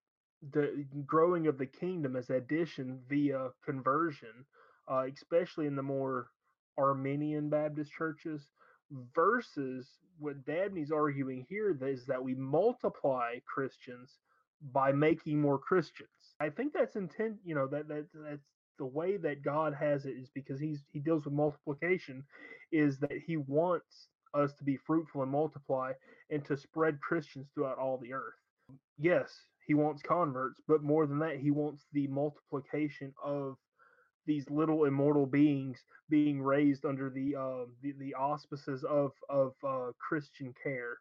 the 0.52 0.84
growing 1.06 1.46
of 1.46 1.58
the 1.58 1.66
kingdom 1.66 2.16
as 2.16 2.30
addition 2.30 3.00
via 3.08 3.48
conversion, 3.64 4.44
uh, 4.90 5.04
especially 5.12 5.66
in 5.66 5.76
the 5.76 5.82
more 5.82 6.28
Arminian 6.78 7.48
Baptist 7.48 7.92
churches, 7.92 8.42
versus 9.14 9.88
what 10.18 10.44
Dabney's 10.44 10.92
arguing 10.92 11.46
here 11.48 11.76
is 11.82 12.06
that 12.06 12.22
we 12.22 12.34
multiply 12.34 13.36
Christians 13.46 14.18
by 14.72 14.92
making 14.92 15.40
more 15.40 15.58
Christians. 15.58 16.08
I 16.40 16.50
think 16.50 16.72
that's 16.72 16.96
intent. 16.96 17.36
You 17.44 17.54
know 17.54 17.66
that 17.68 17.88
that 17.88 18.06
that's 18.14 18.46
the 18.78 18.86
way 18.86 19.16
that 19.18 19.42
God 19.42 19.74
has 19.74 20.04
it 20.04 20.16
is 20.20 20.30
because 20.34 20.60
he's 20.60 20.82
he 20.92 20.98
deals 20.98 21.24
with 21.24 21.34
multiplication, 21.34 22.24
is 22.72 22.98
that 22.98 23.18
he 23.26 23.36
wants 23.36 24.08
us 24.34 24.52
to 24.54 24.64
be 24.64 24.76
fruitful 24.76 25.22
and 25.22 25.30
multiply 25.30 25.92
and 26.30 26.44
to 26.44 26.56
spread 26.56 27.00
Christians 27.00 27.46
throughout 27.54 27.78
all 27.78 27.98
the 27.98 28.12
earth. 28.12 28.34
Yes, 28.98 29.32
he 29.66 29.74
wants 29.74 30.02
converts, 30.02 30.60
but 30.68 30.82
more 30.82 31.06
than 31.06 31.18
that, 31.20 31.38
he 31.38 31.50
wants 31.50 31.84
the 31.92 32.06
multiplication 32.08 33.12
of 33.22 33.56
these 34.26 34.48
little 34.50 34.84
immortal 34.84 35.26
beings 35.26 35.78
being 36.08 36.42
raised 36.42 36.84
under 36.84 37.10
the 37.10 37.36
uh, 37.36 37.64
the, 37.82 37.92
the 37.98 38.14
auspices 38.14 38.84
of 38.84 39.12
of 39.28 39.54
uh, 39.66 39.92
Christian 39.98 40.54
care, 40.62 40.98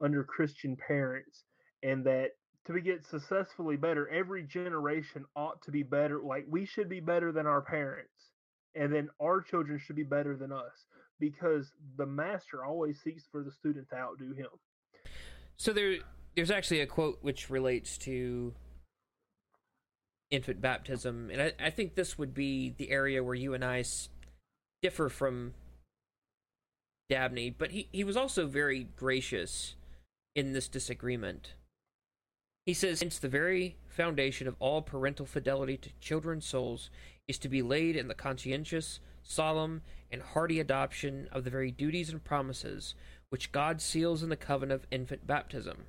under 0.00 0.24
Christian 0.24 0.76
parents, 0.76 1.44
and 1.82 2.04
that 2.04 2.30
to 2.66 2.80
get 2.80 3.04
successfully 3.04 3.76
better, 3.76 4.08
every 4.08 4.44
generation 4.44 5.24
ought 5.36 5.60
to 5.62 5.70
be 5.70 5.82
better. 5.82 6.20
Like 6.20 6.46
we 6.48 6.64
should 6.64 6.88
be 6.88 7.00
better 7.00 7.32
than 7.32 7.46
our 7.46 7.62
parents, 7.62 8.30
and 8.74 8.92
then 8.92 9.08
our 9.20 9.40
children 9.40 9.78
should 9.78 9.96
be 9.96 10.02
better 10.02 10.36
than 10.36 10.52
us 10.52 10.86
because 11.18 11.72
the 11.96 12.06
master 12.06 12.64
always 12.64 13.00
seeks 13.00 13.24
for 13.30 13.42
the 13.42 13.52
student 13.52 13.88
to 13.90 13.96
outdo 13.96 14.32
him. 14.32 14.48
So 15.56 15.72
there, 15.72 15.98
there's 16.34 16.50
actually 16.50 16.80
a 16.80 16.86
quote 16.86 17.18
which 17.20 17.50
relates 17.50 17.98
to 17.98 18.54
infant 20.30 20.60
baptism, 20.60 21.30
and 21.30 21.42
I, 21.42 21.52
I 21.60 21.70
think 21.70 21.94
this 21.94 22.18
would 22.18 22.34
be 22.34 22.74
the 22.76 22.90
area 22.90 23.22
where 23.22 23.34
you 23.34 23.54
and 23.54 23.64
I 23.64 23.84
differ 24.82 25.08
from 25.08 25.54
Dabney, 27.08 27.50
but 27.50 27.72
he, 27.72 27.88
he 27.92 28.04
was 28.04 28.16
also 28.16 28.46
very 28.46 28.88
gracious 28.96 29.76
in 30.34 30.52
this 30.52 30.68
disagreement. 30.68 31.52
He 32.64 32.74
says, 32.74 33.00
Since 33.00 33.18
the 33.18 33.28
very 33.28 33.76
foundation 33.88 34.48
of 34.48 34.56
all 34.58 34.82
parental 34.82 35.26
fidelity 35.26 35.76
to 35.76 35.90
children's 36.00 36.46
souls 36.46 36.90
is 37.28 37.38
to 37.38 37.48
be 37.48 37.60
laid 37.60 37.96
in 37.96 38.08
the 38.08 38.14
conscientious, 38.14 39.00
solemn, 39.22 39.82
and 40.10 40.22
hearty 40.22 40.60
adoption 40.60 41.28
of 41.32 41.44
the 41.44 41.50
very 41.50 41.70
duties 41.70 42.10
and 42.10 42.24
promises 42.24 42.94
which 43.28 43.52
God 43.52 43.80
seals 43.80 44.22
in 44.22 44.28
the 44.28 44.36
covenant 44.36 44.82
of 44.82 44.86
infant 44.90 45.26
baptism. 45.26 45.86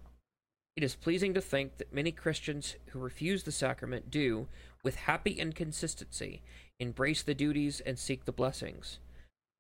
It 0.76 0.84
is 0.84 0.96
pleasing 0.96 1.34
to 1.36 1.42
think 1.42 1.78
that 1.78 1.94
many 1.94 2.12
Christians 2.12 2.76
who 2.88 3.00
refuse 3.00 3.44
the 3.44 3.52
sacrament 3.52 4.10
do, 4.10 4.48
with 4.84 4.96
happy 4.96 5.32
inconsistency, 5.32 6.42
embrace 6.80 7.22
the 7.22 7.36
duties 7.36 7.80
and 7.80 7.98
seek 8.00 8.26
the 8.26 8.32
blessings. 8.32 8.98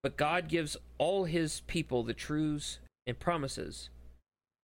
But 0.01 0.18
God 0.18 0.49
gives 0.49 0.76
all 0.97 1.26
his 1.26 1.61
people 1.61 2.03
the 2.03 2.14
truths 2.14 2.80
and 3.05 3.20
promises, 3.20 3.89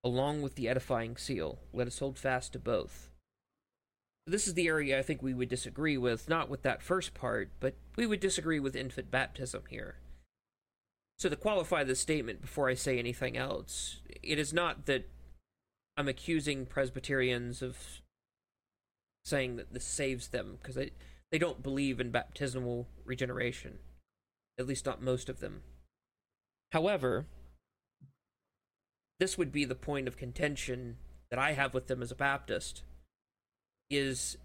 along 0.03 0.41
with 0.41 0.55
the 0.55 0.67
edifying 0.67 1.17
seal. 1.17 1.59
Let 1.71 1.87
us 1.87 1.99
hold 1.99 2.17
fast 2.17 2.53
to 2.53 2.59
both. 2.59 3.11
This 4.25 4.47
is 4.47 4.55
the 4.55 4.67
area 4.67 4.97
I 4.97 5.01
think 5.01 5.21
we 5.21 5.33
would 5.33 5.49
disagree 5.49 5.97
with, 5.97 6.29
not 6.29 6.49
with 6.49 6.63
that 6.63 6.83
first 6.83 7.13
part, 7.13 7.49
but 7.59 7.75
we 7.95 8.05
would 8.05 8.19
disagree 8.19 8.59
with 8.59 8.75
infant 8.75 9.11
baptism 9.11 9.63
here. 9.69 9.97
So, 11.17 11.29
to 11.29 11.35
qualify 11.35 11.83
this 11.83 11.99
statement 11.99 12.41
before 12.41 12.69
I 12.69 12.75
say 12.75 12.97
anything 12.97 13.35
else, 13.35 14.01
it 14.23 14.39
is 14.39 14.53
not 14.53 14.85
that 14.85 15.09
I'm 15.99 16.07
accusing 16.07 16.65
Presbyterians 16.65 17.61
of 17.61 17.77
saying 19.25 19.57
that 19.57 19.73
this 19.73 19.83
saves 19.83 20.29
them 20.29 20.57
because 20.57 20.75
they 20.75 20.91
they 21.29 21.37
don't 21.37 21.61
believe 21.61 21.99
in 21.99 22.09
baptismal 22.09 22.87
regeneration. 23.03 23.79
At 24.57 24.65
least 24.65 24.85
not 24.85 25.01
most 25.01 25.27
of 25.27 25.41
them. 25.41 25.61
However, 26.71 27.25
this 29.19 29.37
would 29.37 29.51
be 29.51 29.65
the 29.65 29.75
point 29.75 30.07
of 30.07 30.15
contention 30.15 30.95
that 31.31 31.39
I 31.39 31.51
have 31.51 31.73
with 31.73 31.87
them 31.87 32.01
as 32.01 32.11
a 32.11 32.15
Baptist 32.15 32.83
is 33.89 34.37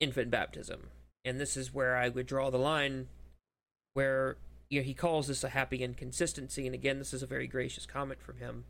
infant 0.00 0.32
baptism. 0.32 0.88
And 1.24 1.38
this 1.38 1.56
is 1.56 1.72
where 1.72 1.96
I 1.96 2.08
would 2.08 2.26
draw 2.26 2.50
the 2.50 2.58
line 2.58 3.06
where 3.94 4.38
you 4.68 4.80
know, 4.80 4.84
he 4.84 4.94
calls 4.94 5.28
this 5.28 5.44
a 5.44 5.50
happy 5.50 5.84
inconsistency 5.84 6.66
and 6.66 6.74
again 6.74 6.98
this 6.98 7.14
is 7.14 7.22
a 7.22 7.26
very 7.26 7.46
gracious 7.46 7.86
comment 7.86 8.20
from 8.20 8.38
him 8.38 8.64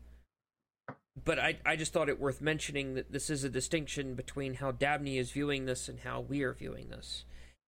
but 1.23 1.39
I, 1.39 1.57
I 1.65 1.75
just 1.75 1.93
thought 1.93 2.09
it 2.09 2.19
worth 2.19 2.41
mentioning 2.41 2.95
that 2.95 3.11
this 3.11 3.29
is 3.29 3.43
a 3.43 3.49
distinction 3.49 4.15
between 4.15 4.55
how 4.55 4.71
Dabney 4.71 5.17
is 5.17 5.31
viewing 5.31 5.65
this 5.65 5.87
and 5.87 5.99
how 5.99 6.21
we 6.21 6.43
are 6.43 6.53
viewing 6.53 6.89
this. 6.89 7.25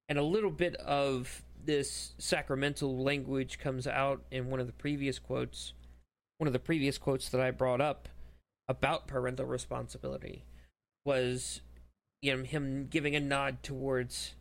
And 0.09 0.17
a 0.17 0.23
little 0.23 0.51
bit 0.51 0.75
of 0.75 1.43
this 1.63 2.13
sacramental 2.17 3.03
language 3.03 3.59
comes 3.59 3.87
out 3.87 4.23
in 4.31 4.49
one 4.49 4.59
of 4.59 4.67
the 4.67 4.73
previous 4.73 5.19
quotes, 5.19 5.73
one 6.37 6.47
of 6.47 6.53
the 6.53 6.59
previous 6.59 6.97
quotes 6.97 7.29
that 7.29 7.41
I 7.41 7.51
brought 7.51 7.81
up 7.81 8.09
about 8.67 9.07
parental 9.07 9.45
responsibility 9.45 10.45
was 11.05 11.61
you 12.21 12.35
know, 12.35 12.43
him 12.43 12.87
giving 12.89 13.15
a 13.15 13.19
nod 13.19 13.61
towards 13.63 14.35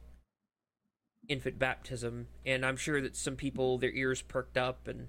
infant 1.28 1.58
baptism. 1.58 2.28
And 2.46 2.64
I'm 2.64 2.76
sure 2.76 3.00
that 3.00 3.16
some 3.16 3.36
people, 3.36 3.78
their 3.78 3.90
ears 3.90 4.22
perked 4.22 4.56
up 4.56 4.86
and 4.86 5.08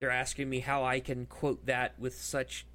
they're 0.00 0.10
asking 0.10 0.48
me 0.50 0.60
how 0.60 0.84
I 0.84 1.00
can 1.00 1.26
quote 1.26 1.66
that 1.66 1.98
with 1.98 2.20
such 2.20 2.66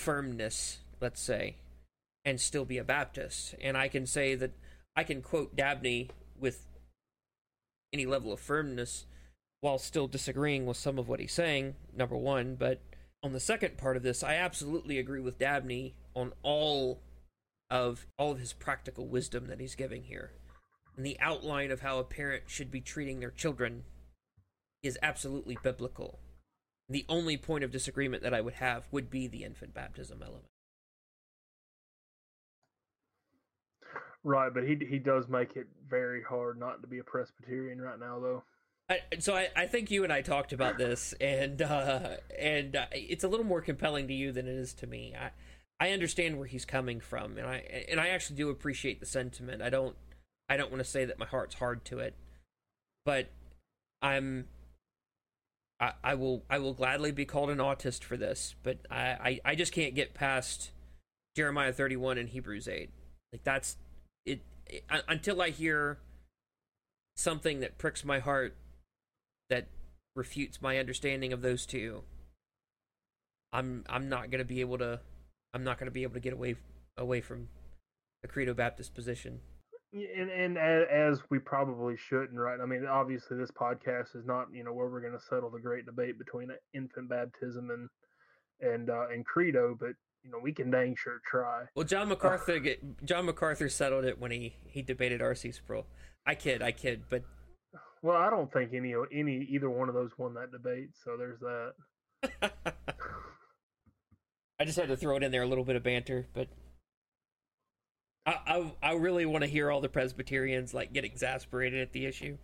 firmness, 0.00 0.78
let's 1.00 1.20
say, 1.20 1.56
and 2.24 2.40
still 2.40 2.64
be 2.64 2.78
a 2.78 2.84
Baptist. 2.84 3.54
And 3.60 3.76
I 3.76 3.88
can 3.88 4.06
say 4.06 4.34
that 4.34 4.52
I 4.96 5.04
can 5.04 5.22
quote 5.22 5.54
Dabney 5.54 6.08
with 6.38 6.66
any 7.92 8.06
level 8.06 8.32
of 8.32 8.40
firmness 8.40 9.06
while 9.60 9.78
still 9.78 10.08
disagreeing 10.08 10.64
with 10.64 10.76
some 10.76 10.98
of 10.98 11.08
what 11.08 11.20
he's 11.20 11.32
saying, 11.32 11.74
number 11.94 12.16
one. 12.16 12.54
But 12.54 12.80
on 13.22 13.32
the 13.32 13.40
second 13.40 13.76
part 13.76 13.96
of 13.96 14.02
this, 14.02 14.22
I 14.22 14.34
absolutely 14.34 14.98
agree 14.98 15.20
with 15.20 15.38
Dabney 15.38 15.94
on 16.14 16.32
all 16.42 17.00
of 17.70 18.06
all 18.18 18.32
of 18.32 18.40
his 18.40 18.52
practical 18.52 19.06
wisdom 19.06 19.46
that 19.46 19.60
he's 19.60 19.74
giving 19.74 20.04
here. 20.04 20.32
And 20.96 21.06
the 21.06 21.18
outline 21.20 21.70
of 21.70 21.82
how 21.82 21.98
a 21.98 22.04
parent 22.04 22.44
should 22.46 22.70
be 22.70 22.80
treating 22.80 23.20
their 23.20 23.30
children 23.30 23.84
is 24.82 24.98
absolutely 25.02 25.56
biblical. 25.62 26.18
The 26.90 27.06
only 27.08 27.36
point 27.36 27.62
of 27.62 27.70
disagreement 27.70 28.24
that 28.24 28.34
I 28.34 28.40
would 28.40 28.54
have 28.54 28.84
would 28.90 29.10
be 29.10 29.28
the 29.28 29.44
infant 29.44 29.72
baptism 29.72 30.22
element. 30.22 30.46
Right, 34.22 34.52
but 34.52 34.64
he 34.64 34.76
he 34.88 34.98
does 34.98 35.28
make 35.28 35.56
it 35.56 35.66
very 35.88 36.22
hard 36.22 36.58
not 36.58 36.82
to 36.82 36.88
be 36.88 36.98
a 36.98 37.04
Presbyterian 37.04 37.80
right 37.80 37.98
now, 37.98 38.18
though. 38.18 38.42
I, 38.90 38.98
so 39.20 39.34
I, 39.34 39.48
I 39.54 39.66
think 39.66 39.90
you 39.90 40.02
and 40.02 40.12
I 40.12 40.20
talked 40.20 40.52
about 40.52 40.76
this, 40.76 41.14
and 41.20 41.62
uh, 41.62 42.16
and 42.38 42.74
uh, 42.76 42.86
it's 42.92 43.24
a 43.24 43.28
little 43.28 43.46
more 43.46 43.62
compelling 43.62 44.08
to 44.08 44.14
you 44.14 44.32
than 44.32 44.46
it 44.46 44.56
is 44.56 44.74
to 44.74 44.86
me. 44.86 45.14
I 45.18 45.30
I 45.78 45.92
understand 45.92 46.38
where 46.38 46.48
he's 46.48 46.66
coming 46.66 47.00
from, 47.00 47.38
and 47.38 47.46
I 47.46 47.86
and 47.88 48.00
I 48.00 48.08
actually 48.08 48.36
do 48.36 48.50
appreciate 48.50 49.00
the 49.00 49.06
sentiment. 49.06 49.62
I 49.62 49.70
don't 49.70 49.96
I 50.48 50.56
don't 50.56 50.70
want 50.70 50.84
to 50.84 50.90
say 50.90 51.04
that 51.04 51.18
my 51.18 51.26
heart's 51.26 51.54
hard 51.54 51.84
to 51.86 52.00
it, 52.00 52.14
but 53.06 53.30
I'm 54.02 54.48
I, 55.80 55.92
I 56.04 56.14
will 56.14 56.44
I 56.50 56.58
will 56.58 56.74
gladly 56.74 57.10
be 57.10 57.24
called 57.24 57.50
an 57.50 57.58
autist 57.58 58.04
for 58.04 58.16
this, 58.16 58.54
but 58.62 58.78
I, 58.90 59.00
I, 59.00 59.40
I 59.46 59.54
just 59.54 59.72
can't 59.72 59.94
get 59.94 60.14
past 60.14 60.72
Jeremiah 61.34 61.72
31 61.72 62.18
and 62.18 62.28
Hebrews 62.28 62.68
8. 62.68 62.90
Like 63.32 63.44
that's 63.44 63.76
it, 64.26 64.40
it 64.66 64.84
until 65.08 65.40
I 65.40 65.50
hear 65.50 65.98
something 67.16 67.60
that 67.60 67.78
pricks 67.78 68.04
my 68.04 68.18
heart 68.18 68.56
that 69.48 69.68
refutes 70.14 70.60
my 70.60 70.78
understanding 70.78 71.32
of 71.32 71.40
those 71.40 71.64
two. 71.64 72.02
I'm 73.52 73.84
I'm 73.88 74.08
not 74.08 74.30
to 74.40 74.44
be 74.44 74.60
able 74.60 74.78
to 74.78 75.00
I'm 75.54 75.64
not 75.64 75.78
to 75.86 75.90
be 75.92 76.02
able 76.02 76.14
to 76.14 76.20
get 76.20 76.34
away 76.34 76.56
away 76.96 77.20
from 77.20 77.48
the 78.22 78.28
Credo 78.28 78.52
Baptist 78.52 78.94
position 78.94 79.40
and 79.92 80.30
and 80.30 80.56
as 80.56 81.20
we 81.30 81.38
probably 81.38 81.96
shouldn't, 81.96 82.38
right? 82.38 82.60
I 82.60 82.66
mean, 82.66 82.86
obviously, 82.86 83.36
this 83.36 83.50
podcast 83.50 84.14
is 84.14 84.24
not 84.24 84.46
you 84.52 84.64
know 84.64 84.72
where 84.72 84.88
we're 84.88 85.00
going 85.00 85.18
to 85.18 85.24
settle 85.24 85.50
the 85.50 85.58
great 85.58 85.86
debate 85.86 86.18
between 86.18 86.50
infant 86.74 87.08
baptism 87.08 87.70
and 87.70 87.88
and 88.60 88.90
uh, 88.90 89.08
and 89.08 89.24
credo, 89.24 89.76
but 89.78 89.90
you 90.22 90.30
know 90.30 90.38
we 90.42 90.52
can 90.52 90.70
dang 90.70 90.94
sure 90.96 91.20
try. 91.26 91.64
Well, 91.74 91.84
John 91.84 92.08
MacArthur 92.10 92.58
get, 92.60 93.04
John 93.04 93.26
MacArthur 93.26 93.68
settled 93.68 94.04
it 94.04 94.18
when 94.18 94.30
he 94.30 94.56
he 94.64 94.82
debated 94.82 95.20
R.C. 95.20 95.52
Sproul. 95.52 95.86
I 96.26 96.34
kid, 96.34 96.62
I 96.62 96.72
kid, 96.72 97.04
but 97.08 97.24
well, 98.02 98.16
I 98.16 98.30
don't 98.30 98.52
think 98.52 98.72
any 98.74 98.94
any 99.12 99.46
either 99.50 99.68
one 99.68 99.88
of 99.88 99.94
those 99.94 100.10
won 100.16 100.34
that 100.34 100.52
debate, 100.52 100.90
so 101.04 101.16
there's 101.16 101.40
that. 101.40 101.72
I 104.60 104.64
just 104.64 104.78
had 104.78 104.88
to 104.88 104.96
throw 104.96 105.16
it 105.16 105.22
in 105.22 105.32
there 105.32 105.42
a 105.42 105.46
little 105.46 105.64
bit 105.64 105.76
of 105.76 105.82
banter, 105.82 106.28
but 106.34 106.48
I, 108.30 108.72
I, 108.82 108.90
I 108.90 108.92
really 108.94 109.26
want 109.26 109.42
to 109.42 109.50
hear 109.50 109.70
all 109.70 109.80
the 109.80 109.88
Presbyterians 109.88 110.72
like 110.72 110.92
get 110.92 111.04
exasperated 111.04 111.80
at 111.80 111.92
the 111.92 112.06
issue. 112.06 112.38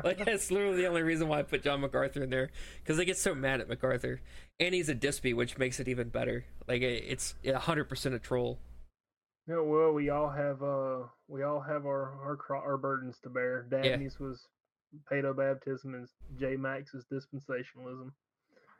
like 0.04 0.24
that's 0.24 0.50
literally 0.52 0.76
the 0.76 0.86
only 0.86 1.02
reason 1.02 1.26
why 1.26 1.40
I 1.40 1.42
put 1.42 1.64
John 1.64 1.80
MacArthur 1.80 2.22
in 2.22 2.30
there 2.30 2.50
because 2.78 2.96
they 2.96 3.04
get 3.04 3.18
so 3.18 3.34
mad 3.34 3.60
at 3.60 3.68
MacArthur, 3.68 4.20
and 4.60 4.72
he's 4.72 4.88
a 4.88 4.94
Dispy, 4.94 5.34
which 5.34 5.58
makes 5.58 5.80
it 5.80 5.88
even 5.88 6.10
better. 6.10 6.44
Like 6.68 6.82
it's 6.82 7.34
hundred 7.56 7.88
percent 7.88 8.14
a 8.14 8.20
troll. 8.20 8.60
Yeah, 9.48 9.60
well, 9.60 9.92
we 9.92 10.10
all 10.10 10.30
have 10.30 10.62
uh, 10.62 11.08
we 11.26 11.42
all 11.42 11.60
have 11.60 11.86
our 11.86 12.38
our 12.50 12.56
our 12.56 12.76
burdens 12.76 13.18
to 13.24 13.30
bear. 13.30 13.66
Dabney's 13.68 14.16
yeah. 14.20 14.26
was 14.26 14.46
pedo 15.10 15.36
baptism, 15.36 15.94
and 15.94 16.08
J 16.38 16.56
Mac's 16.56 16.94
dispensationalism. 17.12 18.12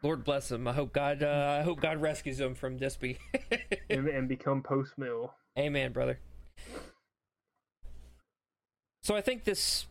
Lord 0.05 0.23
bless 0.23 0.51
him. 0.51 0.69
I 0.69 0.75
hope 0.75 0.93
God. 0.93 1.23
Uh, 1.23 1.57
I 1.61 1.63
hope 1.63 1.81
God 1.81 2.01
rescues 2.01 2.39
him 2.39 2.55
from 2.55 2.79
Dispy 2.79 3.19
and, 3.91 4.07
and 4.07 4.29
become 4.29 4.63
post 4.63 4.97
mill. 4.97 5.35
Amen, 5.59 5.93
brother. 5.93 6.19
So 9.03 9.15
I 9.15 9.21
think 9.21 9.45
this 9.45 9.87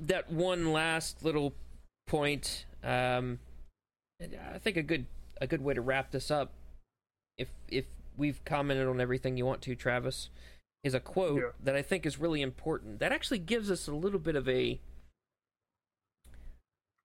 that 0.00 0.30
one 0.30 0.72
last 0.72 1.24
little 1.24 1.54
point. 2.06 2.66
Um, 2.82 3.38
I 4.20 4.58
think 4.58 4.76
a 4.76 4.82
good 4.82 5.06
a 5.40 5.46
good 5.46 5.62
way 5.62 5.74
to 5.74 5.80
wrap 5.80 6.12
this 6.12 6.30
up, 6.30 6.52
if 7.36 7.48
if 7.68 7.84
we've 8.16 8.44
commented 8.44 8.86
on 8.86 9.00
everything 9.00 9.36
you 9.36 9.44
want 9.44 9.62
to, 9.62 9.74
Travis, 9.74 10.30
is 10.84 10.94
a 10.94 11.00
quote 11.00 11.40
yeah. 11.40 11.48
that 11.62 11.74
I 11.74 11.82
think 11.82 12.06
is 12.06 12.18
really 12.18 12.42
important. 12.42 13.00
That 13.00 13.12
actually 13.12 13.38
gives 13.38 13.70
us 13.70 13.88
a 13.88 13.94
little 13.94 14.20
bit 14.20 14.36
of 14.36 14.48
a 14.48 14.80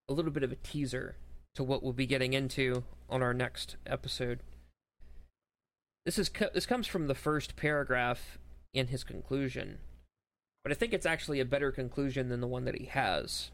a 0.10 0.14
little 0.14 0.32
bit 0.32 0.44
of 0.44 0.52
a 0.52 0.56
teaser 0.56 1.16
to 1.56 1.64
what 1.64 1.84
we'll 1.84 1.94
be 1.94 2.06
getting 2.06 2.34
into 2.34 2.84
on 3.10 3.22
our 3.22 3.34
next 3.34 3.76
episode. 3.86 4.40
This 6.08 6.18
is 6.18 6.32
this 6.54 6.66
comes 6.66 6.88
from 6.88 7.08
the 7.08 7.14
first 7.14 7.58
paragraph 7.58 8.38
in 8.74 8.88
his 8.88 9.04
conclusion, 9.04 9.80
but 10.64 10.72
I 10.72 10.76
think 10.76 10.94
it's 10.94 11.06
actually 11.06 11.42
a 11.42 11.46
better 11.46 11.70
conclusion 11.70 12.30
than 12.30 12.40
the 12.40 12.48
one 12.48 12.64
that 12.64 12.80
he 12.80 12.86
has. 12.86 13.52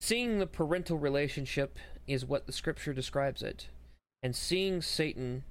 Seeing 0.00 0.38
the 0.38 0.46
parental 0.46 0.96
relationship 0.96 1.78
is 2.06 2.24
what 2.24 2.46
the 2.46 2.54
scripture 2.54 2.94
describes 2.94 3.42
it, 3.42 3.68
and 4.22 4.34
seeing 4.34 4.80
Satan 4.80 5.44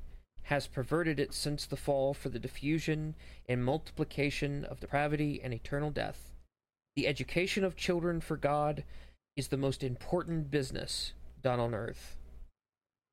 has 0.45 0.65
perverted 0.65 1.19
it 1.19 1.35
since 1.35 1.67
the 1.67 1.77
fall 1.77 2.15
for 2.15 2.29
the 2.29 2.39
diffusion 2.39 3.13
and 3.47 3.63
multiplication 3.63 4.65
of 4.65 4.79
depravity 4.79 5.39
and 5.43 5.53
eternal 5.53 5.91
death. 5.91 6.31
The 6.95 7.05
education 7.05 7.63
of 7.63 7.75
children 7.75 8.21
for 8.21 8.37
God 8.37 8.83
is 9.37 9.49
the 9.49 9.55
most 9.57 9.83
important 9.83 10.49
business 10.49 11.13
done 11.43 11.59
on 11.59 11.75
earth. 11.75 12.17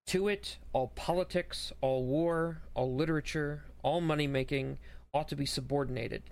To 0.08 0.28
it, 0.28 0.58
all 0.72 0.88
politics, 0.88 1.72
all 1.80 2.04
war, 2.04 2.62
all 2.74 2.94
literature, 2.94 3.64
all 3.82 4.00
money 4.00 4.26
making 4.26 4.78
ought 5.14 5.28
to 5.28 5.36
be 5.36 5.46
subordinated, 5.46 6.22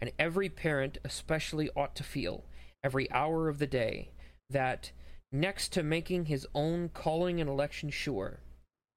and 0.00 0.12
every 0.18 0.48
parent 0.48 0.98
especially 1.04 1.70
ought 1.76 1.94
to 1.96 2.02
feel, 2.02 2.44
every 2.82 3.10
hour 3.10 3.48
of 3.48 3.58
the 3.58 3.66
day, 3.66 4.10
that 4.50 4.92
Next 5.34 5.72
to 5.72 5.82
making 5.82 6.26
his 6.26 6.46
own 6.54 6.90
calling 6.90 7.40
and 7.40 7.48
election 7.48 7.88
sure, 7.88 8.40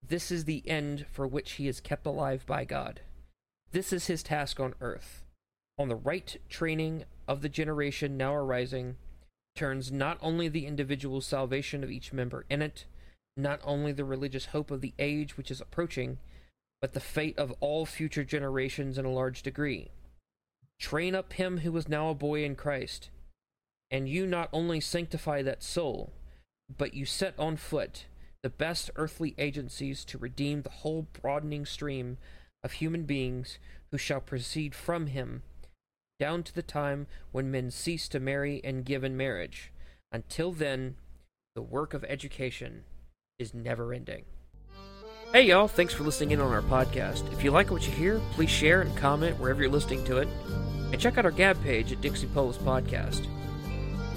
this 0.05 0.31
is 0.31 0.43
the 0.43 0.67
end 0.67 1.05
for 1.09 1.25
which 1.25 1.53
he 1.53 1.69
is 1.69 1.79
kept 1.79 2.05
alive 2.05 2.45
by 2.45 2.65
God. 2.65 2.99
This 3.71 3.93
is 3.93 4.07
his 4.07 4.21
task 4.21 4.59
on 4.59 4.75
earth. 4.81 5.23
On 5.77 5.87
the 5.87 5.95
right 5.95 6.35
training 6.49 7.05
of 7.25 7.41
the 7.41 7.47
generation 7.47 8.17
now 8.17 8.35
arising 8.35 8.97
turns 9.55 9.93
not 9.93 10.17
only 10.21 10.49
the 10.49 10.65
individual 10.65 11.21
salvation 11.21 11.85
of 11.85 11.89
each 11.89 12.11
member 12.11 12.45
in 12.49 12.61
it, 12.61 12.83
not 13.37 13.59
only 13.63 13.91
the 13.91 14.05
religious 14.05 14.47
hope 14.47 14.71
of 14.71 14.81
the 14.81 14.93
age 14.99 15.37
which 15.37 15.51
is 15.51 15.61
approaching, 15.61 16.17
but 16.81 16.93
the 16.93 16.99
fate 16.99 17.37
of 17.37 17.53
all 17.59 17.85
future 17.85 18.23
generations 18.23 18.97
in 18.97 19.05
a 19.05 19.11
large 19.11 19.41
degree. 19.41 19.89
Train 20.79 21.15
up 21.15 21.33
him 21.33 21.59
who 21.59 21.75
is 21.77 21.87
now 21.87 22.09
a 22.09 22.15
boy 22.15 22.43
in 22.43 22.55
Christ, 22.55 23.09
and 23.89 24.09
you 24.09 24.25
not 24.27 24.49
only 24.51 24.79
sanctify 24.79 25.41
that 25.41 25.63
soul, 25.63 26.13
but 26.77 26.93
you 26.93 27.05
set 27.05 27.33
on 27.39 27.57
foot 27.57 28.05
the 28.43 28.49
best 28.49 28.91
earthly 28.95 29.33
agencies 29.37 30.05
to 30.05 30.17
redeem 30.17 30.61
the 30.61 30.69
whole 30.69 31.07
broadening 31.21 31.65
stream 31.65 32.17
of 32.63 32.73
human 32.73 33.03
beings 33.03 33.57
who 33.91 33.97
shall 33.97 34.21
proceed 34.21 34.75
from 34.75 35.07
him 35.07 35.43
down 36.19 36.43
to 36.43 36.53
the 36.53 36.61
time 36.61 37.07
when 37.31 37.51
men 37.51 37.69
cease 37.71 38.07
to 38.07 38.19
marry 38.19 38.61
and 38.63 38.85
give 38.85 39.03
in 39.03 39.17
marriage. 39.17 39.71
Until 40.11 40.51
then, 40.51 40.95
the 41.55 41.61
work 41.61 41.93
of 41.93 42.03
education 42.05 42.83
is 43.37 43.53
never 43.53 43.93
ending. 43.93 44.23
Hey 45.33 45.43
y'all, 45.43 45.67
thanks 45.67 45.93
for 45.93 46.03
listening 46.03 46.31
in 46.31 46.41
on 46.41 46.51
our 46.51 46.61
podcast. 46.61 47.31
If 47.33 47.43
you 47.43 47.51
like 47.51 47.69
what 47.69 47.85
you 47.85 47.91
hear, 47.91 48.21
please 48.31 48.49
share 48.49 48.81
and 48.81 48.95
comment 48.95 49.37
wherever 49.39 49.61
you're 49.61 49.71
listening 49.71 50.05
to 50.05 50.17
it. 50.17 50.29
And 50.91 50.99
check 50.99 51.17
out 51.17 51.25
our 51.25 51.31
Gab 51.31 51.61
page 51.61 51.91
at 51.91 51.99
Dixie 51.99 52.27
Polis 52.27 52.57
Podcast. 52.57 53.27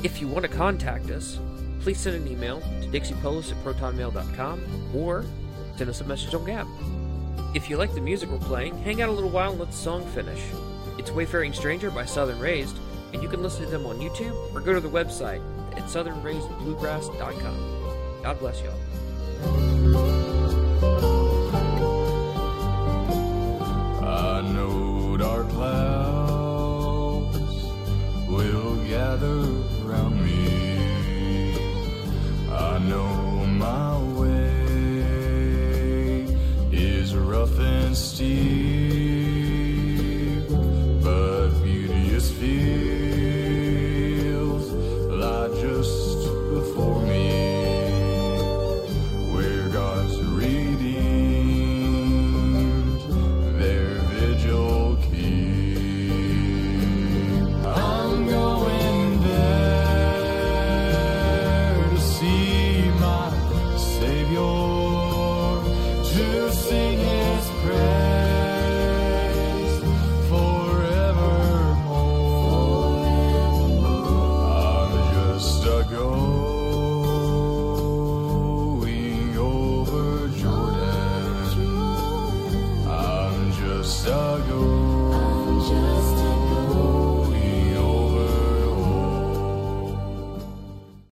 If 0.04 0.20
you 0.20 0.28
want 0.28 0.44
to 0.44 0.48
contact 0.48 1.10
us, 1.10 1.40
please 1.80 1.98
send 1.98 2.16
an 2.16 2.28
email 2.28 2.60
to 2.60 2.88
dixiepolis 2.88 3.50
at 3.50 3.56
protonmail.com 3.64 4.92
or 4.94 5.24
send 5.76 5.90
us 5.90 6.00
a 6.00 6.04
message 6.04 6.34
on 6.34 6.44
Gab. 6.44 6.68
If 7.56 7.68
you 7.68 7.76
like 7.76 7.94
the 7.94 8.00
music 8.00 8.30
we're 8.30 8.38
playing, 8.38 8.78
hang 8.82 9.02
out 9.02 9.08
a 9.08 9.12
little 9.12 9.30
while 9.30 9.50
and 9.50 9.58
let 9.58 9.70
the 9.70 9.76
song 9.76 10.06
finish. 10.12 10.40
It's 10.98 11.10
Wayfaring 11.10 11.54
Stranger 11.54 11.90
by 11.90 12.04
Southern 12.04 12.38
Raised, 12.38 12.76
and 13.12 13.22
you 13.22 13.28
can 13.28 13.42
listen 13.42 13.64
to 13.64 13.70
them 13.70 13.86
on 13.86 13.98
YouTube 13.98 14.54
or 14.54 14.60
go 14.60 14.74
to 14.74 14.80
their 14.80 14.90
website 14.90 15.42
at 15.72 15.84
southernraisedbluegrass.com. 15.84 18.22
God 18.22 18.38
bless 18.38 18.60
y'all. 18.62 18.78
I 24.02 24.42
know 24.54 25.16
dark 25.16 25.48
clouds 25.50 27.36
will 28.28 28.76
gather 28.88 29.42
me. 30.10 31.54
I 32.50 32.78
know 32.78 33.46
my 33.46 33.98
way 34.18 34.38
is 36.72 37.14
rough 37.14 37.58
and 37.58 37.96
steep, 37.96 38.67